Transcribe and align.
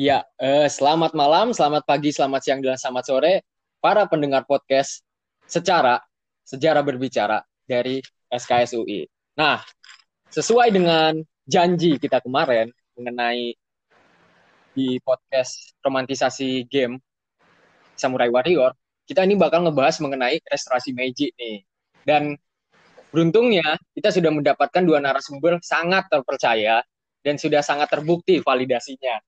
Iya, 0.00 0.24
eh, 0.40 0.64
selamat 0.64 1.12
malam, 1.12 1.52
selamat 1.52 1.84
pagi, 1.84 2.08
selamat 2.08 2.40
siang, 2.40 2.64
dan 2.64 2.80
selamat 2.80 3.04
sore 3.04 3.44
para 3.84 4.08
pendengar 4.08 4.48
podcast 4.48 5.04
secara 5.44 6.00
sejarah 6.40 6.80
berbicara 6.80 7.44
dari 7.68 8.00
SKSUI. 8.32 9.04
Nah, 9.36 9.60
sesuai 10.32 10.72
dengan 10.72 11.20
janji 11.44 12.00
kita 12.00 12.24
kemarin 12.24 12.72
mengenai 12.96 13.52
di 14.72 14.96
podcast 15.04 15.76
romantisasi 15.84 16.64
game 16.64 16.96
Samurai 17.92 18.32
Warrior, 18.32 18.72
kita 19.04 19.28
ini 19.28 19.36
bakal 19.36 19.68
ngebahas 19.68 20.00
mengenai 20.00 20.40
restorasi 20.48 20.96
Meiji 20.96 21.28
nih. 21.36 21.60
Dan 22.08 22.40
beruntungnya 23.12 23.76
kita 23.92 24.08
sudah 24.16 24.32
mendapatkan 24.32 24.80
dua 24.80 24.96
narasumber 25.04 25.60
sangat 25.60 26.08
terpercaya 26.08 26.80
dan 27.20 27.36
sudah 27.36 27.60
sangat 27.60 27.92
terbukti 27.92 28.40
validasinya. 28.40 29.20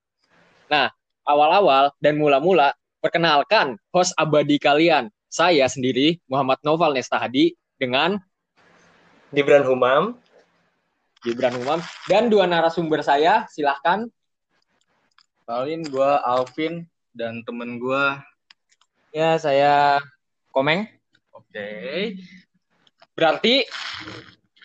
Nah, 0.71 0.91
awal-awal 1.27 1.91
dan 1.99 2.19
mula-mula 2.19 2.75
perkenalkan 3.03 3.75
host 3.91 4.15
abadi 4.15 4.55
kalian. 4.59 5.11
Saya 5.33 5.65
sendiri 5.65 6.21
Muhammad 6.29 6.61
Noval 6.61 6.93
Nestahadi 6.93 7.57
dengan 7.75 8.21
Gibran 9.33 9.65
Humam. 9.65 10.21
Gibran 11.25 11.57
Humam 11.57 11.81
dan 12.05 12.29
dua 12.29 12.45
narasumber 12.45 13.01
saya, 13.01 13.49
silahkan. 13.49 14.05
Paulin, 15.43 15.83
gue 15.83 16.11
Alvin 16.23 16.85
dan 17.11 17.41
temen 17.43 17.81
gue. 17.81 18.03
Ya, 19.11 19.35
saya 19.41 19.99
Komeng. 20.53 20.85
Oke. 21.33 22.13
Berarti 23.17 23.65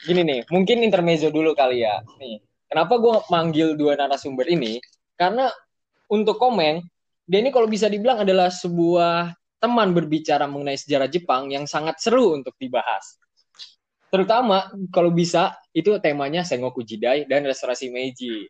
gini 0.05 0.21
nih, 0.23 0.41
mungkin 0.53 0.85
intermezzo 0.85 1.33
dulu 1.33 1.57
kali 1.57 1.83
ya. 1.83 2.05
Nih, 2.21 2.45
kenapa 2.69 3.01
gue 3.01 3.17
manggil 3.33 3.75
dua 3.75 3.97
narasumber 3.97 4.47
ini? 4.53 4.79
Karena 5.17 5.49
untuk 6.09 6.41
Komeng, 6.41 6.85
dia 7.29 7.39
ini 7.45 7.53
kalau 7.53 7.69
bisa 7.69 7.87
dibilang 7.87 8.25
adalah 8.25 8.49
sebuah 8.49 9.37
teman 9.61 9.93
berbicara 9.93 10.49
mengenai 10.49 10.81
sejarah 10.81 11.11
Jepang 11.11 11.53
yang 11.53 11.69
sangat 11.69 12.01
seru 12.01 12.33
untuk 12.33 12.57
dibahas. 12.57 13.21
Terutama 14.09 14.73
kalau 14.89 15.13
bisa 15.13 15.53
itu 15.77 16.01
temanya 16.01 16.41
Sengoku 16.41 16.81
Jidai 16.81 17.29
dan 17.29 17.45
restorasi 17.45 17.93
Meiji. 17.93 18.49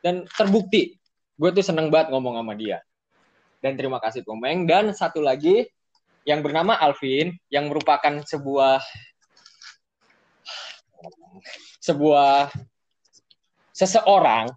Dan 0.00 0.24
terbukti, 0.24 0.96
gue 1.36 1.50
tuh 1.52 1.64
seneng 1.64 1.92
banget 1.92 2.14
ngomong 2.14 2.40
sama 2.40 2.56
dia. 2.56 2.80
Dan 3.60 3.76
terima 3.76 4.00
kasih 4.00 4.24
Komeng. 4.24 4.64
Dan 4.64 4.96
satu 4.96 5.20
lagi 5.20 5.68
yang 6.24 6.40
bernama 6.40 6.78
Alvin, 6.80 7.36
yang 7.52 7.68
merupakan 7.68 8.24
sebuah 8.24 8.80
sebuah 11.84 12.50
seseorang 13.76 14.48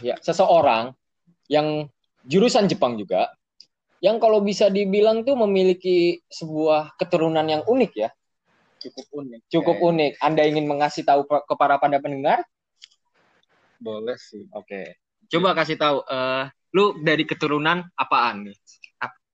ya 0.00 0.14
seseorang 0.18 0.94
yang 1.46 1.88
jurusan 2.22 2.66
Jepang 2.66 2.94
juga 2.94 3.30
yang 4.02 4.18
kalau 4.18 4.38
bisa 4.40 4.66
dibilang 4.66 5.22
tuh 5.22 5.38
memiliki 5.38 6.18
sebuah 6.26 6.94
keturunan 6.96 7.44
yang 7.44 7.62
unik 7.62 7.92
ya 7.94 8.10
Cukup 8.78 9.06
unik. 9.14 9.40
cukup 9.46 9.76
Kayak- 9.78 9.88
unik 9.88 10.12
Anda 10.18 10.42
ingin 10.42 10.66
mengasih 10.66 11.02
tahu 11.02 11.22
ke 11.22 11.36
ke 11.46 11.54
para 11.54 11.78
pada 11.78 11.98
pendengar 11.98 12.42
Boleh 13.78 14.14
sih. 14.16 14.46
oke 14.50 14.98
coba 15.26 15.54
kasih 15.54 15.74
tahu 15.74 16.02
eh 16.04 16.44
lu 16.72 16.98
dari 16.98 17.22
keturunan 17.22 17.82
apaan 17.94 18.46
nih 18.46 18.56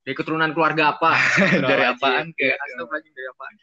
dari 0.04 0.14
keturunan 0.16 0.52
keluarga 0.52 0.96
apa 0.96 1.12
Dari 1.68 1.84
apaan? 1.84 2.32
Astagfirullahaladzim, 2.32 3.12
dari 3.12 3.28
apaan 3.28 3.54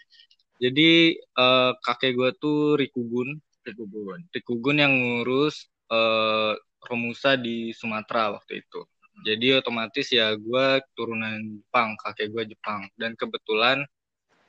Jadi 0.55 0.89
eh, 1.17 1.71
kakek 1.75 2.11
gue 2.13 2.29
tuh 2.37 2.77
Rikugun. 2.77 3.33
Rikugun. 3.65 4.19
Rikugun 4.29 4.77
yang 4.77 4.93
ngurus 4.93 5.65
eh, 5.89 6.53
Romusa 6.85 7.35
di 7.35 7.73
Sumatera 7.73 8.33
waktu 8.37 8.61
itu. 8.61 8.85
Jadi 9.25 9.55
otomatis 9.55 10.11
ya 10.11 10.35
gue 10.35 10.65
turunan 10.93 11.39
Jepang, 11.39 11.95
kakek 11.97 12.29
gue 12.29 12.43
Jepang. 12.51 12.85
Dan 12.99 13.15
kebetulan 13.15 13.81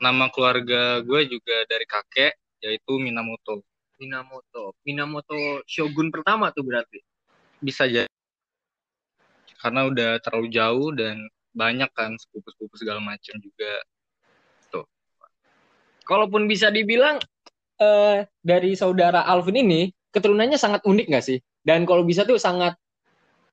nama 0.03 0.29
keluarga 0.29 1.01
gue 1.01 1.21
juga 1.31 1.57
dari 1.71 1.87
kakek, 1.87 2.35
yaitu 2.61 2.99
Minamoto. 2.99 3.63
Minamoto 3.97 4.77
Minamoto 4.85 5.65
Shogun 5.65 6.13
pertama 6.13 6.53
tuh 6.53 6.61
berarti 6.69 7.01
Bisa 7.65 7.89
jadi. 7.89 8.11
Karena 9.57 9.89
udah 9.89 10.21
terlalu 10.21 10.53
jauh 10.53 10.93
dan 10.93 11.17
banyak 11.57 11.89
kan 11.97 12.13
sepupu-sepupu 12.21 12.77
segala 12.77 13.01
macam 13.01 13.41
juga. 13.41 13.81
kalaupun 16.07 16.47
bisa 16.47 16.71
dibilang 16.71 17.19
eh, 17.83 18.29
dari 18.41 18.79
saudara 18.79 19.27
Alvin 19.27 19.59
ini 19.59 19.91
keturunannya 20.15 20.57
sangat 20.57 20.87
unik 20.87 21.07
nggak 21.11 21.25
sih? 21.25 21.39
Dan 21.66 21.82
kalau 21.82 22.06
bisa 22.06 22.22
tuh 22.22 22.38
sangat 22.38 22.78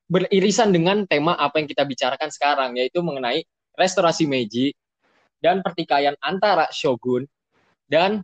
beririsan 0.06 0.70
dengan 0.70 1.10
tema 1.10 1.34
apa 1.34 1.58
yang 1.58 1.66
kita 1.66 1.82
bicarakan 1.82 2.30
sekarang, 2.30 2.78
yaitu 2.78 3.02
mengenai 3.02 3.42
restorasi 3.74 4.30
Meiji 4.30 4.70
dan 5.42 5.66
pertikaian 5.66 6.14
antara 6.22 6.70
Shogun 6.70 7.26
dan 7.90 8.22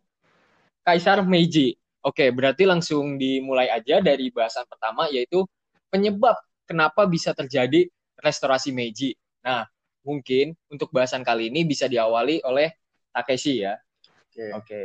Kaisar 0.85 1.25
Meiji. 1.25 1.73
Oke, 2.05 2.29
berarti 2.29 2.69
langsung 2.69 3.17
dimulai 3.17 3.73
aja 3.73 3.97
dari 3.97 4.29
bahasan 4.29 4.69
pertama, 4.69 5.09
yaitu 5.09 5.41
penyebab 5.89 6.37
kenapa 6.69 7.09
bisa 7.09 7.33
terjadi 7.33 7.89
restorasi 8.21 8.69
Meiji. 8.69 9.17
Nah, 9.41 9.65
mungkin 10.05 10.53
untuk 10.69 10.93
bahasan 10.93 11.25
kali 11.25 11.49
ini 11.49 11.65
bisa 11.65 11.89
diawali 11.89 12.45
oleh 12.45 12.77
Takeshi 13.09 13.65
ya. 13.65 13.73
Oke. 14.29 14.45
Oke. 14.53 14.83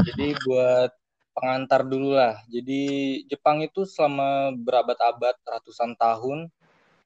Jadi 0.00 0.26
buat 0.48 0.90
pengantar 1.34 1.82
dulu 1.82 2.14
lah. 2.14 2.38
Jadi 2.46 2.82
Jepang 3.26 3.60
itu 3.60 3.82
selama 3.82 4.54
berabad-abad, 4.54 5.34
ratusan 5.42 5.98
tahun, 5.98 6.46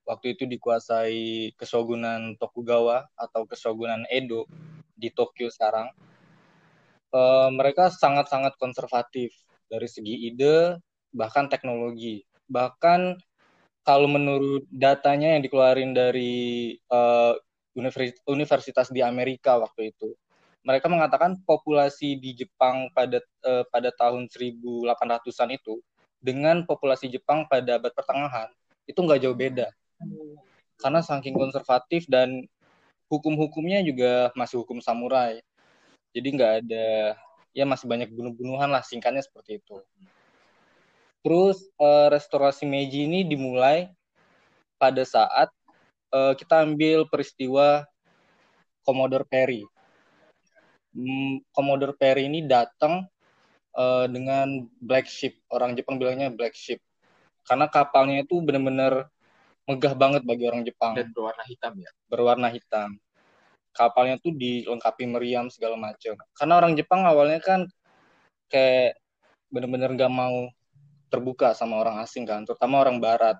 waktu 0.04 0.36
itu 0.36 0.44
dikuasai 0.44 1.56
Keshogunan 1.56 2.36
Tokugawa 2.36 3.08
atau 3.16 3.48
Keshogunan 3.48 4.04
Edo 4.12 4.44
di 4.92 5.08
Tokyo 5.08 5.48
sekarang. 5.48 5.88
Eh, 7.08 7.50
mereka 7.56 7.88
sangat-sangat 7.88 8.60
konservatif 8.60 9.32
dari 9.64 9.88
segi 9.88 10.28
ide, 10.28 10.76
bahkan 11.08 11.48
teknologi. 11.48 12.20
Bahkan 12.52 13.16
kalau 13.80 14.08
menurut 14.12 14.68
datanya 14.68 15.32
yang 15.32 15.40
dikeluarin 15.40 15.96
dari 15.96 16.76
univers- 17.72 18.20
universitas 18.28 18.92
di 18.92 19.00
Amerika 19.00 19.56
waktu 19.56 19.96
itu, 19.96 20.12
mereka 20.66 20.90
mengatakan 20.90 21.38
populasi 21.46 22.18
di 22.18 22.34
Jepang 22.34 22.90
pada 22.92 23.22
eh, 23.22 23.64
pada 23.70 23.90
tahun 23.94 24.26
1800-an 24.28 25.50
itu 25.54 25.78
dengan 26.18 26.66
populasi 26.66 27.06
Jepang 27.08 27.46
pada 27.46 27.78
abad 27.78 27.94
pertengahan 27.94 28.50
itu 28.88 28.98
nggak 28.98 29.20
jauh 29.22 29.36
beda. 29.36 29.68
Karena 30.78 31.00
saking 31.02 31.34
konservatif 31.34 32.06
dan 32.06 32.46
hukum-hukumnya 33.10 33.82
juga 33.82 34.30
masih 34.34 34.62
hukum 34.62 34.82
samurai. 34.82 35.42
Jadi 36.14 36.28
nggak 36.34 36.52
ada 36.64 37.14
ya 37.54 37.64
masih 37.66 37.86
banyak 37.86 38.10
bunuh-bunuhan 38.10 38.70
lah 38.70 38.82
singkatnya 38.82 39.22
seperti 39.22 39.62
itu. 39.62 39.78
Terus 41.22 41.58
eh, 41.78 42.08
restorasi 42.10 42.66
Meiji 42.66 43.06
ini 43.06 43.22
dimulai 43.26 43.90
pada 44.78 45.02
saat 45.06 45.50
eh, 46.14 46.34
kita 46.34 46.66
ambil 46.66 47.06
peristiwa 47.06 47.86
Commodore 48.82 49.26
Perry 49.28 49.66
Commodore 51.52 51.94
Perry 51.94 52.26
ini 52.26 52.44
datang 52.48 53.04
eh, 53.76 54.06
dengan 54.08 54.66
black 54.80 55.06
ship. 55.06 55.38
Orang 55.52 55.76
Jepang 55.78 56.00
bilangnya 56.00 56.32
black 56.32 56.56
ship. 56.56 56.80
Karena 57.48 57.68
kapalnya 57.68 58.24
itu 58.24 58.44
benar-benar 58.44 59.08
megah 59.68 59.92
banget 59.92 60.22
bagi 60.24 60.44
orang 60.48 60.64
Jepang, 60.64 60.96
Dan 60.96 61.12
berwarna 61.12 61.44
hitam 61.44 61.72
ya. 61.76 61.90
berwarna 62.08 62.48
hitam. 62.48 62.96
Kapalnya 63.76 64.16
tuh 64.20 64.32
dilengkapi 64.32 65.04
meriam 65.04 65.52
segala 65.52 65.76
macam. 65.76 66.16
Karena 66.32 66.54
orang 66.56 66.72
Jepang 66.76 67.04
awalnya 67.04 67.40
kan 67.40 67.68
kayak 68.48 68.96
benar-benar 69.52 69.92
nggak 69.92 70.12
mau 70.12 70.48
terbuka 71.08 71.56
sama 71.56 71.80
orang 71.80 72.00
asing 72.04 72.28
kan, 72.28 72.44
terutama 72.44 72.84
orang 72.84 73.00
Barat. 73.00 73.36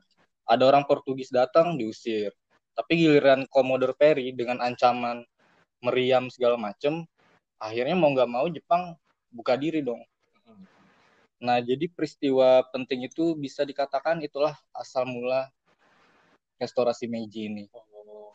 Ada 0.48 0.64
orang 0.64 0.88
Portugis 0.88 1.28
datang 1.28 1.76
diusir. 1.76 2.32
Tapi 2.72 2.92
giliran 2.96 3.44
Commodore 3.48 3.92
Perry 3.92 4.32
dengan 4.32 4.64
ancaman 4.64 5.20
meriam 5.84 6.32
segala 6.32 6.56
macam, 6.56 7.04
akhirnya 7.58 7.94
mau 7.98 8.10
nggak 8.14 8.30
mau 8.30 8.46
Jepang 8.48 8.94
buka 9.30 9.58
diri 9.58 9.82
dong. 9.84 10.00
Nah, 11.38 11.62
jadi 11.62 11.86
peristiwa 11.86 12.66
penting 12.74 13.06
itu 13.06 13.38
bisa 13.38 13.62
dikatakan 13.62 14.18
itulah 14.26 14.58
asal 14.74 15.06
mula 15.06 15.46
restorasi 16.58 17.06
Meiji 17.06 17.46
ini. 17.46 17.70
Oh, 17.70 18.34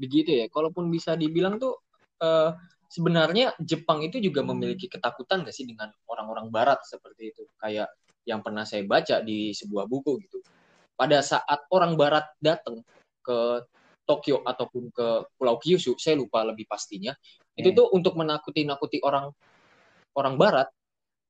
begitu 0.00 0.40
ya. 0.40 0.48
Kalaupun 0.48 0.88
bisa 0.88 1.12
dibilang 1.20 1.60
tuh 1.60 1.76
eh, 2.24 2.56
sebenarnya 2.88 3.52
Jepang 3.60 4.00
itu 4.00 4.16
juga 4.24 4.40
memiliki 4.40 4.88
ketakutan 4.88 5.44
gak 5.44 5.52
sih 5.52 5.68
dengan 5.68 5.92
orang-orang 6.08 6.48
Barat 6.48 6.80
seperti 6.88 7.36
itu? 7.36 7.44
Kayak 7.60 7.92
yang 8.24 8.40
pernah 8.40 8.64
saya 8.64 8.88
baca 8.88 9.20
di 9.20 9.52
sebuah 9.52 9.84
buku 9.84 10.16
gitu. 10.24 10.40
Pada 10.96 11.20
saat 11.20 11.68
orang 11.68 11.96
Barat 12.00 12.24
datang 12.40 12.80
ke 13.20 13.68
Tokyo 14.10 14.42
ataupun 14.42 14.90
ke 14.90 15.06
Pulau 15.38 15.54
Kyushu, 15.62 15.94
saya 16.02 16.18
lupa 16.18 16.42
lebih 16.42 16.66
pastinya. 16.66 17.14
Itu 17.54 17.70
Hmm. 17.70 17.78
tuh 17.78 17.86
untuk 17.94 18.18
menakuti-nakuti 18.18 18.98
orang 19.06 19.30
orang 20.18 20.34
Barat, 20.34 20.66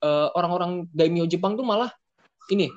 eh, 0.01 0.29
orang-orang 0.33 0.89
daimyo 0.89 1.29
Jepang 1.29 1.61
tuh 1.61 1.67
malah 1.69 1.93
ini 2.49 2.73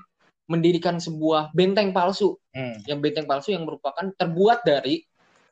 mendirikan 0.51 0.99
sebuah 0.99 1.55
benteng 1.55 1.95
palsu 1.95 2.35
Hmm. 2.51 2.83
yang 2.83 2.99
benteng 2.99 3.23
palsu 3.23 3.55
yang 3.55 3.63
merupakan 3.63 4.11
terbuat 4.19 4.67
dari 4.67 4.99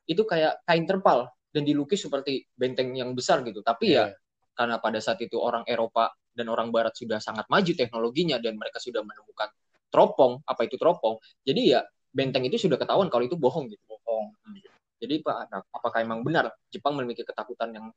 itu 0.04 0.28
kayak 0.28 0.68
kain 0.68 0.84
terpal 0.84 1.32
dan 1.56 1.64
dilukis 1.64 2.04
seperti 2.04 2.44
benteng 2.52 2.92
yang 2.92 3.16
besar 3.16 3.40
gitu. 3.48 3.64
Tapi 3.64 3.96
ya 3.96 4.12
Iya. 4.12 4.20
karena 4.52 4.76
pada 4.84 5.00
saat 5.00 5.24
itu 5.24 5.40
orang 5.40 5.64
Eropa 5.64 6.12
dan 6.36 6.52
orang 6.52 6.76
Barat 6.76 6.92
sudah 7.00 7.24
sangat 7.24 7.48
maju 7.48 7.72
teknologinya 7.72 8.36
dan 8.44 8.60
mereka 8.60 8.84
sudah 8.84 9.00
menemukan 9.00 9.48
teropong, 9.92 10.44
apa 10.44 10.68
itu 10.68 10.76
teropong. 10.76 11.20
Jadi 11.48 11.76
ya 11.76 11.84
benteng 12.12 12.44
itu 12.44 12.60
sudah 12.60 12.76
ketahuan 12.76 13.08
kalau 13.08 13.24
itu 13.24 13.40
bohong 13.40 13.72
gitu. 13.72 13.91
Bohong. 14.12 14.36
Jadi 15.00 15.24
Pak, 15.24 15.38
nah, 15.48 15.64
apakah 15.72 16.04
emang 16.04 16.22
benar 16.22 16.52
Jepang 16.68 17.00
memiliki 17.00 17.24
ketakutan 17.24 17.72
yang 17.72 17.88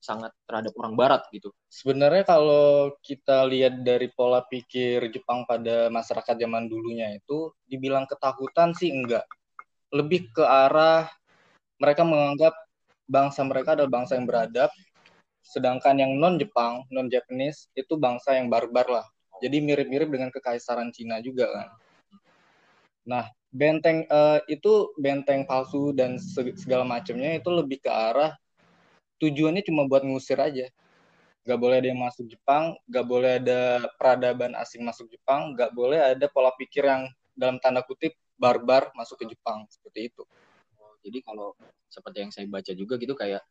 sangat 0.00 0.32
terhadap 0.48 0.72
orang 0.80 0.96
Barat 0.96 1.22
gitu? 1.30 1.52
Sebenarnya 1.68 2.24
kalau 2.24 2.96
kita 3.04 3.44
lihat 3.44 3.84
dari 3.84 4.08
pola 4.08 4.40
pikir 4.42 5.12
Jepang 5.12 5.44
pada 5.44 5.92
masyarakat 5.92 6.40
zaman 6.40 6.66
dulunya 6.66 7.12
itu 7.14 7.52
dibilang 7.68 8.08
ketakutan 8.08 8.72
sih 8.72 8.88
enggak. 8.88 9.28
Lebih 9.92 10.32
ke 10.32 10.42
arah 10.42 11.06
mereka 11.76 12.02
menganggap 12.02 12.56
bangsa 13.04 13.44
mereka 13.44 13.76
adalah 13.76 13.92
bangsa 13.92 14.16
yang 14.16 14.26
beradab, 14.26 14.70
sedangkan 15.44 15.94
yang 16.00 16.12
non 16.16 16.40
Jepang, 16.40 16.82
non 16.90 17.06
Japanese 17.12 17.68
itu 17.76 17.94
bangsa 18.00 18.34
yang 18.34 18.48
barbar 18.48 18.88
lah. 18.88 19.06
Jadi 19.38 19.62
mirip-mirip 19.62 20.08
dengan 20.10 20.34
kekaisaran 20.34 20.90
Cina 20.90 21.22
juga 21.22 21.46
kan. 21.52 21.68
Nah, 23.08 23.24
benteng 23.50 24.06
eh, 24.06 24.38
itu 24.52 24.92
benteng 25.00 25.44
palsu 25.48 25.90
dan 25.96 26.16
se- 26.20 26.54
segala 26.58 26.84
macamnya 26.86 27.36
itu 27.40 27.48
lebih 27.50 27.82
ke 27.82 27.90
arah 27.90 28.32
tujuannya 29.20 29.62
cuma 29.66 29.84
buat 29.90 30.02
ngusir 30.06 30.38
aja 30.40 30.66
nggak 31.46 31.58
boleh 31.60 31.76
ada 31.80 31.88
yang 31.88 32.00
masuk 32.04 32.26
Jepang, 32.28 32.76
nggak 32.86 33.06
boleh 33.08 33.32
ada 33.40 33.60
peradaban 33.96 34.52
asing 34.60 34.84
masuk 34.84 35.08
Jepang, 35.08 35.56
nggak 35.56 35.72
boleh 35.72 35.98
ada 35.98 36.26
pola 36.28 36.52
pikir 36.54 36.84
yang 36.84 37.08
dalam 37.32 37.56
tanda 37.64 37.80
kutip 37.82 38.12
barbar 38.36 38.92
masuk 38.94 39.24
ke 39.24 39.26
Jepang 39.32 39.64
seperti 39.72 40.12
itu. 40.12 40.22
Oh, 40.76 40.94
Jadi 41.00 41.18
kalau 41.24 41.56
seperti 41.88 42.18
yang 42.28 42.32
saya 42.32 42.46
baca 42.46 42.72
juga 42.76 42.94
gitu 43.00 43.16
kayak 43.16 43.42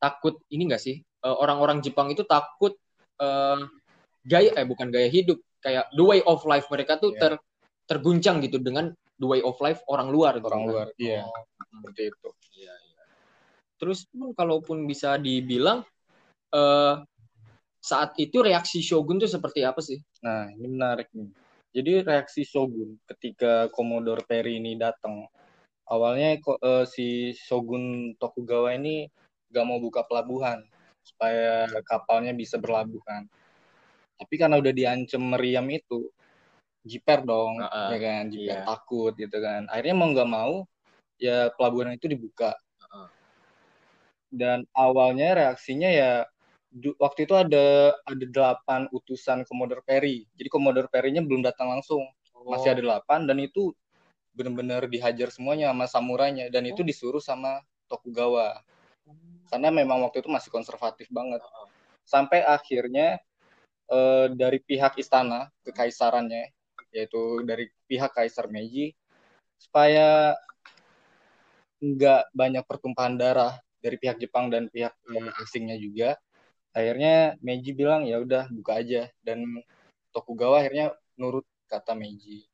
takut 0.00 0.38
ini 0.52 0.68
enggak 0.70 0.82
sih 0.82 0.98
Eh, 1.24 1.36
orang-orang 1.40 1.80
Jepang 1.80 2.12
itu 2.12 2.20
takut 2.28 2.76
eh, 3.18 3.60
gaya 4.28 4.50
eh 4.56 4.66
bukan 4.68 4.88
gaya 4.92 5.08
hidup 5.08 5.40
kayak 5.64 5.88
the 5.96 6.04
way 6.04 6.20
of 6.28 6.44
life 6.44 6.68
mereka 6.68 7.00
tuh 7.00 7.16
Iya. 7.16 7.20
ter 7.20 7.32
terguncang 7.84 8.40
gitu 8.44 8.60
dengan 8.60 8.92
the 9.20 9.26
way 9.28 9.40
of 9.44 9.54
life 9.60 9.80
orang 9.86 10.10
luar 10.10 10.40
gitu 10.40 10.48
Orang 10.48 10.64
kan. 10.64 10.70
luar, 10.70 10.88
iya. 10.98 11.22
Oh, 11.24 11.44
Seperti 11.80 12.02
itu. 12.10 12.28
iya, 12.58 12.74
iya. 12.74 13.02
Terus 13.78 14.08
pun 14.08 14.32
kalaupun 14.32 14.88
bisa 14.88 15.18
dibilang 15.20 15.84
eh 16.54 16.94
saat 17.84 18.16
itu 18.16 18.40
reaksi 18.40 18.80
Shogun 18.80 19.20
tuh 19.20 19.28
seperti 19.28 19.60
apa 19.60 19.84
sih? 19.84 20.00
Nah, 20.24 20.48
ini 20.48 20.66
menarik 20.72 21.12
nih. 21.12 21.28
Jadi 21.74 21.92
reaksi 22.00 22.46
Shogun 22.48 22.96
ketika 23.04 23.68
Commodore 23.68 24.24
Perry 24.24 24.56
ini 24.56 24.78
datang, 24.80 25.28
awalnya 25.84 26.40
eh, 26.40 26.84
si 26.88 27.36
Shogun 27.36 28.16
Tokugawa 28.16 28.72
ini 28.72 29.04
gak 29.52 29.66
mau 29.68 29.76
buka 29.76 30.00
pelabuhan 30.08 30.64
supaya 31.04 31.68
kapalnya 31.84 32.32
bisa 32.32 32.56
berlabuh 32.56 33.02
kan. 33.04 33.28
Tapi 34.16 34.34
karena 34.40 34.56
udah 34.56 34.72
diancam 34.72 35.36
meriam 35.36 35.66
itu, 35.68 36.08
jiper 36.84 37.24
dong, 37.24 37.58
Heeh, 37.64 37.88
ya 37.96 37.98
kan, 37.98 38.22
jiper 38.28 38.58
iya. 38.60 38.64
takut 38.68 39.12
gitu 39.16 39.36
kan. 39.40 39.64
Akhirnya 39.72 39.94
mau 39.96 40.08
nggak 40.12 40.30
mau, 40.30 40.54
ya 41.16 41.48
pelabuhan 41.56 41.96
itu 41.96 42.06
dibuka. 42.06 42.52
Heeh. 42.54 43.08
Dan 44.28 44.68
awalnya 44.76 45.34
reaksinya 45.34 45.88
ya 45.88 46.12
waktu 46.98 47.24
itu 47.24 47.34
ada 47.38 47.94
ada 48.04 48.24
delapan 48.28 48.86
utusan 48.92 49.48
Commodore 49.48 49.82
Perry. 49.86 50.26
Jadi 50.36 50.48
Commodore 50.52 50.90
Perry-nya 50.92 51.24
belum 51.24 51.40
datang 51.40 51.72
langsung, 51.72 52.04
masih 52.44 52.76
ada 52.76 52.82
delapan 52.84 53.24
dan 53.24 53.40
itu 53.40 53.72
benar-benar 54.34 54.90
dihajar 54.90 55.30
semuanya 55.30 55.70
sama 55.70 55.86
samurainya 55.86 56.50
dan 56.50 56.66
itu 56.66 56.82
disuruh 56.82 57.22
sama 57.22 57.62
Tokugawa 57.86 58.58
karena 59.52 59.70
memang 59.70 60.02
waktu 60.02 60.24
itu 60.24 60.30
masih 60.32 60.50
konservatif 60.50 61.06
banget. 61.14 61.38
Sampai 62.02 62.42
akhirnya 62.42 63.22
eh, 63.86 64.26
dari 64.34 64.58
pihak 64.58 64.98
istana 64.98 65.48
kekaisarannya 65.62 66.50
yaitu 66.94 67.42
dari 67.42 67.66
pihak 67.90 68.14
Kaisar 68.14 68.46
Meiji 68.46 68.94
supaya 69.58 70.38
nggak 71.82 72.30
banyak 72.30 72.64
pertumpahan 72.64 73.18
darah 73.18 73.58
dari 73.82 73.98
pihak 73.98 74.22
Jepang 74.22 74.48
dan 74.48 74.70
pihak 74.70 74.94
eh, 74.94 75.42
asingnya 75.42 75.76
juga. 75.76 76.16
Akhirnya 76.70 77.34
Meiji 77.42 77.74
bilang 77.74 78.06
ya 78.06 78.22
udah 78.22 78.48
buka 78.54 78.80
aja 78.80 79.10
dan 79.26 79.42
Tokugawa 80.14 80.62
akhirnya 80.62 80.94
nurut 81.18 81.44
kata 81.66 81.98
Meiji. 81.98 82.46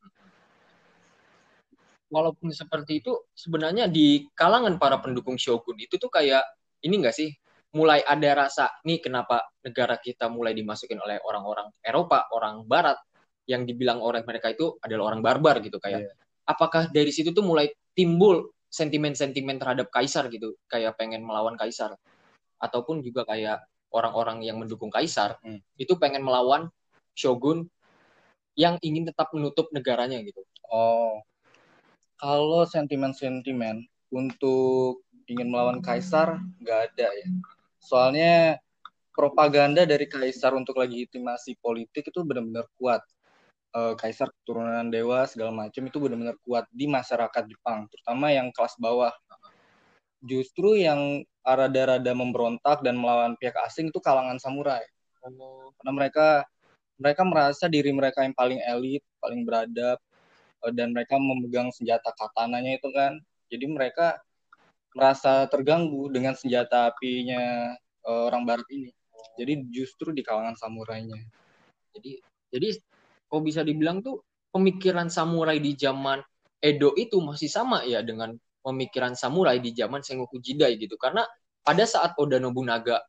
walaupun 2.10 2.50
seperti 2.50 3.00
itu 3.00 3.14
sebenarnya 3.32 3.86
di 3.86 4.26
kalangan 4.34 4.76
para 4.76 4.98
pendukung 4.98 5.38
Shogun 5.38 5.78
itu 5.78 5.96
tuh 5.96 6.10
kayak 6.10 6.43
ini 6.82 6.98
enggak 6.98 7.14
sih 7.14 7.31
mulai 7.70 8.02
ada 8.02 8.46
rasa 8.46 8.66
nih 8.82 8.98
kenapa 8.98 9.46
negara 9.62 9.94
kita 10.02 10.26
mulai 10.26 10.50
dimasukin 10.50 10.98
oleh 10.98 11.22
orang-orang 11.22 11.70
Eropa, 11.86 12.26
orang 12.34 12.66
Barat 12.66 12.98
yang 13.50 13.67
dibilang 13.67 13.99
oleh 13.99 14.23
mereka 14.23 14.55
itu 14.55 14.79
adalah 14.79 15.11
orang 15.11 15.26
barbar 15.26 15.58
gitu 15.58 15.82
kayak 15.82 16.06
Iya. 16.06 16.12
apakah 16.47 16.87
dari 16.94 17.11
situ 17.11 17.35
tuh 17.35 17.43
mulai 17.43 17.67
timbul 17.99 18.55
sentimen-sentimen 18.70 19.58
terhadap 19.58 19.91
kaisar 19.91 20.31
gitu 20.31 20.55
kayak 20.70 20.94
pengen 20.94 21.26
melawan 21.26 21.58
kaisar 21.58 21.99
ataupun 22.62 23.02
juga 23.02 23.26
kayak 23.26 23.58
orang-orang 23.91 24.47
yang 24.47 24.62
mendukung 24.62 24.87
kaisar 24.94 25.35
Hmm. 25.43 25.58
itu 25.75 25.99
pengen 25.99 26.23
melawan 26.23 26.70
shogun 27.19 27.67
yang 28.55 28.79
ingin 28.87 29.11
tetap 29.11 29.35
menutup 29.35 29.67
negaranya 29.75 30.23
gitu. 30.23 30.46
Oh, 30.70 31.19
kalau 32.14 32.62
sentimen-sentimen 32.62 33.82
untuk 34.14 35.03
ingin 35.26 35.50
melawan 35.50 35.82
kaisar 35.82 36.38
nggak 36.62 36.94
ada 36.94 37.08
ya. 37.11 37.26
Soalnya 37.82 38.35
propaganda 39.11 39.82
dari 39.89 40.06
kaisar 40.06 40.55
untuk 40.55 40.79
legitimasi 40.79 41.58
politik 41.58 42.10
itu 42.15 42.20
benar-benar 42.22 42.70
kuat. 42.79 43.03
Eh, 43.70 43.94
kaisar 43.94 44.27
keturunan 44.43 44.91
dewa 44.91 45.22
segala 45.31 45.55
macam 45.55 45.86
itu 45.86 45.98
benar-benar 46.03 46.34
kuat 46.43 46.67
di 46.74 46.91
masyarakat 46.91 47.46
Jepang, 47.46 47.86
terutama 47.86 48.34
yang 48.34 48.50
kelas 48.50 48.74
bawah. 48.82 49.15
Justru 50.27 50.74
yang 50.74 51.22
rada-rada 51.46 52.10
memberontak 52.10 52.82
dan 52.82 52.98
melawan 52.98 53.39
pihak 53.39 53.55
asing 53.62 53.94
itu 53.94 54.03
kalangan 54.03 54.43
samurai. 54.43 54.82
Karena 55.22 55.93
mereka 55.94 56.43
mereka 56.98 57.22
merasa 57.22 57.70
diri 57.70 57.94
mereka 57.94 58.27
yang 58.27 58.34
paling 58.34 58.58
elit, 58.67 59.06
paling 59.22 59.46
beradab, 59.46 60.03
eh, 60.67 60.72
dan 60.74 60.91
mereka 60.91 61.15
memegang 61.22 61.70
senjata 61.70 62.10
katananya 62.19 62.74
itu 62.74 62.91
kan. 62.91 63.22
Jadi 63.55 63.70
mereka 63.70 64.19
merasa 64.98 65.46
terganggu 65.46 66.10
dengan 66.10 66.34
senjata 66.34 66.91
apinya 66.91 67.70
eh, 67.79 68.22
orang 68.27 68.43
barat 68.50 68.67
ini. 68.74 68.91
Jadi 69.39 69.62
justru 69.70 70.10
di 70.10 70.27
kalangan 70.27 70.58
samurainya. 70.58 71.22
Jadi 71.94 72.19
jadi 72.50 72.69
kok 73.31 73.43
bisa 73.46 73.63
dibilang 73.63 74.03
tuh 74.03 74.27
pemikiran 74.51 75.06
samurai 75.06 75.63
di 75.63 75.79
zaman 75.79 76.19
Edo 76.60 76.93
itu 76.99 77.22
masih 77.22 77.49
sama 77.49 77.87
ya 77.89 78.05
dengan 78.05 78.37
pemikiran 78.60 79.17
samurai 79.17 79.63
di 79.63 79.72
zaman 79.72 80.05
Sengoku 80.05 80.43
Jidai 80.43 80.77
gitu. 80.77 81.01
Karena 81.01 81.25
pada 81.65 81.89
saat 81.89 82.13
Oda 82.20 82.37
Nobunaga 82.37 83.01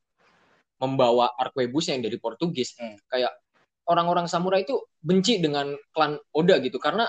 membawa 0.79 1.35
arquebusnya 1.35 1.99
yang 1.99 2.05
dari 2.07 2.17
Portugis, 2.17 2.79
Hmm. 2.79 2.95
kayak 3.11 3.33
orang-orang 3.91 4.31
samurai 4.31 4.63
itu 4.63 4.79
benci 5.03 5.43
dengan 5.43 5.75
klan 5.91 6.15
Oda 6.31 6.63
gitu 6.63 6.79
karena 6.79 7.05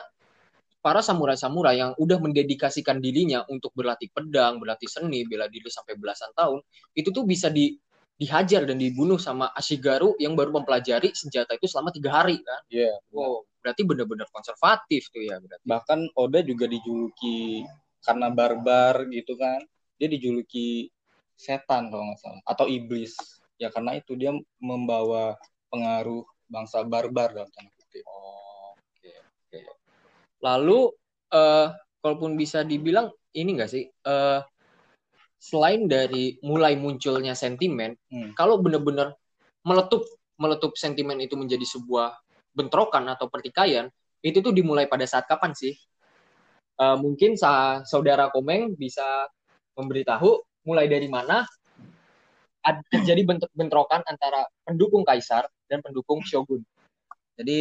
para 0.82 0.98
samurai-samurai 0.98 1.78
yang 1.78 1.90
udah 1.94 2.18
mendedikasikan 2.18 2.98
dirinya 2.98 3.46
untuk 3.46 3.70
berlatih 3.70 4.10
pedang, 4.10 4.58
berlatih 4.58 4.90
seni, 4.90 5.22
bela 5.22 5.46
diri 5.46 5.70
sampai 5.70 5.94
belasan 5.94 6.34
tahun, 6.34 6.58
itu 6.98 7.14
tuh 7.14 7.22
bisa 7.22 7.54
di 7.54 7.70
dihajar 8.22 8.62
dan 8.62 8.78
dibunuh 8.78 9.18
sama 9.18 9.50
Ashigaru 9.58 10.14
yang 10.22 10.38
baru 10.38 10.54
mempelajari 10.54 11.10
senjata 11.10 11.58
itu 11.58 11.66
selama 11.66 11.90
tiga 11.90 12.22
hari 12.22 12.38
kan. 12.38 12.62
Iya. 12.70 12.94
Wow, 13.10 13.42
berarti 13.58 13.82
benar-benar 13.82 14.30
konservatif 14.30 15.10
tuh 15.10 15.26
ya 15.26 15.42
berarti. 15.42 15.66
Bahkan 15.66 15.98
Oda 16.14 16.38
juga 16.46 16.70
dijuluki 16.70 17.66
karena 18.06 18.30
barbar 18.30 19.10
gitu 19.10 19.34
kan. 19.34 19.58
Dia 19.98 20.06
dijuluki 20.06 20.86
setan 21.34 21.90
kalau 21.90 22.14
nggak 22.14 22.20
salah 22.22 22.42
atau 22.46 22.70
iblis. 22.70 23.18
Ya 23.58 23.74
karena 23.74 23.98
itu 23.98 24.14
dia 24.14 24.30
membawa 24.62 25.34
pengaruh 25.74 26.22
bangsa 26.46 26.86
barbar 26.86 27.34
dalam 27.34 27.50
tanda 27.50 27.74
kutip. 27.74 28.06
Oh, 28.06 28.78
oke 28.78 29.10
oke. 29.18 29.60
Lalu 30.38 30.78
eh 31.34 31.68
kalaupun 31.98 32.38
bisa 32.38 32.62
dibilang 32.62 33.10
ini 33.34 33.58
enggak 33.58 33.70
sih 33.74 33.90
eh 33.90 34.40
selain 35.42 35.90
dari 35.90 36.38
mulai 36.46 36.78
munculnya 36.78 37.34
sentimen, 37.34 37.98
Hmm. 38.06 38.30
kalau 38.38 38.62
benar-benar 38.62 39.18
meletup 39.66 40.06
meletup 40.38 40.78
sentimen 40.78 41.18
itu 41.18 41.34
menjadi 41.34 41.66
sebuah 41.66 42.14
bentrokan 42.54 43.10
atau 43.10 43.26
pertikaian, 43.26 43.90
itu 44.22 44.38
tuh 44.38 44.54
dimulai 44.54 44.86
pada 44.86 45.02
saat 45.02 45.26
kapan 45.26 45.50
sih? 45.50 45.74
Eh, 46.78 46.96
mungkin 46.98 47.34
sa 47.34 47.82
saudara 47.82 48.30
Komeng 48.30 48.78
bisa 48.78 49.02
memberitahu 49.74 50.46
mulai 50.62 50.86
dari 50.86 51.10
mana 51.10 51.42
ad- 52.62 52.86
terjadi 52.86 53.22
bentuk 53.26 53.50
bentrokan 53.54 54.02
antara 54.06 54.46
pendukung 54.62 55.02
kaisar 55.02 55.46
dan 55.66 55.82
pendukung 55.82 56.22
shogun. 56.22 56.62
Jadi 57.34 57.60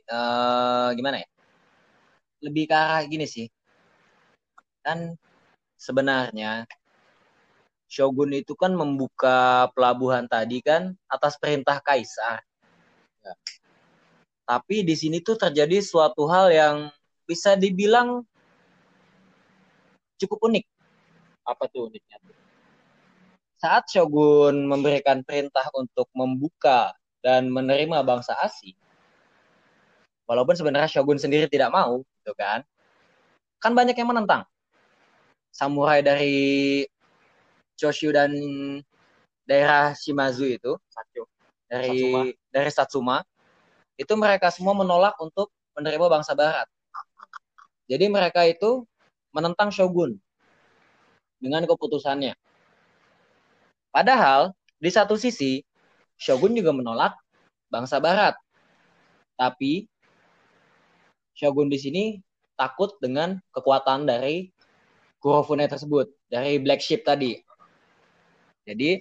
eh, 0.00 0.88
gimana 0.96 1.20
ya? 1.20 1.28
lebih 2.38 2.70
ke 2.70 2.74
arah 2.74 3.02
gini 3.04 3.26
sih. 3.26 3.46
Kan 4.84 5.18
sebenarnya 5.78 6.66
Shogun 7.88 8.36
itu 8.36 8.52
kan 8.52 8.76
membuka 8.76 9.72
pelabuhan 9.72 10.28
tadi 10.28 10.60
kan 10.60 10.92
atas 11.08 11.40
perintah 11.40 11.80
kaisar. 11.80 12.44
Ya. 13.24 13.34
Tapi 14.44 14.84
di 14.84 14.92
sini 14.92 15.24
tuh 15.24 15.40
terjadi 15.40 15.80
suatu 15.80 16.28
hal 16.28 16.52
yang 16.52 16.76
bisa 17.24 17.56
dibilang 17.56 18.24
cukup 20.20 20.52
unik. 20.52 20.64
Apa 21.48 21.64
tuh 21.72 21.88
uniknya? 21.88 22.20
Saat 23.58 23.88
Shogun 23.88 24.68
memberikan 24.68 25.24
perintah 25.24 25.66
untuk 25.72 26.06
membuka 26.12 26.92
dan 27.24 27.48
menerima 27.50 28.04
bangsa 28.04 28.36
asing, 28.44 28.76
walaupun 30.28 30.54
sebenarnya 30.54 30.92
Shogun 30.92 31.18
sendiri 31.18 31.48
tidak 31.50 31.72
mau, 31.72 32.04
gitu 32.20 32.36
kan? 32.36 32.62
Kan 33.58 33.74
banyak 33.74 33.96
yang 33.96 34.12
menentang. 34.12 34.46
Samurai 35.50 36.04
dari 36.04 36.86
Choshu 37.78 38.10
dan 38.10 38.34
daerah 39.46 39.94
Shimazu 39.94 40.44
itu, 40.58 40.74
dari 41.70 41.94
Satsuma. 41.94 42.22
dari 42.50 42.70
Satsuma, 42.74 43.16
itu 43.94 44.12
mereka 44.18 44.50
semua 44.50 44.74
menolak 44.74 45.14
untuk 45.22 45.54
menerima 45.78 46.06
bangsa 46.10 46.34
Barat. 46.34 46.66
Jadi 47.86 48.10
mereka 48.10 48.44
itu 48.44 48.84
menentang 49.32 49.70
Shogun 49.70 50.18
dengan 51.38 51.62
keputusannya. 51.64 52.34
Padahal 53.94 54.52
di 54.76 54.90
satu 54.90 55.14
sisi 55.16 55.62
Shogun 56.18 56.52
juga 56.58 56.74
menolak 56.74 57.14
bangsa 57.70 58.02
Barat. 58.02 58.34
Tapi 59.38 59.86
Shogun 61.38 61.70
di 61.70 61.78
sini 61.78 62.04
takut 62.58 62.98
dengan 62.98 63.38
kekuatan 63.54 64.04
dari 64.04 64.50
Kurofune 65.18 65.66
tersebut, 65.66 66.10
dari 66.30 66.58
Black 66.62 66.82
Sheep 66.82 67.02
tadi. 67.02 67.47
Jadi 68.68 69.00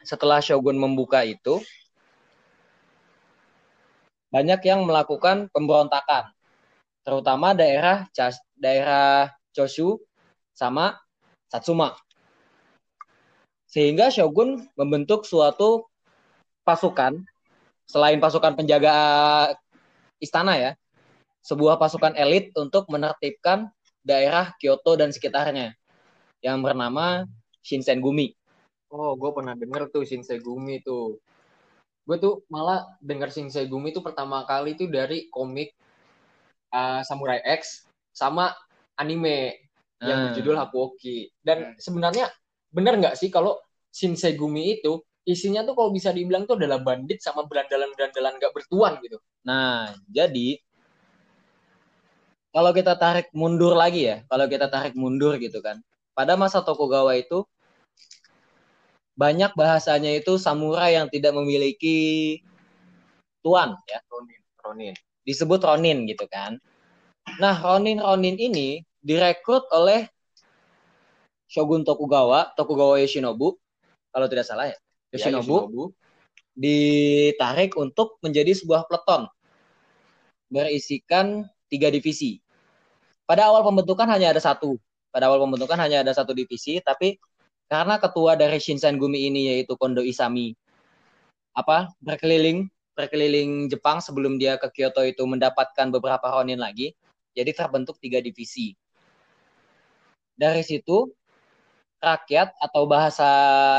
setelah 0.00 0.40
Shogun 0.40 0.80
membuka 0.80 1.20
itu, 1.28 1.60
banyak 4.32 4.64
yang 4.64 4.88
melakukan 4.88 5.52
pemberontakan, 5.52 6.32
terutama 7.04 7.52
daerah 7.52 8.08
daerah 8.56 9.28
Choshu 9.52 10.00
sama 10.56 10.96
Satsuma. 11.52 11.92
Sehingga 13.68 14.08
Shogun 14.08 14.64
membentuk 14.72 15.28
suatu 15.28 15.84
pasukan 16.64 17.20
selain 17.84 18.16
pasukan 18.24 18.56
penjaga 18.56 18.94
istana 20.16 20.56
ya, 20.56 20.72
sebuah 21.44 21.76
pasukan 21.76 22.16
elit 22.16 22.56
untuk 22.56 22.88
menertibkan 22.88 23.68
daerah 24.00 24.56
Kyoto 24.56 24.96
dan 24.96 25.12
sekitarnya 25.12 25.76
yang 26.40 26.64
bernama 26.64 27.28
Shinsengumi. 27.60 28.32
Oh, 28.92 29.16
gue 29.16 29.30
pernah 29.32 29.56
denger 29.56 29.88
tuh 29.88 30.04
Shinsengumi 30.04 30.84
tuh. 30.84 31.16
Gue 32.04 32.16
tuh 32.20 32.44
malah 32.52 32.84
denger 33.00 33.32
Shinsengumi 33.32 33.88
tuh 33.96 34.04
pertama 34.04 34.44
kali 34.44 34.76
tuh 34.76 34.92
dari 34.92 35.32
komik 35.32 35.72
uh, 36.76 37.00
Samurai 37.00 37.40
X 37.40 37.88
sama 38.12 38.52
anime 39.00 39.64
yang 39.96 40.18
hmm. 40.18 40.26
berjudul 40.36 40.56
Hakuoki. 40.60 41.32
Dan 41.40 41.72
hmm. 41.72 41.80
sebenarnya 41.80 42.28
benar 42.68 43.00
nggak 43.00 43.16
sih 43.16 43.32
kalau 43.32 43.56
Shinsegumi 43.88 44.76
itu 44.76 45.00
isinya 45.24 45.64
tuh 45.64 45.72
kalau 45.72 45.88
bisa 45.88 46.12
dibilang 46.12 46.44
tuh 46.44 46.60
adalah 46.60 46.84
bandit 46.84 47.24
sama 47.24 47.48
berandalan-berandalan 47.48 48.36
nggak 48.36 48.52
bertuan 48.52 49.00
gitu. 49.00 49.16
Nah, 49.48 49.88
jadi 50.12 50.60
kalau 52.52 52.76
kita 52.76 52.92
tarik 53.00 53.32
mundur 53.32 53.72
lagi 53.72 54.04
ya, 54.04 54.20
kalau 54.28 54.44
kita 54.44 54.68
tarik 54.68 54.92
mundur 54.92 55.40
gitu 55.40 55.64
kan. 55.64 55.80
Pada 56.12 56.36
masa 56.36 56.60
Tokugawa 56.60 57.16
itu 57.16 57.48
banyak 59.12 59.52
bahasanya 59.52 60.12
itu 60.16 60.40
samurai 60.40 60.96
yang 60.96 61.06
tidak 61.12 61.36
memiliki 61.36 62.40
tuan 63.44 63.76
ya, 63.84 64.00
ronin, 64.08 64.40
ronin. 64.64 64.94
Disebut 65.22 65.60
ronin 65.62 66.08
gitu 66.08 66.26
kan. 66.26 66.58
Nah, 67.38 67.54
ronin-ronin 67.60 68.34
ini 68.34 68.82
direkrut 68.98 69.70
oleh 69.70 70.10
Shogun 71.46 71.84
Tokugawa, 71.84 72.56
Tokugawa 72.56 72.98
Yoshinobu, 72.98 73.60
kalau 74.10 74.26
tidak 74.26 74.48
salah 74.48 74.72
ya. 74.72 74.78
Yoshinobu, 75.12 75.36
ya, 75.36 75.60
Yoshinobu 75.60 75.84
ditarik 76.52 77.76
untuk 77.80 78.20
menjadi 78.20 78.52
sebuah 78.52 78.84
peleton 78.88 79.28
berisikan 80.52 81.48
tiga 81.72 81.88
divisi. 81.88 82.44
Pada 83.24 83.48
awal 83.48 83.64
pembentukan 83.64 84.04
hanya 84.04 84.36
ada 84.36 84.40
satu. 84.40 84.76
Pada 85.08 85.32
awal 85.32 85.40
pembentukan 85.40 85.80
hanya 85.80 86.04
ada 86.04 86.12
satu 86.12 86.36
divisi, 86.36 86.80
tapi 86.84 87.16
karena 87.72 87.96
ketua 87.96 88.36
dari 88.36 88.60
Shinsengumi 88.60 89.32
ini 89.32 89.48
yaitu 89.48 89.80
Kondo 89.80 90.04
Isami 90.04 90.52
apa 91.56 91.88
berkeliling 92.04 92.68
berkeliling 92.92 93.72
Jepang 93.72 94.04
sebelum 94.04 94.36
dia 94.36 94.60
ke 94.60 94.68
Kyoto 94.68 95.00
itu 95.04 95.24
mendapatkan 95.24 95.88
beberapa 95.88 96.28
ronin 96.28 96.60
lagi, 96.60 96.92
jadi 97.32 97.56
terbentuk 97.56 97.96
tiga 97.96 98.20
divisi. 98.20 98.76
Dari 100.36 100.60
situ 100.60 101.08
rakyat 102.02 102.52
atau 102.60 102.84
bahasa 102.84 103.30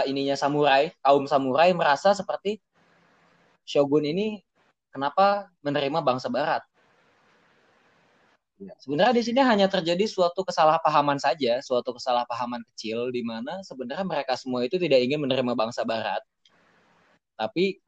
ininya 0.09 0.33
samurai, 0.33 0.89
kaum 1.05 1.29
samurai 1.29 1.69
merasa 1.77 2.17
seperti 2.17 2.57
shogun 3.67 4.09
ini 4.09 4.41
kenapa 4.89 5.49
menerima 5.61 5.99
bangsa 6.01 6.29
barat. 6.29 6.65
Ya. 8.63 8.73
Sebenarnya 8.79 9.13
di 9.19 9.23
sini 9.27 9.43
hanya 9.43 9.67
terjadi 9.67 10.07
suatu 10.07 10.47
kesalahpahaman 10.47 11.19
saja, 11.19 11.59
suatu 11.59 11.91
kesalahpahaman 11.91 12.63
kecil 12.71 13.11
di 13.11 13.19
mana 13.19 13.59
sebenarnya 13.59 14.07
mereka 14.07 14.39
semua 14.39 14.63
itu 14.63 14.79
tidak 14.79 15.03
ingin 15.03 15.19
menerima 15.19 15.51
bangsa 15.51 15.83
barat. 15.83 16.23
Tapi 17.35 17.83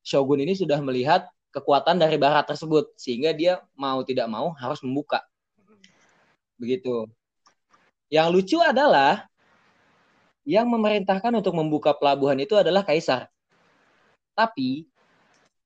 shogun 0.00 0.40
ini 0.40 0.56
sudah 0.56 0.80
melihat 0.80 1.28
kekuatan 1.52 2.00
dari 2.00 2.16
barat 2.16 2.48
tersebut 2.48 2.96
sehingga 2.96 3.36
dia 3.36 3.60
mau 3.76 4.00
tidak 4.00 4.24
mau 4.32 4.56
harus 4.56 4.80
membuka. 4.80 5.20
Begitu. 6.56 7.04
Yang 8.08 8.28
lucu 8.32 8.58
adalah 8.64 9.28
yang 10.48 10.64
memerintahkan 10.64 11.36
untuk 11.36 11.52
membuka 11.52 11.92
pelabuhan 11.92 12.40
itu 12.40 12.56
adalah 12.56 12.80
kaisar. 12.80 13.28
Tapi 14.32 14.88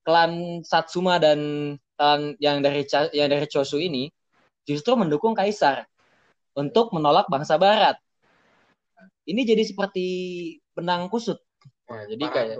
klan 0.03 0.61
Satsuma 0.67 1.23
dan 1.23 1.38
klan 1.95 2.35
yang 2.43 2.59
dari 2.59 2.83
yang 3.14 3.31
dari 3.31 3.47
Chosu 3.47 3.79
ini 3.79 4.11
justru 4.64 4.97
mendukung 4.97 5.37
kaisar 5.37 5.85
untuk 6.56 6.92
menolak 6.92 7.28
bangsa 7.28 7.61
barat. 7.61 7.97
Ini 9.25 9.40
jadi 9.44 9.64
seperti 9.64 10.06
benang 10.76 11.09
kusut. 11.09 11.40
Nah, 11.88 12.04
jadi 12.09 12.25
kayak 12.28 12.56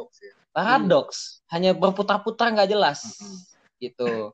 paradoks, 0.53 1.45
hanya 1.53 1.77
berputar-putar 1.77 2.53
nggak 2.53 2.71
jelas. 2.73 3.17
Hmm. 3.21 3.39
Gitu. 3.81 4.33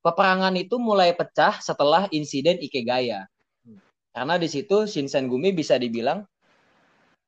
Peperangan 0.00 0.54
itu 0.54 0.78
mulai 0.78 1.12
pecah 1.12 1.58
setelah 1.58 2.06
insiden 2.14 2.62
Ikegaya. 2.62 3.26
Karena 4.16 4.40
di 4.40 4.48
situ 4.48 4.88
Shinsengumi 4.88 5.52
bisa 5.52 5.76
dibilang 5.76 6.24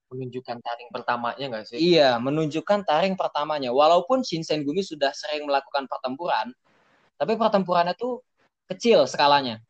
menunjukkan 0.09 0.57
taring 0.65 0.89
pertamanya 0.89 1.45
nggak 1.53 1.65
sih? 1.69 1.77
Iya, 1.77 2.17
menunjukkan 2.17 2.81
taring 2.89 3.13
pertamanya. 3.13 3.69
Walaupun 3.77 4.25
Shinsengumi 4.25 4.81
sudah 4.81 5.13
sering 5.13 5.45
melakukan 5.45 5.85
pertempuran, 5.85 6.49
tapi 7.21 7.37
pertempurannya 7.37 7.93
tuh 7.93 8.25
kecil 8.73 9.05
skalanya. 9.05 9.61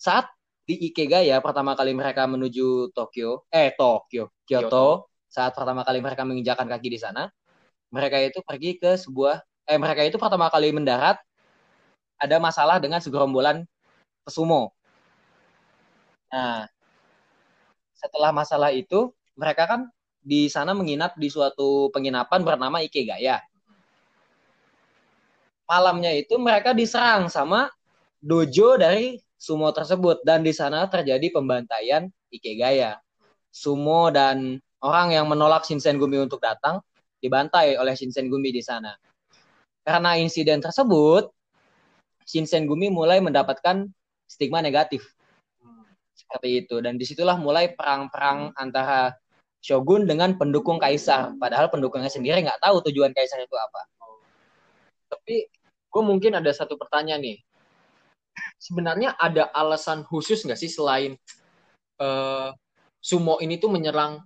Saat 0.00 0.32
di 0.64 0.88
Ikegaya 0.88 1.36
pertama 1.44 1.76
kali 1.76 1.92
mereka 1.92 2.24
menuju 2.24 2.88
Tokyo, 2.96 3.44
eh 3.52 3.76
Tokyo, 3.76 4.32
Kyoto, 4.48 4.64
Kyoto. 4.72 4.88
saat 5.28 5.52
pertama 5.52 5.84
kali 5.84 6.00
mereka 6.00 6.24
menginjakan 6.24 6.64
kaki 6.72 6.88
di 6.88 6.96
sana, 6.96 7.28
mereka 7.92 8.16
itu 8.16 8.40
pergi 8.40 8.80
ke 8.80 8.96
sebuah 8.96 9.44
eh 9.68 9.76
mereka 9.76 10.00
itu 10.02 10.16
pertama 10.16 10.48
kali 10.48 10.72
mendarat 10.72 11.20
ada 12.16 12.36
masalah 12.40 12.80
dengan 12.80 12.98
segerombolan 13.04 13.62
pesumo 14.24 14.72
Nah, 16.30 16.62
setelah 17.90 18.30
masalah 18.30 18.70
itu, 18.70 19.10
mereka 19.34 19.66
kan 19.66 19.90
di 20.22 20.46
sana 20.46 20.70
menginap 20.78 21.18
di 21.18 21.26
suatu 21.26 21.90
penginapan 21.90 22.46
bernama 22.46 22.78
Ikegaya. 22.86 23.42
Malamnya 25.66 26.14
itu 26.14 26.38
mereka 26.38 26.70
diserang 26.70 27.26
sama 27.26 27.66
dojo 28.22 28.78
dari 28.78 29.18
sumo 29.40 29.72
tersebut. 29.72 30.20
Dan 30.20 30.44
di 30.44 30.52
sana 30.52 30.84
terjadi 30.92 31.32
pembantaian 31.32 32.12
Ikegaya. 32.28 33.00
Sumo 33.48 34.12
dan 34.12 34.60
orang 34.84 35.16
yang 35.16 35.26
menolak 35.26 35.64
Shinsengumi 35.64 36.20
untuk 36.20 36.44
datang 36.44 36.84
dibantai 37.18 37.80
oleh 37.80 37.96
Shinsengumi 37.96 38.52
di 38.52 38.60
sana. 38.60 38.92
Karena 39.80 40.20
insiden 40.20 40.60
tersebut, 40.60 41.32
Shinsengumi 42.28 42.92
mulai 42.92 43.18
mendapatkan 43.18 43.88
stigma 44.28 44.60
negatif. 44.60 45.02
Seperti 46.14 46.62
itu. 46.62 46.78
Dan 46.84 47.00
di 47.00 47.08
situlah 47.08 47.40
mulai 47.40 47.72
perang-perang 47.72 48.54
antara 48.54 49.16
shogun 49.64 50.06
dengan 50.06 50.36
pendukung 50.36 50.78
kaisar. 50.78 51.34
Padahal 51.40 51.72
pendukungnya 51.72 52.12
sendiri 52.12 52.44
nggak 52.44 52.60
tahu 52.60 52.84
tujuan 52.86 53.10
kaisar 53.16 53.40
itu 53.42 53.56
apa. 53.56 53.82
Tapi 55.10 55.48
gue 55.90 56.02
mungkin 56.06 56.38
ada 56.38 56.54
satu 56.54 56.78
pertanyaan 56.78 57.18
nih 57.18 57.42
sebenarnya 58.56 59.16
ada 59.16 59.48
alasan 59.52 60.04
khusus 60.06 60.44
nggak 60.44 60.58
sih 60.58 60.70
selain 60.70 61.16
eh, 62.00 62.50
sumo 63.00 63.40
ini 63.40 63.56
tuh 63.56 63.72
menyerang 63.72 64.20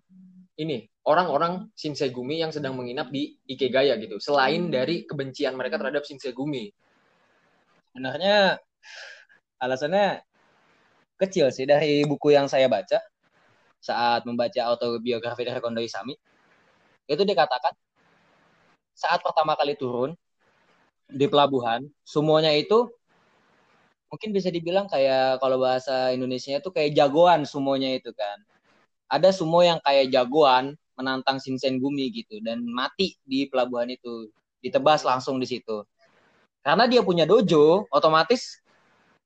ini 0.58 0.86
orang-orang 1.04 1.68
Shinsegumi 1.76 2.40
yang 2.40 2.50
sedang 2.50 2.74
menginap 2.74 3.12
di 3.12 3.36
Ikegaya 3.44 3.98
gitu. 4.00 4.16
Selain 4.18 4.72
dari 4.72 5.04
kebencian 5.04 5.52
mereka 5.54 5.76
terhadap 5.76 6.02
Shinsegumi. 6.06 6.72
Sebenarnya 7.92 8.58
alasannya 9.60 10.24
kecil 11.20 11.52
sih 11.54 11.68
dari 11.68 12.02
buku 12.08 12.34
yang 12.34 12.50
saya 12.50 12.66
baca 12.66 12.98
saat 13.78 14.24
membaca 14.24 14.60
autobiografi 14.64 15.44
dari 15.44 15.60
Kondo 15.60 15.84
Isami. 15.84 16.16
Itu 17.04 17.22
dikatakan 17.22 17.76
saat 18.96 19.20
pertama 19.20 19.52
kali 19.58 19.76
turun 19.76 20.16
di 21.04 21.28
pelabuhan, 21.28 21.84
semuanya 22.00 22.54
itu 22.56 22.88
mungkin 24.08 24.30
bisa 24.30 24.48
dibilang 24.52 24.86
kayak 24.86 25.42
kalau 25.42 25.60
bahasa 25.60 26.12
Indonesia 26.14 26.58
itu 26.58 26.70
kayak 26.70 26.94
jagoan 26.94 27.44
semuanya 27.48 27.92
itu 27.94 28.10
kan. 28.14 28.38
Ada 29.10 29.30
sumo 29.30 29.60
yang 29.60 29.78
kayak 29.84 30.10
jagoan 30.10 30.74
menantang 30.94 31.42
Shinsen 31.42 31.82
Gumi 31.82 32.10
gitu 32.14 32.38
dan 32.40 32.62
mati 32.64 33.18
di 33.26 33.46
pelabuhan 33.50 33.90
itu, 33.90 34.30
ditebas 34.62 35.02
langsung 35.02 35.42
di 35.42 35.46
situ. 35.46 35.82
Karena 36.64 36.88
dia 36.88 37.04
punya 37.04 37.28
dojo, 37.28 37.84
otomatis 37.92 38.62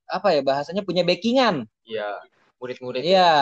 apa 0.09 0.33
ya 0.35 0.41
bahasanya 0.41 0.83
punya 0.83 1.05
backingan. 1.05 1.69
Iya, 1.85 2.19
murid-murid. 2.59 3.05
Iya. 3.05 3.33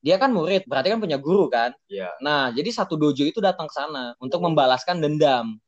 Dia 0.00 0.16
kan 0.16 0.32
murid, 0.32 0.64
berarti 0.64 0.88
kan 0.92 1.00
punya 1.00 1.20
guru 1.20 1.48
kan? 1.52 1.76
Iya. 1.88 2.08
Nah, 2.24 2.50
jadi 2.52 2.72
satu 2.72 2.96
dojo 2.96 3.20
itu 3.20 3.38
datang 3.38 3.68
ke 3.68 3.74
sana 3.76 4.16
untuk 4.16 4.40
membalaskan 4.44 5.00
dendam. 5.00 5.60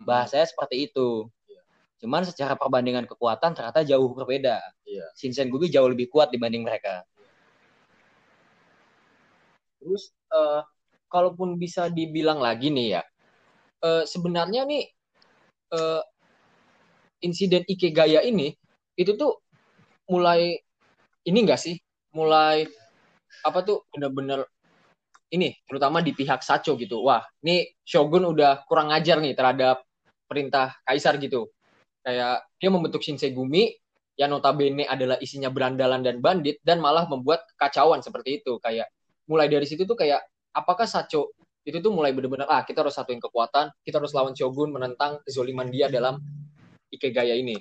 Bahasanya 0.00 0.48
seperti 0.48 0.88
itu. 0.88 1.28
Cuman 2.06 2.22
secara 2.22 2.54
perbandingan 2.54 3.02
kekuatan 3.10 3.50
ternyata 3.50 3.82
jauh 3.82 4.06
berbeda. 4.14 4.62
Iya. 4.86 5.10
Shinsen 5.18 5.50
Gumi 5.50 5.66
jauh 5.66 5.90
lebih 5.90 6.06
kuat 6.06 6.30
dibanding 6.30 6.62
mereka. 6.62 7.02
Terus 9.82 10.14
eh, 10.30 10.62
kalaupun 11.10 11.58
bisa 11.58 11.90
dibilang 11.90 12.38
lagi 12.38 12.70
nih 12.70 12.94
ya, 12.94 13.02
eh, 13.82 14.06
sebenarnya 14.06 14.70
nih 14.70 14.86
eh, 15.74 16.02
insiden 17.26 17.66
Ikegaya 17.66 18.22
ini 18.22 18.54
itu 18.94 19.18
tuh 19.18 19.42
mulai 20.06 20.62
ini 21.26 21.38
enggak 21.42 21.58
sih? 21.58 21.74
Mulai 22.14 22.70
apa 23.42 23.66
tuh 23.66 23.82
bener-bener 23.90 24.46
ini 25.34 25.58
terutama 25.66 25.98
di 26.06 26.14
pihak 26.14 26.38
Sacho 26.46 26.78
gitu. 26.78 27.02
Wah, 27.02 27.26
ini 27.42 27.66
Shogun 27.82 28.30
udah 28.30 28.62
kurang 28.70 28.94
ajar 28.94 29.18
nih 29.18 29.34
terhadap 29.34 29.82
perintah 30.30 30.70
kaisar 30.86 31.18
gitu. 31.18 31.50
Kayak 32.06 32.46
dia 32.62 32.70
membentuk 32.70 33.02
Shinsegumi 33.02 33.74
yang 34.14 34.30
notabene 34.30 34.86
adalah 34.86 35.18
isinya 35.18 35.50
berandalan 35.50 36.06
dan 36.06 36.22
bandit 36.22 36.62
dan 36.62 36.78
malah 36.78 37.10
membuat 37.10 37.42
kekacauan 37.58 37.98
seperti 37.98 38.38
itu. 38.38 38.62
Kayak 38.62 38.86
mulai 39.26 39.50
dari 39.50 39.66
situ 39.66 39.82
tuh 39.82 39.98
kayak 39.98 40.22
apakah 40.54 40.86
Sacho 40.86 41.34
itu 41.66 41.82
tuh 41.82 41.90
mulai 41.90 42.14
benar-benar 42.14 42.46
ah 42.46 42.62
kita 42.62 42.86
harus 42.86 42.94
satuin 42.94 43.18
kekuatan, 43.18 43.74
kita 43.82 43.98
harus 43.98 44.14
lawan 44.14 44.38
Shogun 44.38 44.70
menentang 44.70 45.18
kezoliman 45.26 45.66
dia 45.66 45.90
dalam 45.90 46.22
Ikegaya 46.94 47.34
ini. 47.34 47.58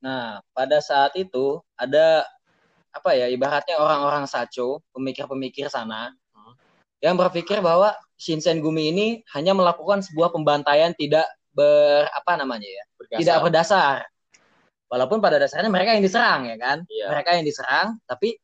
Nah, 0.00 0.40
pada 0.56 0.80
saat 0.80 1.12
itu 1.20 1.60
ada 1.76 2.24
apa 2.88 3.12
ya 3.12 3.28
ibaratnya 3.28 3.76
orang-orang 3.76 4.24
Sacho, 4.24 4.80
pemikir-pemikir 4.96 5.68
sana 5.68 6.08
Hmm. 6.32 6.54
yang 7.04 7.20
berpikir 7.20 7.60
bahwa 7.60 7.92
Shinsen 8.16 8.64
Gumi 8.64 8.90
ini 8.90 9.06
hanya 9.36 9.52
melakukan 9.52 10.00
sebuah 10.00 10.32
pembantaian 10.32 10.96
tidak 10.96 11.28
ber 11.58 12.06
apa 12.06 12.38
namanya 12.38 12.70
ya, 12.70 12.84
Berdasar. 12.94 13.18
tidak 13.18 13.38
berdasar. 13.42 13.96
Walaupun 14.88 15.18
pada 15.18 15.36
dasarnya 15.36 15.68
mereka 15.68 15.98
yang 15.98 16.04
diserang 16.06 16.46
ya 16.46 16.56
kan, 16.56 16.78
Iya. 16.86 17.06
mereka 17.10 17.30
yang 17.34 17.44
diserang, 17.44 17.98
tapi 18.06 18.38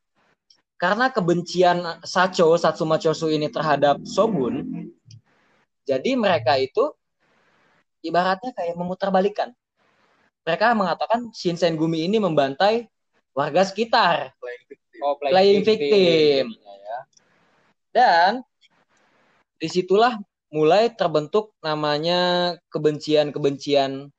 karena 0.74 1.09
kebencian 1.09 1.79
Sacho 2.03 2.59
Satsuma 2.59 2.98
Chosu 2.98 3.31
ini 3.31 3.46
terhadap 3.48 4.03
Shogun, 4.05 4.90
jadi 5.87 6.18
mereka 6.18 6.59
itu 6.59 6.90
ibaratnya 8.03 8.53
kayak 8.53 8.74
memutarbalikkan. 8.77 9.55
Mereka 10.44 10.77
mengatakan 10.77 11.33
Shinsen 11.33 11.81
Gumi 11.81 12.05
ini 12.05 12.20
membantai 12.20 12.85
warga 13.33 13.64
sekitar 13.64 14.37
Oh, 15.00 15.16
Playing 15.16 15.64
victim. 15.64 16.53
Ya. 16.53 16.98
dan 17.94 18.31
di 19.57 19.68
situlah 19.68 20.16
mulai 20.55 20.87
terbentuk 20.95 21.51
namanya 21.59 22.55
kebencian-kebencian 22.71 24.14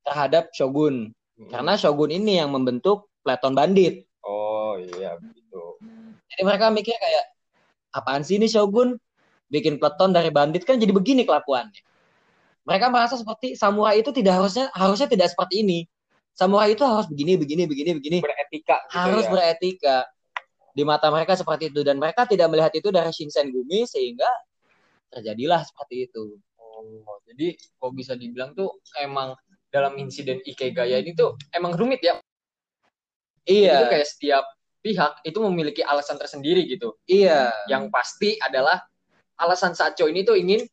terhadap 0.00 0.48
Shogun. 0.56 1.12
Karena 1.52 1.76
Shogun 1.76 2.08
ini 2.08 2.40
yang 2.40 2.56
membentuk 2.56 3.12
Pleton 3.20 3.52
Bandit. 3.52 4.08
oh 4.24 4.80
iya 4.80 5.20
begitu. 5.20 5.76
Jadi 6.32 6.42
mereka 6.42 6.72
mikir 6.72 6.96
kayak 6.96 7.24
apaan 7.92 8.24
sih 8.24 8.40
ini 8.40 8.48
Shogun 8.48 8.96
bikin 9.52 9.76
Pleton 9.76 10.16
dari 10.16 10.32
bandit 10.32 10.64
kan 10.64 10.80
jadi 10.80 10.90
begini 10.96 11.28
kelakuannya. 11.28 11.84
Mereka 12.66 12.90
merasa 12.90 13.14
seperti 13.14 13.54
samurai 13.54 14.00
itu 14.02 14.10
tidak 14.10 14.40
harusnya 14.42 14.72
harusnya 14.74 15.06
tidak 15.06 15.30
seperti 15.30 15.62
ini. 15.62 15.78
Samurai 16.34 16.72
itu 16.74 16.82
harus 16.82 17.06
begini 17.06 17.36
begini 17.38 17.68
begini 17.68 17.90
begini. 18.00 18.18
Beretika 18.24 18.82
gitu 18.88 18.96
harus 18.96 19.24
ya. 19.28 19.30
beretika. 19.30 19.98
Di 20.76 20.82
mata 20.84 21.08
mereka 21.08 21.38
seperti 21.38 21.72
itu 21.72 21.80
dan 21.84 21.96
mereka 22.00 22.24
tidak 22.24 22.52
melihat 22.52 22.72
itu 22.74 22.88
dari 22.88 23.08
Shinsen 23.14 23.48
Gumi 23.54 23.86
sehingga 23.88 24.28
terjadilah 25.10 25.62
seperti 25.64 26.10
itu. 26.10 26.38
Oh, 26.58 27.18
jadi 27.24 27.56
kok 27.56 27.92
bisa 27.96 28.12
dibilang 28.14 28.52
tuh 28.52 28.80
emang 29.00 29.32
dalam 29.72 29.96
insiden 29.96 30.40
Ikegaya 30.44 31.00
ini 31.00 31.16
tuh 31.16 31.36
emang 31.52 31.74
rumit 31.74 32.00
ya. 32.04 32.16
Itu 33.46 33.64
Iya, 33.66 33.86
kayak 33.86 34.08
setiap 34.08 34.44
pihak 34.82 35.22
itu 35.22 35.38
memiliki 35.42 35.82
alasan 35.82 36.18
tersendiri 36.18 36.66
gitu. 36.66 36.98
iya. 37.06 37.50
Yang 37.70 37.90
pasti 37.90 38.38
adalah 38.42 38.82
alasan 39.38 39.74
Sacho 39.74 40.06
ini 40.10 40.22
tuh 40.26 40.38
ingin 40.38 40.66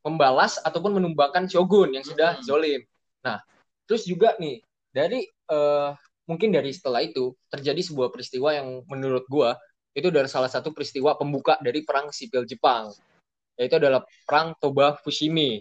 membalas 0.00 0.56
ataupun 0.64 0.96
menumbangkan 0.96 1.44
Shogun 1.48 1.92
yang 1.92 2.04
sudah 2.04 2.40
Hmm. 2.40 2.44
zolim. 2.44 2.80
Nah, 3.20 3.40
terus 3.84 4.08
juga 4.08 4.36
nih 4.40 4.64
dari 4.92 5.28
eh, 5.28 5.90
mungkin 6.24 6.54
dari 6.54 6.70
setelah 6.70 7.02
itu 7.02 7.34
terjadi 7.50 7.82
sebuah 7.82 8.14
peristiwa 8.14 8.54
yang 8.54 8.86
menurut 8.86 9.26
gua 9.26 9.58
itu 9.92 10.08
adalah 10.08 10.30
salah 10.30 10.46
satu 10.46 10.70
peristiwa 10.70 11.18
pembuka 11.18 11.58
dari 11.58 11.82
perang 11.82 12.14
sipil 12.14 12.46
Jepang 12.46 12.94
yaitu 13.60 13.76
adalah 13.76 14.08
perang 14.24 14.56
Toba 14.56 14.96
Fushimi. 14.96 15.60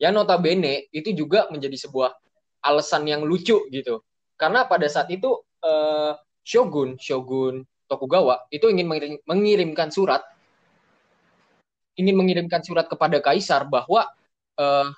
Yang 0.00 0.12
notabene 0.16 0.88
itu 0.88 1.12
juga 1.12 1.44
menjadi 1.52 1.76
sebuah 1.76 2.16
alasan 2.64 3.04
yang 3.04 3.20
lucu 3.20 3.68
gitu. 3.68 4.00
Karena 4.40 4.64
pada 4.64 4.88
saat 4.88 5.12
itu 5.12 5.44
eh, 5.60 6.16
Shogun 6.40 6.96
Shogun 6.96 7.68
Tokugawa 7.84 8.48
itu 8.48 8.72
ingin 8.72 8.88
mengirim- 8.88 9.22
mengirimkan 9.28 9.92
surat 9.92 10.24
ingin 11.94 12.16
mengirimkan 12.16 12.64
surat 12.64 12.88
kepada 12.88 13.20
kaisar 13.20 13.68
bahwa 13.68 14.08
eh, 14.56 14.88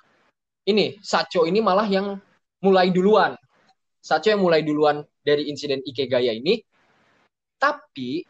ini 0.71 0.95
Sacho 1.03 1.43
ini 1.43 1.59
malah 1.59 1.85
yang 1.85 2.15
mulai 2.63 2.89
duluan. 2.89 3.35
Sacho 3.99 4.31
yang 4.31 4.39
mulai 4.39 4.63
duluan 4.63 5.03
dari 5.19 5.51
insiden 5.51 5.83
Ikegaya 5.83 6.31
ini. 6.31 6.63
Tapi 7.59 8.23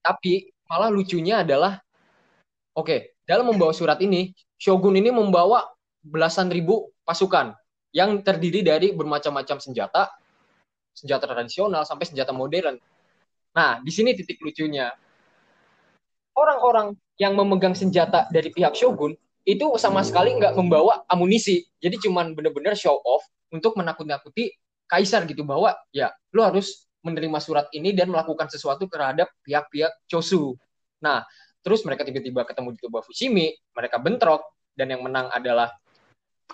tapi 0.00 0.49
malah 0.70 0.86
lucunya 0.86 1.42
adalah 1.42 1.82
oke, 2.78 3.18
dalam 3.26 3.50
membawa 3.50 3.74
surat 3.74 3.98
ini 3.98 4.30
Shogun 4.54 4.94
ini 4.94 5.10
membawa 5.10 5.66
belasan 5.98 6.46
ribu 6.46 6.94
pasukan 7.02 7.56
yang 7.90 8.22
terdiri 8.22 8.62
dari 8.62 8.94
bermacam-macam 8.94 9.58
senjata, 9.58 10.14
senjata 10.94 11.26
tradisional 11.26 11.82
sampai 11.82 12.06
senjata 12.06 12.30
modern. 12.30 12.78
Nah, 13.50 13.82
di 13.82 13.90
sini 13.90 14.14
titik 14.14 14.38
lucunya 14.38 14.94
orang-orang 16.38 16.94
yang 17.18 17.34
memegang 17.34 17.74
senjata 17.74 18.30
dari 18.30 18.54
pihak 18.54 18.78
Shogun 18.78 19.16
itu 19.42 19.66
sama 19.80 20.06
sekali 20.06 20.36
nggak 20.38 20.54
membawa 20.54 21.02
amunisi. 21.10 21.66
Jadi 21.82 21.98
cuman 22.06 22.36
bener-bener 22.36 22.78
show 22.78 23.00
off 23.02 23.26
untuk 23.50 23.74
menakut-nakuti 23.74 24.54
kaisar 24.86 25.26
gitu 25.26 25.42
bahwa 25.42 25.74
ya 25.90 26.14
lu 26.30 26.44
harus 26.44 26.89
menerima 27.00 27.38
surat 27.40 27.66
ini 27.72 27.96
dan 27.96 28.12
melakukan 28.12 28.48
sesuatu 28.52 28.84
terhadap 28.86 29.32
pihak-pihak 29.44 30.04
Chosu. 30.04 30.56
Nah, 31.00 31.24
terus 31.64 31.80
mereka 31.84 32.04
tiba-tiba 32.04 32.44
ketemu 32.44 32.76
di 32.76 32.78
Toba 32.80 33.00
Fushimi, 33.00 33.52
mereka 33.72 33.96
bentrok 33.96 34.44
dan 34.76 34.92
yang 34.92 35.02
menang 35.04 35.32
adalah 35.32 35.72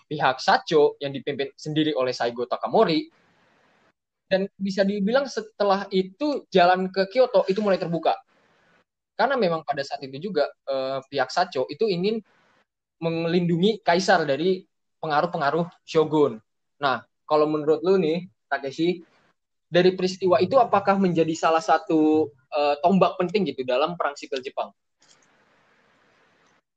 pihak 0.06 0.38
Sacho 0.38 0.94
yang 1.02 1.10
dipimpin 1.10 1.50
sendiri 1.58 1.94
oleh 1.94 2.14
Saigo 2.14 2.46
Takamori. 2.46 3.10
Dan 4.26 4.50
bisa 4.58 4.82
dibilang 4.82 5.30
setelah 5.30 5.86
itu 5.94 6.50
jalan 6.50 6.90
ke 6.90 7.06
Kyoto 7.06 7.46
itu 7.46 7.62
mulai 7.62 7.78
terbuka 7.78 8.18
karena 9.16 9.34
memang 9.40 9.64
pada 9.64 9.80
saat 9.80 10.04
itu 10.04 10.30
juga 10.30 10.46
eh, 10.68 11.00
pihak 11.08 11.32
Sacho 11.32 11.64
itu 11.72 11.88
ingin 11.88 12.20
melindungi 13.00 13.80
kaisar 13.80 14.28
dari 14.28 14.64
pengaruh-pengaruh 15.00 15.68
shogun. 15.88 16.40
Nah, 16.80 17.04
kalau 17.24 17.48
menurut 17.48 17.80
lu 17.84 17.96
nih, 18.00 18.28
Takeshi, 18.48 19.04
dari 19.66 19.94
peristiwa 19.94 20.38
itu 20.38 20.54
apakah 20.58 20.98
menjadi 20.98 21.34
salah 21.34 21.62
satu 21.62 22.30
eh, 22.54 22.74
tombak 22.82 23.18
penting 23.18 23.50
gitu 23.50 23.66
dalam 23.66 23.98
perang 23.98 24.14
sipil 24.14 24.38
Jepang? 24.42 24.70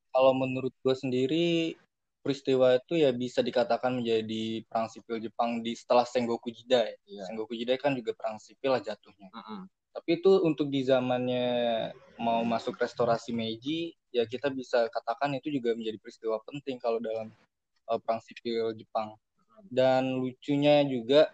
Kalau 0.10 0.34
menurut 0.34 0.74
gue 0.82 0.96
sendiri 0.98 1.78
peristiwa 2.20 2.76
itu 2.76 3.00
ya 3.00 3.16
bisa 3.16 3.40
dikatakan 3.40 4.04
menjadi 4.04 4.66
perang 4.68 4.92
sipil 4.92 5.22
Jepang 5.24 5.64
di 5.64 5.78
setelah 5.78 6.04
Sengoku 6.04 6.52
Jidai. 6.52 6.98
Iya. 7.08 7.30
Sengoku 7.30 7.56
Jidai 7.56 7.80
kan 7.80 7.96
juga 7.96 8.12
perang 8.18 8.42
sipil 8.42 8.76
lah 8.76 8.84
jatuhnya. 8.84 9.32
Mm-mm. 9.32 9.70
Tapi 9.96 10.22
itu 10.22 10.32
untuk 10.46 10.70
di 10.70 10.86
zamannya 10.86 11.48
mau 12.22 12.46
masuk 12.46 12.78
restorasi 12.78 13.34
Meiji, 13.34 13.96
ya 14.14 14.28
kita 14.28 14.54
bisa 14.54 14.86
katakan 14.92 15.34
itu 15.34 15.50
juga 15.50 15.74
menjadi 15.74 15.98
peristiwa 15.98 16.38
penting 16.46 16.78
kalau 16.78 17.02
dalam 17.02 17.34
uh, 17.90 17.98
perang 17.98 18.22
sipil 18.22 18.76
Jepang. 18.76 19.16
Dan 19.68 20.20
lucunya 20.20 20.84
juga 20.88 21.32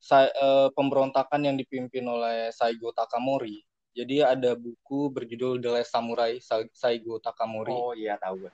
sa- 0.00 0.32
uh, 0.34 0.68
pemberontakan 0.72 1.44
yang 1.44 1.56
dipimpin 1.56 2.04
oleh 2.04 2.50
Saigo 2.52 2.92
Takamori. 2.92 3.64
Jadi 3.94 4.26
ada 4.26 4.58
buku 4.58 5.08
berjudul 5.14 5.62
The 5.62 5.70
Last 5.70 5.94
Samurai 5.94 6.42
Sa- 6.42 6.70
Saigo 6.74 7.22
Takamori. 7.22 7.72
Oh 7.72 7.94
iya 7.94 8.18
tahu. 8.18 8.50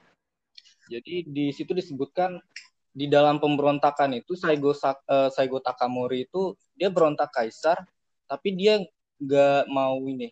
Jadi 0.90 1.24
di 1.24 1.48
situ 1.54 1.72
disebutkan 1.72 2.36
di 2.90 3.06
dalam 3.06 3.38
pemberontakan 3.38 4.18
itu 4.18 4.34
Saigo 4.34 4.74
Sa- 4.74 5.00
eh, 5.08 5.30
Saigo 5.32 5.62
Takamori 5.62 6.28
itu 6.28 6.58
dia 6.76 6.92
berontak 6.92 7.30
kaisar, 7.32 7.80
tapi 8.26 8.52
dia 8.58 8.82
nggak 9.20 9.70
mau 9.70 9.96
ini, 10.04 10.28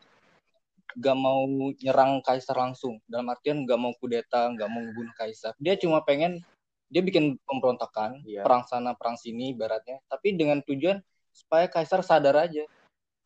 nggak 0.99 1.17
mau 1.17 1.47
nyerang 1.79 2.21
kaisar 2.21 2.59
langsung. 2.59 2.99
Dalam 3.07 3.31
artian 3.31 3.63
nggak 3.63 3.81
mau 3.81 3.95
kudeta, 3.97 4.51
nggak 4.51 4.69
mau 4.69 4.83
membunuh 4.83 5.15
kaisar. 5.15 5.55
Dia 5.63 5.79
cuma 5.79 6.03
pengen 6.03 6.43
dia 6.89 7.05
bikin 7.05 7.37
pemberontakan, 7.45 8.25
Iya. 8.25 8.43
perang 8.45 8.65
sana 8.65 8.97
perang 8.97 9.17
sini 9.21 9.53
ibaratnya, 9.53 10.01
tapi 10.09 10.35
dengan 10.35 10.65
tujuan 10.65 11.01
supaya 11.33 11.69
kaisar 11.69 12.01
sadar 12.01 12.35
aja 12.49 12.65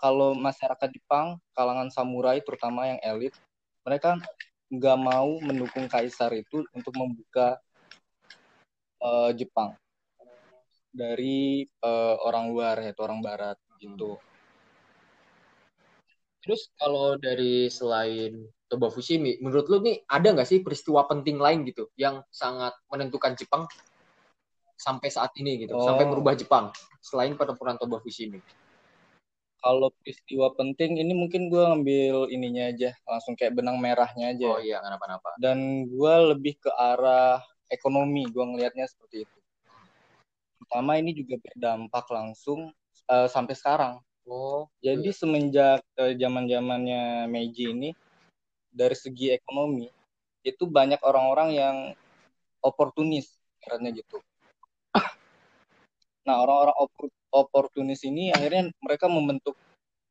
kalau 0.03 0.35
masyarakat 0.35 0.90
Jepang, 0.90 1.38
kalangan 1.55 1.87
samurai 1.94 2.42
terutama 2.42 2.90
yang 2.90 2.98
elit, 3.07 3.31
mereka 3.87 4.18
nggak 4.66 4.98
mau 4.98 5.38
mendukung 5.38 5.87
kaisar 5.87 6.35
itu 6.35 6.66
untuk 6.75 6.90
membuka 6.98 7.62
eh, 8.98 9.31
Jepang 9.38 9.79
dari 10.90 11.64
eh, 11.64 12.16
orang 12.27 12.51
luar 12.51 12.83
yaitu 12.83 13.01
orang 13.07 13.22
barat 13.22 13.57
gitu. 13.79 14.18
Terus 16.42 16.66
kalau 16.75 17.14
dari 17.14 17.70
selain 17.70 18.42
Toba 18.73 18.89
Fushimi, 18.89 19.37
menurut 19.45 19.69
lu 19.69 19.85
nih 19.85 20.01
ada 20.09 20.33
nggak 20.33 20.49
sih 20.49 20.65
peristiwa 20.65 21.05
penting 21.05 21.37
lain 21.37 21.69
gitu 21.69 21.93
yang 22.01 22.25
sangat 22.33 22.73
menentukan 22.89 23.37
Jepang 23.37 23.69
sampai 24.81 25.13
saat 25.13 25.29
ini 25.37 25.61
gitu, 25.69 25.77
Oh. 25.77 25.85
sampai 25.85 26.09
merubah 26.09 26.33
Jepang 26.33 26.73
selain 27.05 27.37
pertempuran 27.37 27.77
Toba 27.77 28.01
Fushimi? 28.01 28.41
Kalau 29.61 29.93
peristiwa 30.01 30.57
penting 30.57 30.99
ini 30.99 31.13
mungkin 31.13 31.53
gue 31.53 31.61
ngambil 31.61 32.33
ininya 32.33 32.73
aja, 32.73 32.97
langsung 33.05 33.37
kayak 33.37 33.61
benang 33.61 33.77
merahnya 33.77 34.33
aja. 34.33 34.49
Oh 34.49 34.59
iya, 34.59 34.81
kenapa-napa. 34.81 35.37
Dan 35.37 35.87
gue 35.87 36.15
lebih 36.33 36.57
ke 36.59 36.73
arah 36.73 37.45
ekonomi, 37.69 38.25
gue 38.27 38.43
ngelihatnya 38.43 38.89
seperti 38.89 39.29
itu. 39.29 39.39
Pertama 40.65 40.97
ini 40.97 41.13
juga 41.13 41.39
berdampak 41.39 42.09
langsung 42.09 42.73
eh, 43.07 43.29
sampai 43.29 43.55
sekarang. 43.55 43.95
Oh, 44.27 44.67
Jadi 44.83 45.13
semenjak 45.15 45.85
eh, 46.01 46.17
zaman-zamannya 46.17 47.31
Meiji 47.31 47.71
ini 47.71 47.91
dari 48.73 48.97
segi 48.97 49.31
ekonomi 49.31 49.87
itu 50.43 50.65
banyak 50.67 50.99
orang-orang 51.05 51.49
yang 51.55 51.77
oportunis 52.65 53.31
karena 53.63 53.95
gitu. 53.95 54.19
Nah, 56.23 56.37
orang-orang 56.43 56.77
opor- 56.79 57.19
oportunis 57.31 58.03
ini 58.07 58.31
akhirnya 58.31 58.71
mereka 58.83 59.07
membentuk 59.07 59.55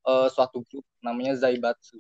eh, 0.08 0.28
suatu 0.32 0.64
grup 0.68 0.86
namanya 1.04 1.36
Zaibatsu. 1.36 2.00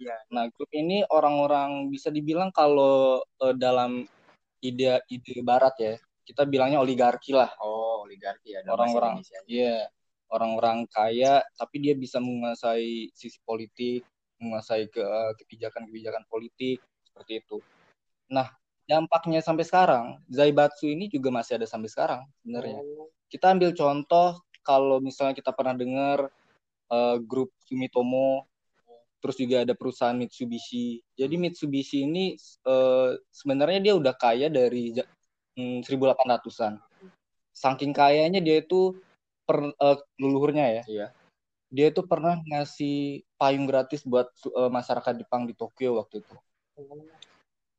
Ya, 0.00 0.18
nah 0.34 0.50
grup 0.50 0.68
ini 0.74 1.06
orang-orang 1.06 1.86
bisa 1.92 2.08
dibilang 2.10 2.50
kalau 2.50 3.22
eh, 3.40 3.54
dalam 3.56 4.04
ide 4.60 5.00
ide 5.08 5.40
barat 5.40 5.74
ya, 5.78 5.94
kita 6.28 6.44
bilangnya 6.44 6.80
oligarki 6.80 7.32
lah. 7.32 7.52
oh 7.60 8.04
oligarki 8.04 8.52
ya 8.56 8.60
Orang-orang. 8.68 9.24
Iya, 9.48 9.88
orang-orang 10.32 10.88
kaya 10.88 11.44
tapi 11.56 11.76
dia 11.84 11.94
bisa 11.96 12.20
menguasai 12.20 13.12
sisi 13.12 13.38
politik, 13.44 14.04
menguasai 14.42 14.90
ke 14.90 14.98
eh, 14.98 15.32
kebijakan-kebijakan 15.38 16.26
politik 16.26 16.82
seperti 17.06 17.40
itu. 17.40 17.62
Nah, 18.34 18.50
dampaknya 18.84 19.38
sampai 19.38 19.62
sekarang, 19.62 20.18
Zaibatsu 20.26 20.90
ini 20.90 21.06
juga 21.06 21.30
masih 21.30 21.62
ada 21.62 21.66
sampai 21.70 21.88
sekarang 21.88 22.22
sebenarnya. 22.42 22.82
Oh, 22.82 23.08
Kita 23.30 23.54
ambil 23.54 23.70
contoh 23.72 24.42
kalau 24.66 24.98
misalnya 24.98 25.38
kita 25.38 25.54
pernah 25.54 25.78
dengar 25.78 26.26
eh, 26.90 27.16
grup 27.22 27.54
Sumitomo, 27.64 28.50
terus 29.22 29.38
juga 29.38 29.62
ada 29.62 29.78
perusahaan 29.78 30.18
Mitsubishi. 30.18 30.98
Jadi 31.14 31.34
Mitsubishi 31.38 32.02
ini 32.02 32.34
eh, 32.66 33.10
sebenarnya 33.30 33.80
dia 33.80 33.94
udah 33.94 34.14
kaya 34.18 34.50
dari 34.50 34.90
hmm, 35.54 35.86
1800-an. 35.86 36.82
Saking 37.52 37.92
kayanya 37.94 38.42
dia 38.42 38.64
itu 38.64 38.98
per, 39.46 39.70
eh, 39.70 39.98
leluhurnya 40.18 40.66
ya. 40.80 40.84
Iya. 40.90 41.08
Dia 41.72 41.88
itu 41.88 42.04
pernah 42.04 42.36
ngasih 42.44 43.24
payung 43.40 43.64
gratis 43.64 44.04
buat 44.04 44.28
eh, 44.44 44.70
masyarakat 44.70 45.24
Jepang 45.24 45.48
di 45.48 45.56
Tokyo 45.56 45.96
waktu 45.96 46.20
itu. 46.20 46.36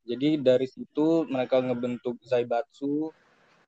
Jadi 0.03 0.41
dari 0.41 0.65
situ 0.65 1.29
mereka 1.29 1.62
ngebentuk 1.62 2.17
Zaibatsu 2.25 3.13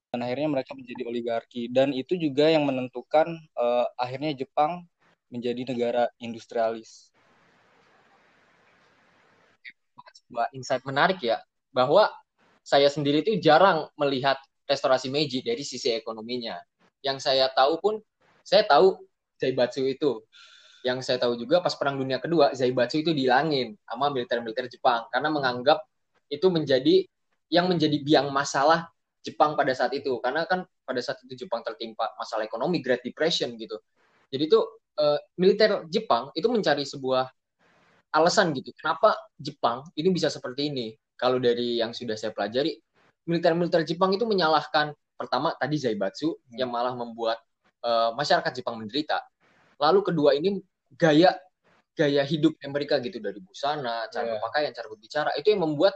dan 0.09 0.25
akhirnya 0.25 0.49
mereka 0.59 0.73
menjadi 0.73 1.05
oligarki 1.05 1.69
dan 1.69 1.93
itu 1.93 2.17
juga 2.17 2.49
yang 2.49 2.65
menentukan 2.65 3.37
eh, 3.37 3.85
akhirnya 4.01 4.33
Jepang 4.33 4.89
menjadi 5.29 5.61
negara 5.69 6.09
industrialis. 6.17 7.13
sebuah 10.25 10.49
insight 10.57 10.81
menarik 10.81 11.21
ya 11.21 11.37
bahwa 11.69 12.09
saya 12.65 12.89
sendiri 12.89 13.21
itu 13.21 13.37
jarang 13.37 13.85
melihat 13.93 14.41
restorasi 14.65 15.13
Meiji 15.13 15.45
dari 15.45 15.61
sisi 15.61 15.93
ekonominya. 15.93 16.57
Yang 17.05 17.29
saya 17.29 17.45
tahu 17.53 17.77
pun 17.77 17.95
saya 18.41 18.65
tahu 18.65 19.04
Zaibatsu 19.39 19.85
itu. 19.85 20.23
Yang 20.85 21.09
saya 21.09 21.17
tahu 21.17 21.33
juga 21.39 21.65
pas 21.65 21.73
Perang 21.73 21.97
Dunia 21.97 22.21
Kedua 22.21 22.53
Zaibatsu 22.53 23.01
itu 23.01 23.11
dihilangin 23.11 23.73
sama 23.89 24.13
militer-militer 24.13 24.69
Jepang 24.69 25.09
karena 25.09 25.33
menganggap 25.33 25.81
itu 26.29 26.45
menjadi 26.53 27.05
yang 27.49 27.65
menjadi 27.69 27.97
biang 28.01 28.29
masalah 28.29 28.89
Jepang 29.25 29.57
pada 29.57 29.73
saat 29.73 29.89
itu 29.97 30.21
karena 30.21 30.45
kan 30.45 30.61
pada 30.85 31.01
saat 31.01 31.17
itu 31.25 31.45
Jepang 31.45 31.65
tertimpa 31.65 32.13
masalah 32.21 32.45
ekonomi 32.45 32.85
Great 32.85 33.01
Depression 33.01 33.57
gitu. 33.57 33.81
Jadi 34.29 34.43
itu 34.45 34.61
eh, 35.01 35.19
militer 35.41 35.89
Jepang 35.89 36.29
itu 36.37 36.45
mencari 36.45 36.85
sebuah 36.85 37.25
alasan 38.13 38.53
gitu. 38.53 38.69
Kenapa 38.77 39.17
Jepang 39.35 39.83
ini 39.97 40.13
bisa 40.13 40.29
seperti 40.29 40.69
ini? 40.69 40.93
Kalau 41.17 41.41
dari 41.41 41.79
yang 41.81 41.91
sudah 41.95 42.13
saya 42.13 42.31
pelajari, 42.35 42.77
militer-militer 43.25 43.81
Jepang 43.83 44.13
itu 44.13 44.23
menyalahkan 44.23 44.93
pertama 45.15 45.55
tadi 45.57 45.79
Zaibatsu 45.79 46.31
Hmm. 46.31 46.57
yang 46.59 46.69
malah 46.69 46.93
membuat 46.93 47.39
eh, 47.85 48.09
masyarakat 48.17 48.51
Jepang 48.57 48.81
menderita. 48.81 49.21
Lalu 49.77 49.99
kedua 50.01 50.33
ini 50.33 50.57
gaya 50.97 51.37
gaya 51.95 52.27
hidup 52.27 52.59
mereka 52.67 52.99
gitu 52.99 53.23
dari 53.23 53.39
busana, 53.39 54.09
cara 54.11 54.27
Iya. 54.27 54.31
berpakaian, 54.35 54.71
cara 54.75 54.87
berbicara 54.91 55.29
itu 55.39 55.47
yang 55.53 55.63
membuat 55.63 55.95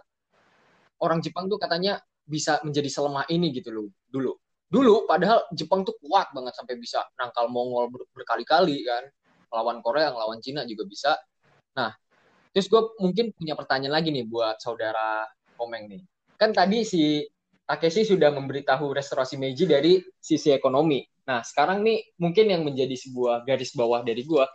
orang 1.04 1.19
Jepang 1.19 1.52
tuh 1.52 1.60
katanya 1.60 1.99
bisa 2.23 2.62
menjadi 2.63 2.88
selemah 2.88 3.25
ini 3.28 3.52
gitu 3.52 3.73
loh 3.73 3.88
dulu. 4.08 4.38
Dulu 4.69 5.10
padahal 5.10 5.49
Jepang 5.52 5.82
tuh 5.82 5.97
kuat 5.97 6.30
banget 6.30 6.54
sampai 6.54 6.78
bisa 6.78 7.02
nangkal 7.17 7.49
Mongol 7.49 7.89
ber- 7.89 8.10
berkali-kali 8.13 8.86
kan. 8.86 9.04
Lawan 9.49 9.82
Korea, 9.82 10.13
lawan 10.13 10.38
Cina 10.45 10.62
juga 10.62 10.86
bisa. 10.86 11.17
Nah, 11.73 11.89
terus 12.54 12.69
gue 12.69 12.78
mungkin 13.02 13.34
punya 13.34 13.58
pertanyaan 13.58 13.97
lagi 13.97 14.13
nih 14.13 14.30
buat 14.30 14.62
saudara 14.62 15.25
Komeng 15.58 15.89
nih. 15.89 16.06
Kan 16.38 16.54
tadi 16.54 16.86
si 16.86 17.25
Takeshi 17.69 18.01
sudah 18.01 18.34
memberitahu 18.34 18.97
restorasi 18.97 19.38
Meiji 19.38 19.69
dari 19.69 20.01
sisi 20.17 20.49
ekonomi. 20.49 21.05
Nah, 21.29 21.45
sekarang 21.45 21.86
nih 21.86 22.17
mungkin 22.17 22.49
yang 22.49 22.65
menjadi 22.65 22.97
sebuah 22.97 23.45
garis 23.45 23.77
bawah 23.77 24.01
dari 24.01 24.25
gue, 24.25 24.45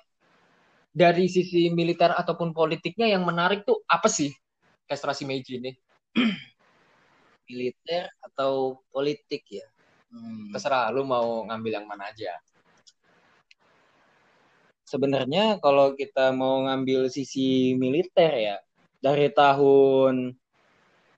dari 0.91 1.31
sisi 1.31 1.71
militer 1.71 2.11
ataupun 2.11 2.51
politiknya 2.51 3.15
yang 3.15 3.23
menarik 3.23 3.63
tuh 3.63 3.87
apa 3.87 4.11
sih 4.11 4.35
restorasi 4.91 5.23
Meiji 5.23 5.63
ini? 5.63 5.71
militer 7.47 8.11
atau 8.19 8.83
politik 8.91 9.47
ya 9.47 9.63
Hmm. 10.15 10.55
Terserah 10.55 10.95
lu 10.95 11.03
mau 11.03 11.43
ngambil 11.43 11.83
yang 11.83 11.87
mana 11.91 12.07
aja. 12.15 12.39
sebenarnya 14.85 15.59
kalau 15.59 15.97
kita 15.99 16.31
mau 16.31 16.63
ngambil 16.71 17.11
sisi 17.11 17.75
militer 17.75 18.31
ya 18.31 18.57
dari 19.03 19.27
tahun 19.33 20.39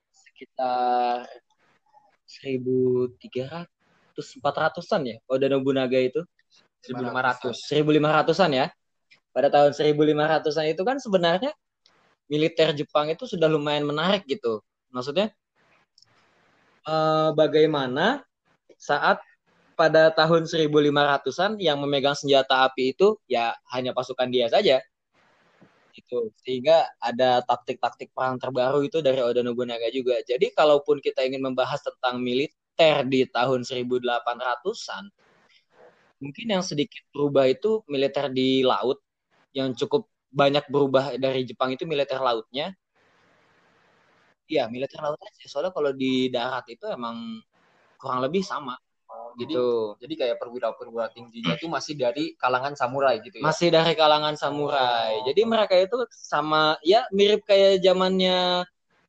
sekitar 0.09 1.29
1300 2.43 3.69
400-an 4.17 5.01
ya 5.05 5.17
Oda 5.29 5.45
Nobunaga 5.49 5.97
itu 6.01 6.25
1500. 6.85 7.53
1500-an 7.53 8.51
ya 8.53 8.65
pada 9.29 9.47
tahun 9.53 9.71
1500-an 9.77 10.65
itu 10.73 10.81
kan 10.81 10.97
sebenarnya 10.97 11.51
militer 12.25 12.73
Jepang 12.73 13.13
itu 13.13 13.29
sudah 13.29 13.45
lumayan 13.45 13.85
menarik 13.85 14.25
gitu 14.25 14.65
maksudnya 14.89 15.29
eh, 16.87 17.29
bagaimana 17.37 18.25
saat 18.77 19.21
pada 19.77 20.09
tahun 20.09 20.49
1500-an 20.49 21.61
yang 21.61 21.77
memegang 21.77 22.17
senjata 22.17 22.65
api 22.65 22.97
itu 22.97 23.13
ya 23.29 23.53
hanya 23.69 23.93
pasukan 23.93 24.25
dia 24.33 24.49
saja. 24.49 24.81
Itu 25.97 26.29
sehingga 26.45 26.85
ada 27.01 27.41
taktik-taktik 27.41 28.13
perang 28.13 28.37
terbaru 28.37 28.85
itu 28.85 29.01
dari 29.01 29.19
Oda 29.19 29.41
Nobunaga 29.41 29.89
juga. 29.89 30.21
Jadi 30.21 30.53
kalaupun 30.53 31.01
kita 31.01 31.25
ingin 31.25 31.41
membahas 31.41 31.81
tentang 31.81 32.21
militer 32.21 33.03
di 33.09 33.25
tahun 33.27 33.65
1800-an, 33.65 35.03
mungkin 36.21 36.45
yang 36.53 36.63
sedikit 36.65 37.01
berubah 37.13 37.45
itu 37.49 37.81
militer 37.89 38.29
di 38.29 38.61
laut 38.61 39.01
yang 39.53 39.73
cukup 39.73 40.09
banyak 40.29 40.65
berubah 40.69 41.17
dari 41.17 41.41
Jepang 41.49 41.73
itu 41.73 41.83
militer 41.89 42.19
lautnya. 42.21 42.73
Iya, 44.47 44.63
militer 44.71 44.99
laut 45.03 45.19
aja. 45.19 45.43
Soalnya 45.51 45.71
kalau 45.75 45.91
di 45.91 46.31
darat 46.31 46.65
itu 46.71 46.85
emang 46.87 47.43
kurang 47.99 48.19
lebih 48.25 48.41
sama. 48.45 48.77
Oh, 49.17 49.33
jadi 49.33 49.53
Gitu. 49.57 49.69
jadi 50.05 50.13
kayak 50.13 50.37
perwira-perwira 50.37 51.09
tingginya 51.09 51.57
itu 51.57 51.65
masih 51.65 51.93
dari 51.97 52.37
kalangan 52.37 52.77
samurai 52.77 53.17
gitu 53.25 53.41
ya. 53.41 53.49
Masih 53.49 53.69
dari 53.73 53.93
kalangan 53.97 54.37
samurai. 54.37 55.25
Jadi 55.25 55.41
mereka 55.41 55.73
itu 55.73 55.97
sama 56.13 56.77
ya 56.85 57.09
mirip 57.09 57.41
kayak 57.49 57.81
zamannya 57.81 58.65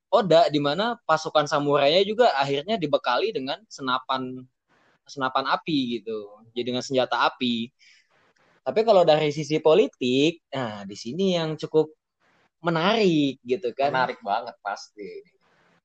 Oda 0.09 0.49
di 0.49 0.57
mana 0.57 0.97
pasukan 1.05 1.45
samurainya 1.45 2.01
juga 2.09 2.33
akhirnya 2.33 2.81
dibekali 2.81 3.29
dengan 3.29 3.61
senapan 3.69 4.41
senapan 5.05 5.45
api 5.53 6.01
gitu. 6.01 6.33
Jadi 6.57 6.65
dengan 6.73 6.81
senjata 6.81 7.29
api. 7.29 7.69
Tapi 8.65 8.81
kalau 8.85 9.05
dari 9.05 9.29
sisi 9.33 9.61
politik, 9.61 10.45
nah 10.53 10.85
di 10.89 10.97
sini 10.97 11.37
yang 11.37 11.61
cukup 11.61 11.93
menarik 12.65 13.37
gitu 13.45 13.73
kan. 13.77 13.93
Menarik 13.93 14.21
banget 14.25 14.57
pasti. 14.65 15.25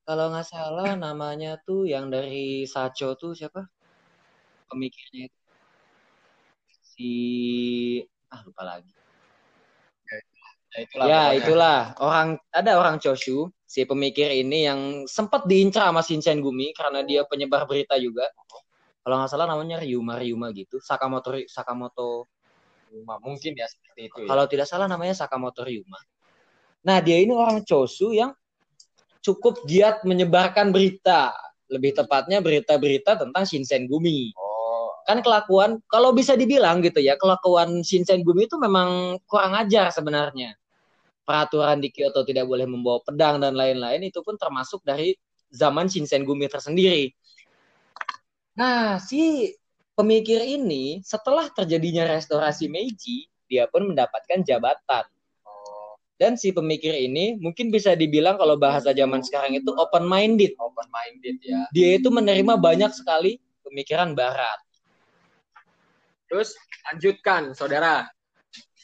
Kalau 0.03 0.31
nggak 0.31 0.47
salah 0.47 0.91
namanya 0.99 1.59
tuh 1.63 1.87
yang 1.87 2.11
dari 2.11 2.67
Sacho 2.67 3.15
tuh 3.15 3.31
siapa? 3.35 3.63
Pemikirnya 4.73 5.29
itu. 5.29 5.39
Si 6.81 7.11
ah 8.33 8.41
lupa 8.41 8.65
lagi. 8.65 8.89
Ya 10.73 10.79
itulah. 10.89 11.05
ya 11.05 11.21
pokoknya. 11.21 11.37
itulah 11.37 11.79
orang 12.01 12.27
ada 12.49 12.71
orang 12.81 12.97
Choshu 12.97 13.53
si 13.61 13.85
pemikir 13.85 14.33
ini 14.33 14.65
yang 14.65 14.79
sempat 15.05 15.45
diincar 15.45 15.85
sama 15.85 16.01
Shinsengumi 16.01 16.73
Gumi 16.73 16.77
karena 16.77 17.05
dia 17.05 17.21
penyebar 17.29 17.69
berita 17.69 17.93
juga. 18.01 18.25
Kalau 19.05 19.21
nggak 19.21 19.29
salah 19.29 19.45
namanya 19.45 19.85
Ryuma 19.85 20.17
Ryuma 20.17 20.49
gitu. 20.49 20.81
Sakamoto 20.81 21.37
Sakamoto. 21.45 22.25
Cuma 22.89 23.21
mungkin 23.21 23.53
ya 23.53 23.69
seperti 23.69 24.09
itu 24.09 24.19
ya. 24.25 24.29
Kalau 24.33 24.45
tidak 24.49 24.65
salah 24.65 24.89
namanya 24.89 25.13
Sakamoto 25.13 25.61
Ryuma. 25.61 26.01
Nah 26.89 26.97
dia 27.05 27.21
ini 27.21 27.33
orang 27.37 27.61
Choshu 27.61 28.09
yang 28.13 28.33
cukup 29.21 29.61
giat 29.69 30.01
menyebarkan 30.05 30.73
berita. 30.73 31.33
Lebih 31.69 31.97
tepatnya 31.97 32.41
berita-berita 32.41 33.17
tentang 33.17 33.43
Shinsen 33.45 33.85
Gumi. 33.85 34.33
Kan 35.03 35.19
kelakuan 35.19 35.83
kalau 35.91 36.15
bisa 36.15 36.33
dibilang 36.39 36.79
gitu 36.79 37.03
ya 37.03 37.19
kelakuan 37.19 37.83
Shinsen 37.83 38.23
Gumi 38.23 38.47
itu 38.47 38.55
memang 38.55 39.19
kurang 39.27 39.55
ajar 39.59 39.91
sebenarnya. 39.91 40.55
Peraturan 41.23 41.79
di 41.79 41.91
Kyoto 41.91 42.27
tidak 42.27 42.47
boleh 42.47 42.67
membawa 42.67 42.99
pedang 43.03 43.39
dan 43.39 43.55
lain-lain 43.55 44.03
itu 44.07 44.19
pun 44.23 44.35
termasuk 44.35 44.83
dari 44.83 45.15
zaman 45.51 45.91
Shinsen 45.91 46.23
Gumi 46.23 46.47
tersendiri. 46.47 47.11
Nah 48.55 48.99
si 48.99 49.51
pemikir 49.93 50.39
ini 50.39 51.03
setelah 51.03 51.51
terjadinya 51.51 52.07
restorasi 52.07 52.71
Meiji 52.71 53.27
dia 53.47 53.67
pun 53.67 53.91
mendapatkan 53.91 54.41
jabatan. 54.41 55.05
Dan 56.13 56.39
si 56.39 56.55
pemikir 56.55 56.95
ini 56.95 57.35
mungkin 57.35 57.67
bisa 57.73 57.97
dibilang 57.97 58.39
kalau 58.39 58.55
bahasa 58.55 58.95
zaman 58.95 59.19
sekarang 59.19 59.59
itu 59.59 59.73
open 59.75 60.07
minded 60.07 60.55
open 60.61 60.87
minded 60.87 61.35
ya. 61.43 61.67
dia 61.73 61.99
itu 61.99 62.07
menerima 62.07 62.53
banyak 62.55 62.93
sekali 62.95 63.41
pemikiran 63.65 64.15
barat 64.15 64.61
Terus 66.33 66.57
lanjutkan, 66.89 67.53
saudara. 67.53 68.09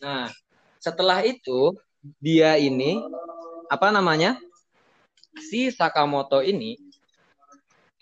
Nah, 0.06 0.30
setelah 0.78 1.26
itu 1.26 1.74
dia 2.22 2.62
ini 2.62 3.02
apa 3.74 3.90
namanya? 3.90 4.38
Si 5.34 5.74
Sakamoto 5.74 6.46
ini 6.46 6.78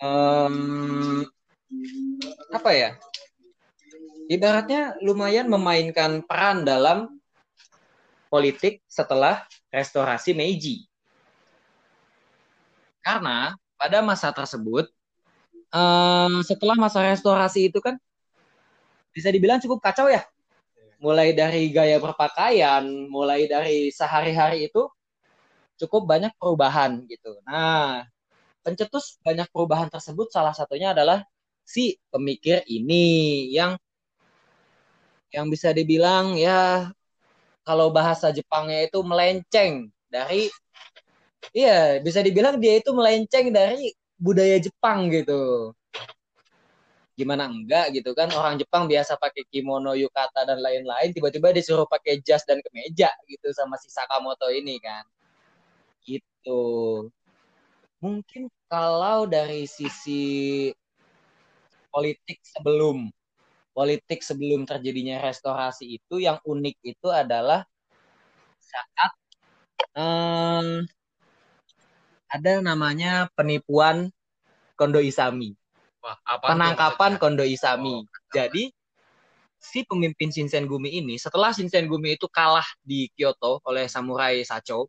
em, 0.04 1.24
apa 2.52 2.70
ya? 2.76 2.92
Ibaratnya 4.28 5.00
lumayan 5.00 5.48
memainkan 5.48 6.20
peran 6.28 6.68
dalam 6.68 7.16
politik 8.28 8.84
setelah 8.84 9.48
restorasi 9.72 10.36
Meiji. 10.36 10.84
Karena 13.00 13.56
pada 13.80 14.04
masa 14.04 14.28
tersebut 14.28 14.92
em, 15.72 16.44
setelah 16.44 16.76
masa 16.76 17.00
restorasi 17.00 17.72
itu 17.72 17.80
kan 17.80 17.96
bisa 19.18 19.34
dibilang 19.34 19.58
cukup 19.58 19.82
kacau 19.82 20.06
ya 20.06 20.22
mulai 20.98 21.30
dari 21.30 21.70
gaya 21.70 21.96
berpakaian, 22.02 22.84
mulai 23.06 23.46
dari 23.46 23.90
sehari-hari 23.94 24.66
itu 24.66 24.90
cukup 25.78 26.10
banyak 26.10 26.34
perubahan 26.36 27.06
gitu. 27.06 27.38
Nah, 27.46 28.02
pencetus 28.66 29.16
banyak 29.22 29.46
perubahan 29.54 29.86
tersebut 29.86 30.28
salah 30.34 30.50
satunya 30.50 30.90
adalah 30.90 31.22
si 31.62 31.94
pemikir 32.10 32.66
ini 32.66 33.46
yang 33.54 33.78
yang 35.30 35.46
bisa 35.52 35.70
dibilang 35.70 36.34
ya 36.34 36.90
kalau 37.62 37.92
bahasa 37.92 38.32
Jepangnya 38.32 38.88
itu 38.88 38.98
melenceng 39.04 39.92
dari 40.08 40.48
iya 41.52 42.00
bisa 42.00 42.24
dibilang 42.24 42.56
dia 42.56 42.80
itu 42.80 42.90
melenceng 42.96 43.52
dari 43.52 43.92
budaya 44.16 44.56
Jepang 44.56 45.12
gitu 45.12 45.76
gimana 47.18 47.50
enggak 47.50 47.90
gitu 47.90 48.14
kan? 48.14 48.30
Orang 48.30 48.62
Jepang 48.62 48.86
biasa 48.86 49.18
pakai 49.18 49.42
kimono 49.50 49.98
yukata 49.98 50.46
dan 50.46 50.62
lain-lain 50.62 51.10
tiba-tiba 51.10 51.50
disuruh 51.50 51.90
pakai 51.90 52.22
jas 52.22 52.46
dan 52.46 52.62
kemeja 52.62 53.10
gitu 53.26 53.50
sama 53.50 53.74
si 53.82 53.90
Sakamoto 53.90 54.46
ini 54.54 54.78
kan. 54.78 55.02
Gitu. 56.06 56.62
Mungkin 57.98 58.46
kalau 58.70 59.26
dari 59.26 59.66
sisi 59.66 60.70
politik 61.90 62.38
sebelum 62.46 63.10
politik 63.74 64.22
sebelum 64.22 64.62
terjadinya 64.62 65.18
restorasi 65.18 65.98
itu 65.98 66.22
yang 66.22 66.38
unik 66.46 66.76
itu 66.86 67.08
adalah 67.10 67.66
saat 68.62 69.12
em, 69.98 70.86
ada 72.30 72.52
namanya 72.62 73.26
penipuan 73.34 74.14
Kondo 74.78 75.02
Isami 75.02 75.58
Wah, 75.98 76.16
apa 76.22 76.54
penangkapan 76.54 77.18
Kondo 77.18 77.42
Isami. 77.42 78.06
Jadi 78.30 78.70
si 79.58 79.82
pemimpin 79.82 80.30
Shinsen 80.30 80.70
Gumi 80.70 80.94
ini 80.94 81.18
setelah 81.18 81.50
Shinsen 81.50 81.90
Gumi 81.90 82.14
itu 82.14 82.30
kalah 82.30 82.66
di 82.86 83.10
Kyoto 83.18 83.58
oleh 83.66 83.90
samurai 83.90 84.38
Sacho, 84.46 84.86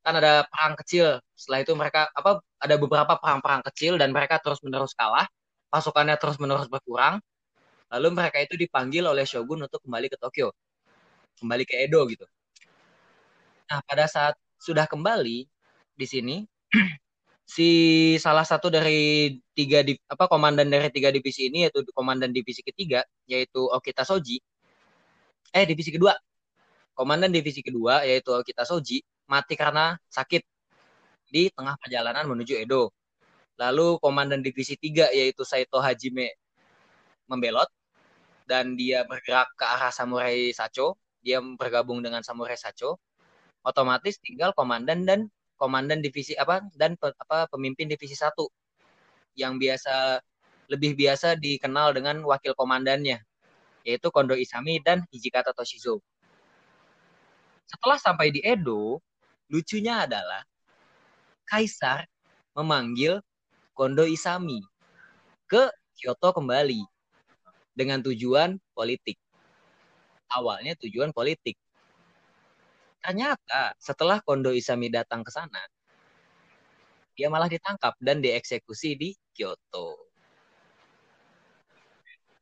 kan 0.00 0.16
ada 0.16 0.48
perang 0.48 0.74
kecil. 0.80 1.20
Setelah 1.36 1.60
itu 1.60 1.72
mereka 1.76 2.08
apa 2.16 2.40
ada 2.60 2.74
beberapa 2.80 3.12
perang-perang 3.20 3.60
kecil 3.72 4.00
dan 4.00 4.16
mereka 4.16 4.40
terus-menerus 4.40 4.96
kalah, 4.96 5.28
pasukannya 5.68 6.16
terus-menerus 6.16 6.68
berkurang. 6.72 7.20
Lalu 7.90 8.08
mereka 8.14 8.38
itu 8.40 8.54
dipanggil 8.56 9.04
oleh 9.04 9.26
shogun 9.26 9.66
untuk 9.66 9.82
kembali 9.84 10.06
ke 10.08 10.16
Tokyo. 10.16 10.54
Kembali 11.42 11.64
ke 11.66 11.84
Edo 11.84 12.06
gitu. 12.08 12.24
Nah, 13.70 13.80
pada 13.86 14.06
saat 14.06 14.34
sudah 14.58 14.86
kembali 14.86 15.46
di 15.94 16.06
sini 16.06 16.42
si 17.50 17.70
salah 18.22 18.46
satu 18.46 18.70
dari 18.70 19.34
tiga 19.58 19.82
di, 19.82 19.98
apa 20.06 20.30
komandan 20.30 20.70
dari 20.70 20.86
tiga 20.94 21.10
divisi 21.10 21.50
ini 21.50 21.66
yaitu 21.66 21.82
komandan 21.90 22.30
divisi 22.30 22.62
ketiga 22.62 23.02
yaitu 23.26 23.66
Okita 23.66 24.06
Soji. 24.06 24.38
Eh 25.50 25.64
divisi 25.66 25.90
kedua. 25.90 26.14
Komandan 26.94 27.34
divisi 27.34 27.58
kedua 27.66 28.06
yaitu 28.06 28.30
Okita 28.30 28.62
Soji 28.62 29.02
mati 29.26 29.58
karena 29.58 29.98
sakit 30.06 30.42
di 31.34 31.50
tengah 31.50 31.74
perjalanan 31.82 32.30
menuju 32.30 32.54
Edo. 32.54 32.94
Lalu 33.58 33.98
komandan 33.98 34.46
divisi 34.46 34.78
tiga 34.78 35.10
yaitu 35.10 35.42
Saito 35.42 35.82
Hajime 35.82 36.38
membelot 37.26 37.66
dan 38.46 38.78
dia 38.78 39.02
bergerak 39.06 39.50
ke 39.58 39.64
arah 39.66 39.90
samurai 39.90 40.54
Sacho. 40.54 40.98
Dia 41.20 41.42
bergabung 41.42 41.98
dengan 41.98 42.22
samurai 42.22 42.54
Sacho. 42.54 43.02
Otomatis 43.66 44.22
tinggal 44.22 44.54
komandan 44.54 45.02
dan 45.02 45.20
komandan 45.60 46.00
divisi 46.00 46.32
apa 46.40 46.64
dan 46.72 46.96
pe, 46.96 47.12
apa 47.20 47.44
pemimpin 47.52 47.84
divisi 47.84 48.16
satu 48.16 48.48
yang 49.36 49.60
biasa 49.60 50.24
lebih 50.72 50.96
biasa 50.96 51.36
dikenal 51.36 51.92
dengan 51.92 52.24
wakil 52.24 52.56
komandannya 52.56 53.20
yaitu 53.84 54.08
Kondo 54.08 54.36
Isami 54.36 54.80
dan 54.80 55.04
Hijikata 55.12 55.52
Toshizo. 55.52 56.00
Setelah 57.68 57.98
sampai 58.00 58.32
di 58.34 58.40
Edo, 58.44 59.00
lucunya 59.48 60.04
adalah 60.04 60.44
Kaisar 61.48 62.06
memanggil 62.54 63.18
Kondo 63.74 64.04
Isami 64.04 64.62
ke 65.50 65.70
Kyoto 65.96 66.30
kembali 66.36 66.82
dengan 67.74 68.04
tujuan 68.04 68.60
politik. 68.76 69.18
Awalnya 70.30 70.78
tujuan 70.78 71.10
politik. 71.10 71.58
Ternyata 73.00 73.72
setelah 73.80 74.20
Kondo 74.20 74.52
Isami 74.52 74.92
datang 74.92 75.24
ke 75.24 75.32
sana, 75.32 75.60
dia 77.16 77.32
malah 77.32 77.48
ditangkap 77.48 77.96
dan 78.00 78.20
dieksekusi 78.20 78.96
di 78.96 79.10
Kyoto. 79.32 79.96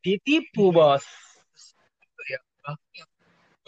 Ditipu, 0.03 0.71
bos. 0.71 1.03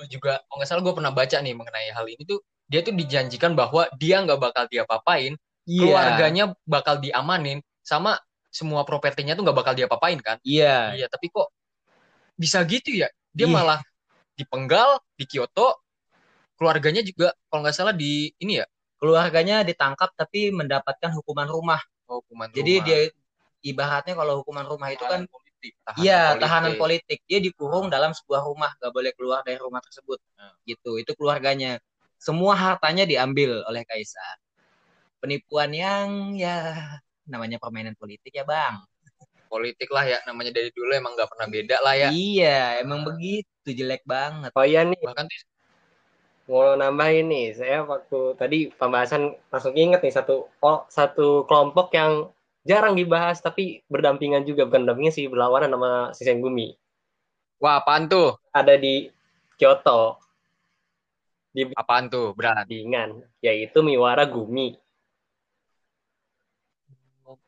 gue 0.01 0.09
juga 0.09 0.41
kalau 0.49 0.57
nggak 0.57 0.69
salah 0.73 0.81
gue 0.81 0.95
pernah 0.97 1.13
baca 1.13 1.37
nih 1.45 1.53
mengenai 1.53 1.93
hal 1.93 2.09
ini 2.09 2.25
tuh 2.25 2.41
dia 2.65 2.81
tuh 2.81 2.97
dijanjikan 2.97 3.53
bahwa 3.53 3.85
dia 4.01 4.25
nggak 4.25 4.41
bakal 4.41 4.65
diapa-apain 4.65 5.37
Iya. 5.69 5.77
keluarganya 5.85 6.45
bakal 6.65 6.97
diamanin 7.05 7.61
sama 7.85 8.17
semua 8.49 8.89
propertinya 8.89 9.37
tuh 9.37 9.45
nggak 9.45 9.59
bakal 9.61 9.77
diapa-apain 9.77 10.17
kan 10.25 10.41
Iya. 10.41 10.97
iya 10.97 11.07
tapi 11.13 11.29
kok 11.29 11.53
bisa 12.33 12.65
gitu 12.65 12.97
ya 12.97 13.13
dia 13.37 13.45
Iya. 13.45 13.53
malah 13.53 13.81
dipenggal 14.41 15.05
di 15.21 15.29
Kyoto 15.29 15.85
keluarganya 16.61 17.01
juga 17.01 17.33
kalau 17.49 17.65
nggak 17.65 17.77
salah 17.77 17.97
di 17.97 18.29
ini 18.37 18.61
ya 18.61 18.69
Keluarganya 19.01 19.65
ditangkap 19.65 20.13
tapi 20.13 20.53
mendapatkan 20.53 21.09
hukuman 21.17 21.49
rumah. 21.49 21.81
oh, 22.05 22.21
hukuman 22.21 22.53
Jadi 22.53 22.73
rumah. 22.77 22.85
dia 22.85 22.99
ibaratnya 23.65 24.13
kalau 24.13 24.45
hukuman 24.45 24.69
rumah 24.69 24.93
itu 24.93 25.01
kan 25.09 25.25
politik 25.25 25.73
iya 25.97 26.37
tahanan 26.37 26.77
politik. 26.77 27.25
Dia 27.25 27.41
dikurung 27.41 27.89
dalam 27.89 28.13
sebuah 28.13 28.45
rumah, 28.45 28.77
gak 28.77 28.93
boleh 28.93 29.17
keluar 29.17 29.41
dari 29.41 29.57
rumah 29.57 29.81
tersebut. 29.81 30.21
Hmm. 30.37 30.53
Gitu. 30.69 31.01
Itu 31.01 31.17
keluarganya. 31.17 31.81
Semua 32.21 32.53
hartanya 32.53 33.09
diambil 33.09 33.65
oleh 33.65 33.89
kaisar. 33.89 34.37
Penipuan 35.17 35.73
yang 35.73 36.37
ya 36.37 36.77
namanya 37.25 37.57
permainan 37.57 37.97
politik 37.97 38.37
ya, 38.37 38.45
Bang. 38.45 38.85
politik 39.51 39.91
lah 39.91 40.07
ya 40.07 40.23
namanya 40.31 40.55
dari 40.55 40.71
dulu 40.71 40.95
emang 40.95 41.19
nggak 41.19 41.27
pernah 41.27 41.51
beda 41.51 41.83
lah 41.83 41.99
ya 41.99 42.09
Iya, 42.15 42.87
emang 42.87 43.03
begitu 43.03 43.75
jelek 43.75 44.07
banget. 44.07 44.55
Oh 44.55 44.63
iya 44.63 44.87
nih, 44.87 44.95
bahkan 45.03 45.27
tuh 45.27 45.43
mau 46.51 46.75
nambahin 46.75 47.31
nih, 47.31 47.47
saya 47.55 47.87
waktu 47.87 48.35
tadi 48.35 48.59
pembahasan 48.75 49.39
langsung 49.55 49.71
inget 49.79 50.03
nih 50.03 50.11
satu 50.11 50.51
oh, 50.59 50.83
satu 50.91 51.47
kelompok 51.47 51.95
yang 51.95 52.27
jarang 52.67 52.99
dibahas 52.99 53.39
tapi 53.39 53.87
berdampingan 53.87 54.43
juga 54.43 54.67
bukan 54.67 54.83
berdampingan 54.83 55.15
sih 55.15 55.31
berlawanan 55.31 55.71
sama 55.71 55.93
Shisengumi. 56.11 56.75
wah 57.63 57.79
apaan 57.79 58.11
tuh 58.11 58.35
Ada 58.51 58.75
di 58.75 59.07
Kyoto, 59.55 60.19
apaan 61.79 62.11
tuh 62.11 62.35
Bingan, 62.67 63.23
yaitu 63.39 63.79
Miwara 63.87 64.27
Gumi. 64.27 64.75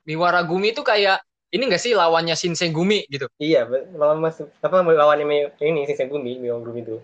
Miwara 0.07 0.47
Gumi 0.47 0.71
itu 0.71 0.87
kayak 0.87 1.25
ini 1.51 1.67
enggak 1.67 1.83
sih 1.83 1.93
lawannya 1.93 2.39
Shinsengumi 2.39 3.05
gitu 3.11 3.27
Iya, 3.43 3.67
lawan 3.99 4.23
mas 4.23 4.39
apa 4.63 4.85
lawannya 4.85 5.59
ini 5.59 5.91
Shisengumi, 5.91 6.39
Miwara 6.39 6.63
Gumi 6.63 6.87
itu. 6.87 7.03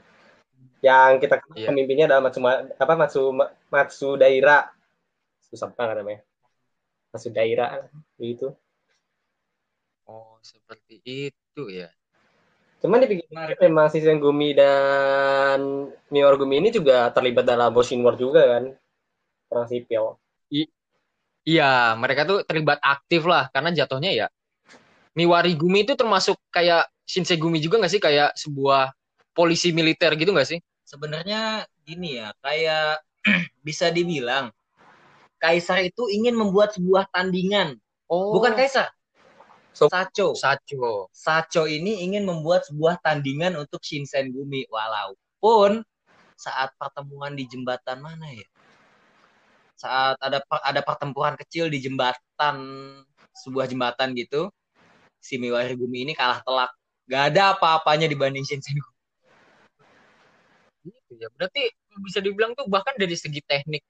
Yang 0.78 1.26
kita 1.26 1.36
Iya. 1.58 1.66
pemimpinnya 1.70 2.06
adalah 2.06 2.30
Matsuma, 2.30 2.50
apa 2.78 2.94
Matsu 2.94 3.34
Matsudaira. 3.72 4.70
Susah 5.50 5.68
banget 5.74 6.02
namanya. 6.02 6.20
Matsudaira 7.10 7.88
gitu. 8.20 8.52
oh 10.08 10.40
seperti 10.40 11.04
itu 11.04 11.62
ya 11.68 11.92
Cuman 12.78 13.02
dipikir 13.02 13.28
memang 13.58 13.90
si 13.90 13.98
Gumi 14.00 14.54
dan 14.54 15.90
Miwar 16.14 16.38
Gumi 16.38 16.62
ini 16.62 16.70
juga 16.70 17.10
terlibat 17.10 17.42
dalam 17.42 17.74
Boshin 17.74 18.06
War 18.06 18.14
juga 18.14 18.46
kan. 18.46 18.70
Perang 19.50 19.66
sipil. 19.66 20.14
Iya, 21.48 21.96
mereka 21.98 22.22
tuh 22.28 22.46
terlibat 22.46 22.78
aktif 22.78 23.26
lah 23.26 23.50
karena 23.50 23.72
jatuhnya 23.74 24.12
ya 24.14 24.26
Miwari 25.18 25.58
Gumi 25.58 25.82
itu 25.82 25.98
termasuk 25.98 26.38
kayak 26.54 26.86
Shinsegumi 27.02 27.58
juga 27.58 27.82
nggak 27.82 27.90
sih 27.90 27.98
kayak 27.98 28.38
sebuah 28.38 28.94
polisi 29.34 29.74
militer 29.74 30.14
gitu 30.14 30.30
nggak 30.30 30.46
sih? 30.46 30.60
Sebenarnya 30.88 31.68
gini 31.84 32.16
ya, 32.16 32.32
kayak 32.40 33.04
bisa 33.66 33.92
dibilang 33.92 34.48
kaisar 35.36 35.84
itu 35.84 36.08
ingin 36.08 36.32
membuat 36.32 36.72
sebuah 36.72 37.12
tandingan. 37.12 37.76
Oh, 38.08 38.32
Bukan 38.32 38.56
kaisar. 38.56 38.88
So- 39.76 39.92
Sacho. 39.92 40.32
Sacho. 40.32 41.12
Sacho 41.12 41.68
ini 41.68 42.00
ingin 42.08 42.24
membuat 42.24 42.64
sebuah 42.64 43.04
tandingan 43.04 43.60
untuk 43.60 43.84
Shinsengumi 43.84 44.64
walaupun 44.72 45.84
saat 46.40 46.72
pertemuan 46.80 47.36
di 47.36 47.44
jembatan 47.44 48.00
mana 48.00 48.32
ya? 48.32 48.48
Saat 49.76 50.16
ada 50.24 50.40
ada 50.64 50.80
pertempuran 50.80 51.36
kecil 51.36 51.68
di 51.68 51.84
jembatan 51.84 52.56
sebuah 53.44 53.68
jembatan 53.70 54.16
gitu, 54.16 54.48
si 55.20 55.36
Miwari 55.36 55.76
Gumi 55.76 56.08
ini 56.08 56.12
kalah 56.16 56.40
telak. 56.42 56.72
Gak 57.06 57.36
ada 57.36 57.54
apa-apanya 57.54 58.08
dibanding 58.08 58.42
Shinsengumi. 58.42 58.97
Gitu 60.90 61.12
ya. 61.20 61.28
Berarti 61.36 61.68
bisa 62.02 62.18
dibilang 62.24 62.52
tuh 62.56 62.66
bahkan 62.66 62.94
dari 62.96 63.14
segi 63.14 63.40
teknik 63.44 63.84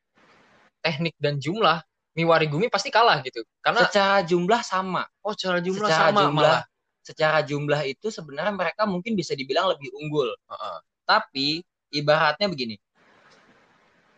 teknik 0.82 1.14
dan 1.18 1.36
jumlah 1.42 1.82
Miwari 2.18 2.50
Gumi 2.50 2.66
pasti 2.66 2.90
kalah 2.90 3.22
gitu. 3.22 3.46
Karena 3.62 3.86
Secara 3.86 4.26
jumlah 4.26 4.60
sama. 4.66 5.06
oh 5.22 5.34
secara 5.38 5.62
jumlah 5.62 5.86
secara 5.86 6.10
sama 6.10 6.20
jumlah, 6.26 6.34
malah. 6.34 6.62
secara 7.06 7.38
jumlah 7.46 7.80
itu 7.86 8.10
sebenarnya 8.10 8.54
mereka 8.58 8.82
mungkin 8.90 9.14
bisa 9.14 9.38
dibilang 9.38 9.70
lebih 9.70 9.94
unggul. 9.94 10.26
Heeh. 10.26 10.78
Tapi 11.06 11.62
ibaratnya 11.94 12.50
begini. 12.50 12.74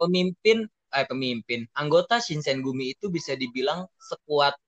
Pemimpin 0.01 0.65
eh 0.91 1.07
pemimpin, 1.07 1.71
anggota 1.77 2.19
Shinsengumi 2.19 2.99
itu 2.99 3.13
bisa 3.13 3.39
dibilang 3.39 3.87
sekuat 3.95 4.59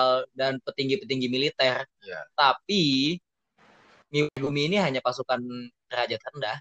eh, 0.00 0.22
dan 0.34 0.58
petinggi-petinggi 0.64 1.28
militer. 1.30 1.86
Iya. 2.02 2.20
Tapi 2.34 3.14
Miwagumi 4.10 4.66
ini 4.66 4.76
hanya 4.82 4.98
pasukan 4.98 5.38
derajat 5.86 6.18
rendah. 6.18 6.58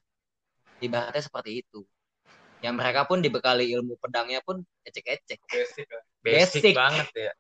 Ibaratnya 0.80 1.24
seperti 1.26 1.66
itu. 1.66 1.82
Yang 2.62 2.76
mereka 2.78 3.02
pun 3.10 3.20
dibekali 3.26 3.74
ilmu 3.74 3.98
pedangnya 3.98 4.40
pun 4.46 4.62
ecek-ecek. 4.86 5.40
Basic, 6.22 6.62
Basic. 6.62 6.76
banget 6.78 7.08
ya. 7.16 7.32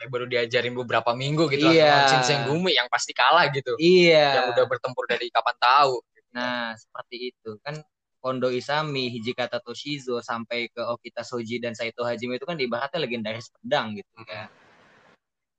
Kayak 0.00 0.08
baru 0.16 0.24
diajarin 0.24 0.72
beberapa 0.72 1.12
minggu 1.12 1.52
gitu 1.52 1.68
Iya. 1.68 1.92
lawan 1.92 2.08
Shinsengumi 2.08 2.72
yang 2.72 2.88
pasti 2.88 3.12
kalah 3.12 3.52
gitu. 3.52 3.76
Iya. 3.76 4.40
Yang 4.40 4.46
udah 4.56 4.64
bertempur 4.64 5.04
dari 5.04 5.28
kapan 5.28 5.56
tahu. 5.60 6.00
Nah, 6.32 6.72
seperti 6.78 7.34
itu. 7.34 7.60
Kan 7.60 7.84
Kondo 8.20 8.48
Isami, 8.48 9.12
Hijikata 9.12 9.60
Toshizo, 9.60 10.24
sampai 10.24 10.72
ke 10.72 10.80
Okita 10.80 11.20
Soji 11.20 11.60
dan 11.60 11.76
Saito 11.76 12.04
Hajime 12.04 12.40
itu 12.40 12.48
kan 12.48 12.56
ibaratnya 12.56 13.00
legendaris 13.00 13.52
pedang 13.52 13.92
gitu 13.92 14.08
kan. 14.24 14.48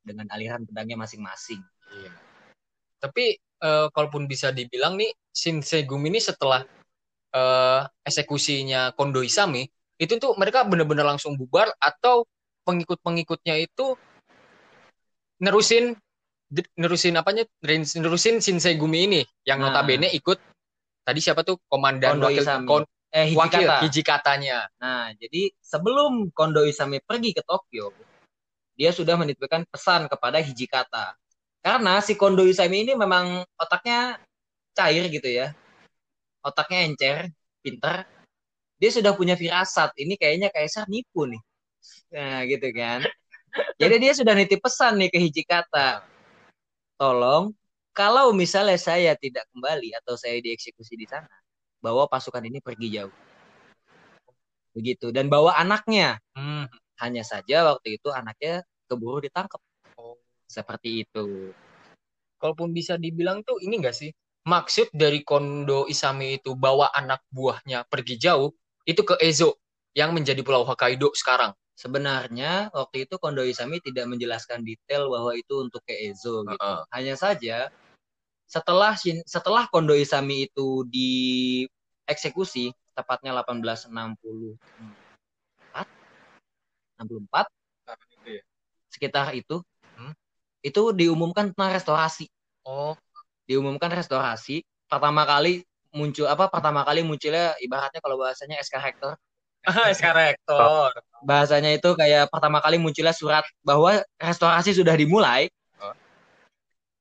Dengan 0.02 0.26
aliran 0.34 0.66
pedangnya 0.66 0.98
masing-masing. 1.06 1.62
Iya. 2.02 2.31
Tapi 3.02 3.34
eh, 3.36 3.88
kalaupun 3.90 4.30
bisa 4.30 4.54
dibilang 4.54 4.94
nih 4.96 5.10
Shinsegumi 5.34 6.14
ini 6.14 6.22
setelah 6.22 6.62
eh, 7.34 7.82
eksekusinya 8.06 8.94
Kondo 8.94 9.26
Isami 9.26 9.66
itu 9.98 10.18
tuh 10.18 10.38
mereka 10.38 10.62
bener-bener 10.66 11.06
langsung 11.06 11.34
bubar 11.34 11.74
atau 11.78 12.26
pengikut-pengikutnya 12.62 13.58
itu 13.58 13.98
nerusin 15.42 15.98
nerusin 16.78 17.16
apanya 17.18 17.48
nerusin 17.98 18.38
Shinsegumi 18.44 19.10
ini 19.10 19.22
yang 19.48 19.64
Nah. 19.64 19.72
notabene 19.74 20.12
ikut 20.14 20.38
tadi 21.02 21.20
siapa 21.24 21.42
tuh 21.42 21.58
komandan 21.66 22.18
Kondo 22.18 22.30
wakil 22.30 22.44
Isami. 22.46 22.68
kon- 22.70 22.90
Eh, 23.12 23.36
wakil 23.36 23.68
Hijikata. 23.68 23.78
Hijikatanya 23.84 24.58
Nah, 24.80 25.12
jadi 25.20 25.52
sebelum 25.60 26.32
Kondo 26.32 26.64
Isami 26.64 27.04
pergi 27.04 27.36
ke 27.36 27.44
Tokyo, 27.44 27.92
dia 28.72 28.96
sudah 28.96 29.20
menitipkan 29.20 29.68
pesan 29.68 30.08
kepada 30.08 30.40
Hijikata. 30.40 31.20
Karena 31.62 32.02
si 32.02 32.17
Kondo 32.17 32.41
Isami 32.45 32.84
ini 32.89 32.93
memang 32.97 33.45
otaknya 33.58 34.17
cair 34.74 35.06
gitu 35.13 35.30
ya. 35.30 35.54
Otaknya 36.41 36.89
encer, 36.89 37.17
pinter. 37.62 38.06
Dia 38.82 38.89
sudah 38.89 39.13
punya 39.13 39.38
firasat. 39.38 39.93
Ini 39.93 40.17
kayaknya 40.17 40.50
kaisar 40.50 40.89
nipu 40.89 41.30
nih. 41.30 41.41
Nah, 42.17 42.41
gitu 42.50 42.67
kan. 42.74 43.06
Jadi 43.78 43.95
dia 44.02 44.13
sudah 44.17 44.34
nitip 44.34 44.58
pesan 44.58 44.97
nih 44.97 45.13
ke 45.13 45.21
Hijikata. 45.21 46.02
Tolong, 46.97 47.54
kalau 47.93 48.34
misalnya 48.34 48.78
saya 48.82 49.14
tidak 49.14 49.45
kembali 49.53 49.93
atau 50.01 50.18
saya 50.18 50.41
dieksekusi 50.41 50.97
di 50.97 51.05
sana, 51.05 51.30
bawa 51.78 52.09
pasukan 52.09 52.41
ini 52.41 52.57
pergi 52.57 52.89
jauh 52.97 53.14
begitu 54.72 55.12
dan 55.12 55.28
bawa 55.28 55.55
anaknya 55.59 56.20
Hmm. 56.32 56.68
hanya 57.03 57.24
saja 57.28 57.68
waktu 57.68 57.99
itu 57.99 58.07
anaknya 58.14 58.64
keburu 58.88 59.20
ditangkap. 59.20 59.59
Seperti 60.52 61.08
itu 61.08 61.56
kalaupun 62.43 62.76
bisa 62.76 62.99
dibilang 62.99 63.39
tuh 63.47 63.64
ini 63.64 63.80
enggak 63.80 63.95
sih 63.95 64.12
maksud 64.43 64.91
dari 64.91 65.24
Kondo 65.24 65.88
Isami 65.88 66.43
itu 66.43 66.60
bawa 66.60 66.91
anak 66.91 67.24
buahnya 67.32 67.88
pergi 67.88 68.20
jauh 68.20 68.52
itu 68.84 68.99
ke 69.08 69.16
Ezo 69.24 69.56
yang 69.95 70.12
menjadi 70.12 70.43
Pulau 70.43 70.68
Hokkaido 70.68 71.16
sekarang. 71.16 71.56
sebenarnya 71.72 72.68
waktu 72.76 73.08
itu 73.10 73.18
Kondo 73.18 73.41
Isami 73.41 73.82
tidak 73.82 74.06
menjelaskan 74.06 74.62
detail 74.62 75.10
bahwa 75.10 75.34
itu 75.34 75.66
untuk 75.66 75.82
ke 75.88 75.95
Ezo 76.12 76.45
gitu 76.45 76.60
Heeh. 76.60 76.84
hanya 76.93 77.16
saja 77.18 77.72
setelah 78.45 78.93
Shin- 78.99 79.26
setelah 79.26 79.66
Kondo 79.72 79.95
Isami 79.95 80.52
itu 80.52 80.86
dieksekusi 80.91 82.76
tepatnya 82.93 83.34
1864 83.34 85.88
64 87.02 87.49
sekitar 88.91 89.34
itu. 89.34 89.64
Itu 90.62 90.82
diumumkan 90.93 91.51
tentang 91.53 91.74
restorasi 91.76 92.26
Oh, 92.62 92.93
diumumkan 93.49 93.89
restorasi 93.89 94.62
pertama 94.86 95.26
kali 95.26 95.66
muncul 95.91 96.30
apa 96.30 96.47
pertama 96.47 96.86
kali 96.88 97.01
munculnya 97.03 97.57
ibaratnya 97.59 97.99
kalau 97.99 98.16
bahasanya 98.22 98.62
SK 98.62 98.78
Rektor 98.80 99.18
SK 99.66 100.05
Rektor. 100.22 100.93
bahasanya 101.26 101.74
itu 101.76 101.89
kayak 101.97 102.30
pertama 102.30 102.62
kali 102.62 102.78
munculnya 102.78 103.12
surat 103.12 103.43
bahwa 103.66 103.99
restorasi 104.22 104.72
sudah 104.78 104.93
dimulai 104.95 105.49
Oh. 105.82 105.93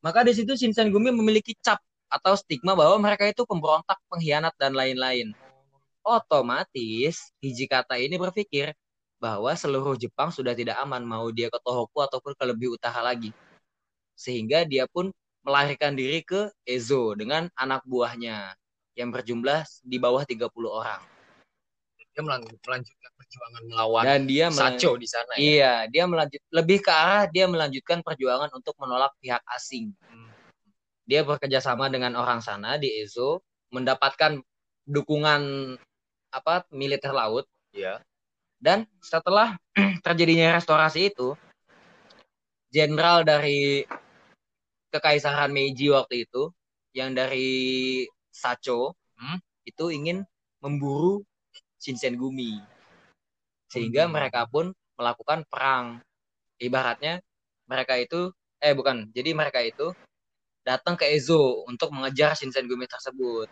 maka 0.00 0.24
di 0.24 0.32
situ 0.32 0.56
Shinsengumi 0.56 1.12
memiliki 1.12 1.52
cap 1.60 1.76
atau 2.10 2.34
stigma 2.34 2.74
bahwa 2.74 2.98
mereka 2.98 3.28
itu 3.28 3.46
pemberontak, 3.46 4.00
pengkhianat 4.10 4.56
dan 4.58 4.74
lain-lain. 4.74 5.30
Otomatis 6.02 7.30
Hijikata 7.44 8.00
ini 8.00 8.16
berpikir 8.16 8.72
bahwa 9.20 9.52
seluruh 9.52 9.94
Jepang 10.00 10.32
sudah 10.32 10.56
tidak 10.56 10.80
aman 10.80 11.04
mau 11.04 11.28
dia 11.28 11.52
ke 11.52 11.60
Tohoku 11.60 12.00
ataupun 12.00 12.32
ke 12.34 12.44
lebih 12.48 12.74
utara 12.80 13.04
lagi. 13.04 13.30
Sehingga 14.20 14.68
dia 14.68 14.84
pun 14.84 15.08
melarikan 15.40 15.96
diri 15.96 16.20
ke 16.20 16.52
Ezo 16.68 17.16
dengan 17.16 17.48
anak 17.56 17.80
buahnya 17.88 18.52
yang 18.92 19.08
berjumlah 19.08 19.64
di 19.80 19.96
bawah 19.96 20.28
30 20.28 20.44
orang. 20.68 21.00
Dia 22.10 22.26
melanjutkan 22.26 23.10
perjuangan 23.16 23.62
melawan 23.70 24.02
Dan 24.02 24.20
dia 24.26 24.50
Sacho 24.52 24.98
di 25.00 25.08
sana 25.08 25.32
ya. 25.38 25.40
Iya, 25.40 25.74
dia 25.88 26.04
melanjut 26.04 26.42
lebih 26.52 26.84
ke 26.84 26.90
arah 26.92 27.24
dia 27.30 27.46
melanjutkan 27.48 28.04
perjuangan 28.04 28.50
untuk 28.52 28.76
menolak 28.76 29.14
pihak 29.22 29.40
asing. 29.56 29.94
Hmm. 30.04 30.28
Dia 31.08 31.24
bekerja 31.24 31.62
sama 31.62 31.88
dengan 31.88 32.18
orang 32.18 32.44
sana 32.44 32.76
di 32.76 32.90
Ezo, 33.00 33.40
mendapatkan 33.72 34.42
dukungan 34.84 35.40
apa 36.34 36.66
militer 36.74 37.14
laut 37.14 37.46
Iya. 37.70 38.02
dan 38.58 38.82
setelah 38.98 39.54
terjadinya 40.06 40.58
restorasi 40.58 41.14
itu, 41.14 41.38
jenderal 42.74 43.22
dari 43.22 43.86
kekaisaran 44.90 45.50
Meiji 45.54 45.90
waktu 45.90 46.26
itu 46.26 46.50
yang 46.94 47.14
dari 47.14 48.04
Sacho 48.30 48.98
Hmm. 49.20 49.38
itu 49.68 49.92
ingin 49.92 50.24
memburu 50.64 51.22
Shinsengumi 51.80 52.60
sehingga 53.70 54.08
Hmm. 54.08 54.16
mereka 54.16 54.44
pun 54.48 54.72
melakukan 54.98 55.44
perang 55.48 56.00
ibaratnya 56.60 57.22
mereka 57.64 57.96
itu 57.96 58.32
eh 58.60 58.76
bukan 58.76 59.08
jadi 59.16 59.32
mereka 59.32 59.64
itu 59.64 59.92
datang 60.64 60.96
ke 60.96 61.08
Ezo 61.08 61.64
untuk 61.64 61.92
mengejar 61.94 62.36
Shinsengumi 62.36 62.84
tersebut 62.84 63.48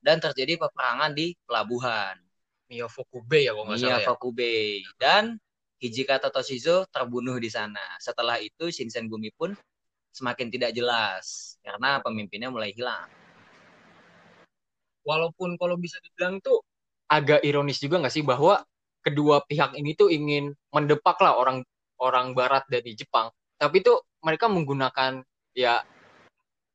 dan 0.00 0.18
terjadi 0.20 0.56
peperangan 0.60 1.12
di 1.12 1.36
pelabuhan 1.44 2.16
Miyafokube 2.72 3.44
ya 3.44 3.52
kalau 3.52 3.68
nggak 3.68 3.80
salah 3.84 4.00
ya. 4.00 4.08
Dan 4.96 5.36
Hijikata 5.82 6.30
Toshizo 6.30 6.86
terbunuh 6.94 7.36
di 7.42 7.50
sana. 7.50 7.82
Setelah 7.98 8.38
itu 8.38 8.70
Shinsengumi 8.70 9.34
pun 9.34 9.52
semakin 10.12 10.52
tidak 10.52 10.76
jelas 10.76 11.56
karena 11.64 11.98
pemimpinnya 12.04 12.52
mulai 12.52 12.70
hilang. 12.76 13.08
Walaupun 15.02 15.58
kalau 15.58 15.74
bisa 15.80 15.98
dibilang 15.98 16.38
tuh 16.38 16.62
agak 17.10 17.42
ironis 17.42 17.82
juga 17.82 17.98
nggak 17.98 18.14
sih 18.14 18.22
bahwa 18.22 18.62
kedua 19.02 19.42
pihak 19.42 19.74
ini 19.74 19.98
tuh 19.98 20.12
ingin 20.12 20.54
mendepak 20.70 21.18
lah 21.18 21.34
orang 21.34 21.66
orang 21.98 22.36
Barat 22.38 22.62
dari 22.70 22.94
Jepang, 22.94 23.34
tapi 23.58 23.82
tuh 23.82 23.98
mereka 24.22 24.46
menggunakan 24.46 25.22
ya 25.54 25.82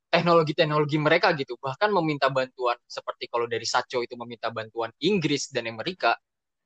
teknologi-teknologi 0.08 0.96
mereka 0.96 1.36
gitu, 1.36 1.56
bahkan 1.60 1.92
meminta 1.92 2.32
bantuan 2.32 2.76
seperti 2.88 3.28
kalau 3.28 3.44
dari 3.44 3.64
Sacho 3.68 4.00
itu 4.00 4.16
meminta 4.16 4.48
bantuan 4.48 4.88
Inggris 5.04 5.52
dan 5.52 5.68
Amerika, 5.68 6.16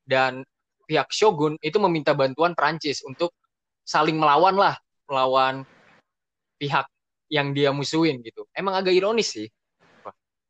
dan 0.07 0.47
pihak 0.87 1.11
Shogun 1.11 1.59
itu 1.59 1.79
meminta 1.83 2.15
bantuan 2.15 2.55
Prancis 2.55 3.03
untuk 3.03 3.35
saling 3.83 4.15
melawan 4.15 4.55
lah, 4.55 4.79
melawan 5.11 5.67
pihak 6.63 6.87
yang 7.27 7.51
dia 7.51 7.75
musuhin 7.75 8.23
gitu. 8.23 8.47
Emang 8.55 8.79
agak 8.79 8.95
ironis 8.95 9.35
sih. 9.35 9.51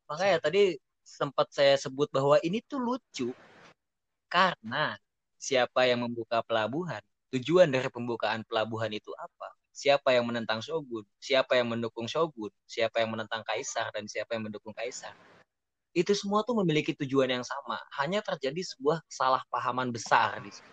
Makanya 0.05 0.45
tadi 0.45 0.77
sempat 1.01 1.49
saya 1.49 1.73
sebut 1.81 2.05
bahwa 2.13 2.37
ini 2.45 2.61
tuh 2.61 2.77
lucu 2.77 3.33
karena 4.29 4.93
siapa 5.41 5.89
yang 5.89 6.05
membuka 6.05 6.45
pelabuhan, 6.45 7.01
tujuan 7.33 7.73
dari 7.73 7.89
pembukaan 7.89 8.45
pelabuhan 8.45 8.93
itu 8.93 9.09
apa? 9.17 9.49
Siapa 9.73 10.13
yang 10.13 10.29
menentang 10.29 10.61
shogun, 10.61 11.01
siapa 11.17 11.57
yang 11.57 11.73
mendukung 11.73 12.05
shogun, 12.05 12.53
siapa 12.69 13.01
yang 13.01 13.09
menentang 13.09 13.41
kaisar 13.41 13.89
dan 13.89 14.05
siapa 14.05 14.37
yang 14.37 14.45
mendukung 14.45 14.73
kaisar. 14.77 15.17
Itu 15.97 16.13
semua 16.13 16.45
tuh 16.45 16.61
memiliki 16.61 16.93
tujuan 16.93 17.29
yang 17.29 17.45
sama, 17.45 17.81
hanya 17.97 18.21
terjadi 18.21 18.61
sebuah 18.61 19.01
kesalahpahaman 19.09 19.89
besar 19.89 20.41
di 20.45 20.53
situ. 20.53 20.69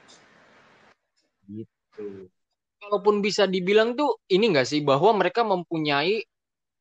Gitu. 1.49 2.29
Kalaupun 2.81 3.21
bisa 3.21 3.45
dibilang 3.45 3.93
tuh 3.93 4.25
ini 4.33 4.49
enggak 4.49 4.65
sih 4.65 4.81
bahwa 4.81 5.13
mereka 5.21 5.45
mempunyai 5.45 6.25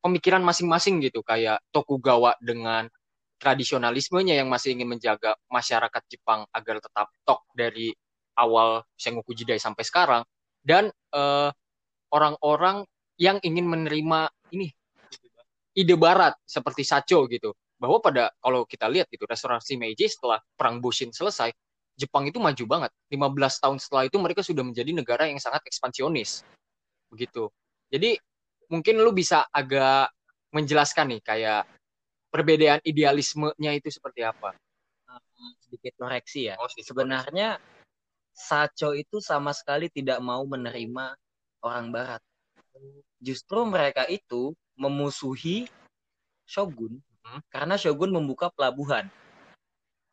pemikiran 0.00 0.40
masing-masing 0.40 1.04
gitu. 1.04 1.20
Kayak 1.20 1.60
Tokugawa 1.68 2.34
dengan 2.40 2.88
tradisionalismenya 3.40 4.36
yang 4.40 4.48
masih 4.48 4.76
ingin 4.76 4.88
menjaga 4.96 5.36
masyarakat 5.52 6.02
Jepang 6.08 6.48
agar 6.52 6.80
tetap 6.80 7.08
tok 7.24 7.44
dari 7.52 7.92
awal 8.40 8.84
Sengoku 8.96 9.36
Jidai 9.36 9.60
sampai 9.60 9.84
sekarang. 9.84 10.22
Dan 10.60 10.88
eh, 10.92 11.50
orang-orang 12.12 12.84
yang 13.20 13.36
ingin 13.44 13.68
menerima 13.68 14.32
ini 14.56 14.72
ide 15.76 15.94
barat 16.00 16.32
seperti 16.48 16.80
Sacho 16.84 17.28
gitu. 17.28 17.52
Bahwa 17.80 18.00
pada 18.00 18.32
kalau 18.40 18.64
kita 18.64 18.88
lihat 18.88 19.08
gitu 19.08 19.24
restorasi 19.24 19.76
Meiji 19.76 20.08
setelah 20.08 20.40
perang 20.56 20.80
Bushin 20.80 21.12
selesai 21.12 21.52
Jepang 22.00 22.24
itu 22.24 22.40
maju 22.40 22.64
banget 22.64 22.90
15 23.12 23.60
tahun 23.60 23.76
setelah 23.76 24.04
itu 24.08 24.16
mereka 24.16 24.40
sudah 24.40 24.64
menjadi 24.64 24.90
negara 24.96 25.28
yang 25.28 25.36
sangat 25.36 25.60
ekspansionis 25.68 26.40
begitu 27.12 27.52
jadi 27.92 28.16
mungkin 28.72 29.04
lu 29.04 29.12
bisa 29.12 29.44
agak 29.52 30.08
menjelaskan 30.56 31.12
nih 31.12 31.20
kayak 31.20 31.62
perbedaan 32.32 32.80
idealismenya 32.80 33.76
itu 33.76 33.92
seperti 33.92 34.24
apa 34.24 34.56
sedikit 35.58 35.94
koreksi 35.96 36.50
ya. 36.52 36.54
Oh, 36.58 36.68
sedikit 36.68 36.92
Sebenarnya 36.92 37.56
Sacho 38.30 38.94
itu 38.94 39.18
sama 39.22 39.54
sekali 39.54 39.90
tidak 39.90 40.18
mau 40.22 40.42
menerima 40.46 41.14
orang 41.62 41.86
Barat. 41.94 42.22
Justru 43.20 43.66
mereka 43.68 44.06
itu 44.10 44.54
memusuhi 44.78 45.68
Shogun 46.48 46.98
Hmm. 47.20 47.44
karena 47.52 47.76
Shogun 47.76 48.10
membuka 48.10 48.48
pelabuhan. 48.48 49.06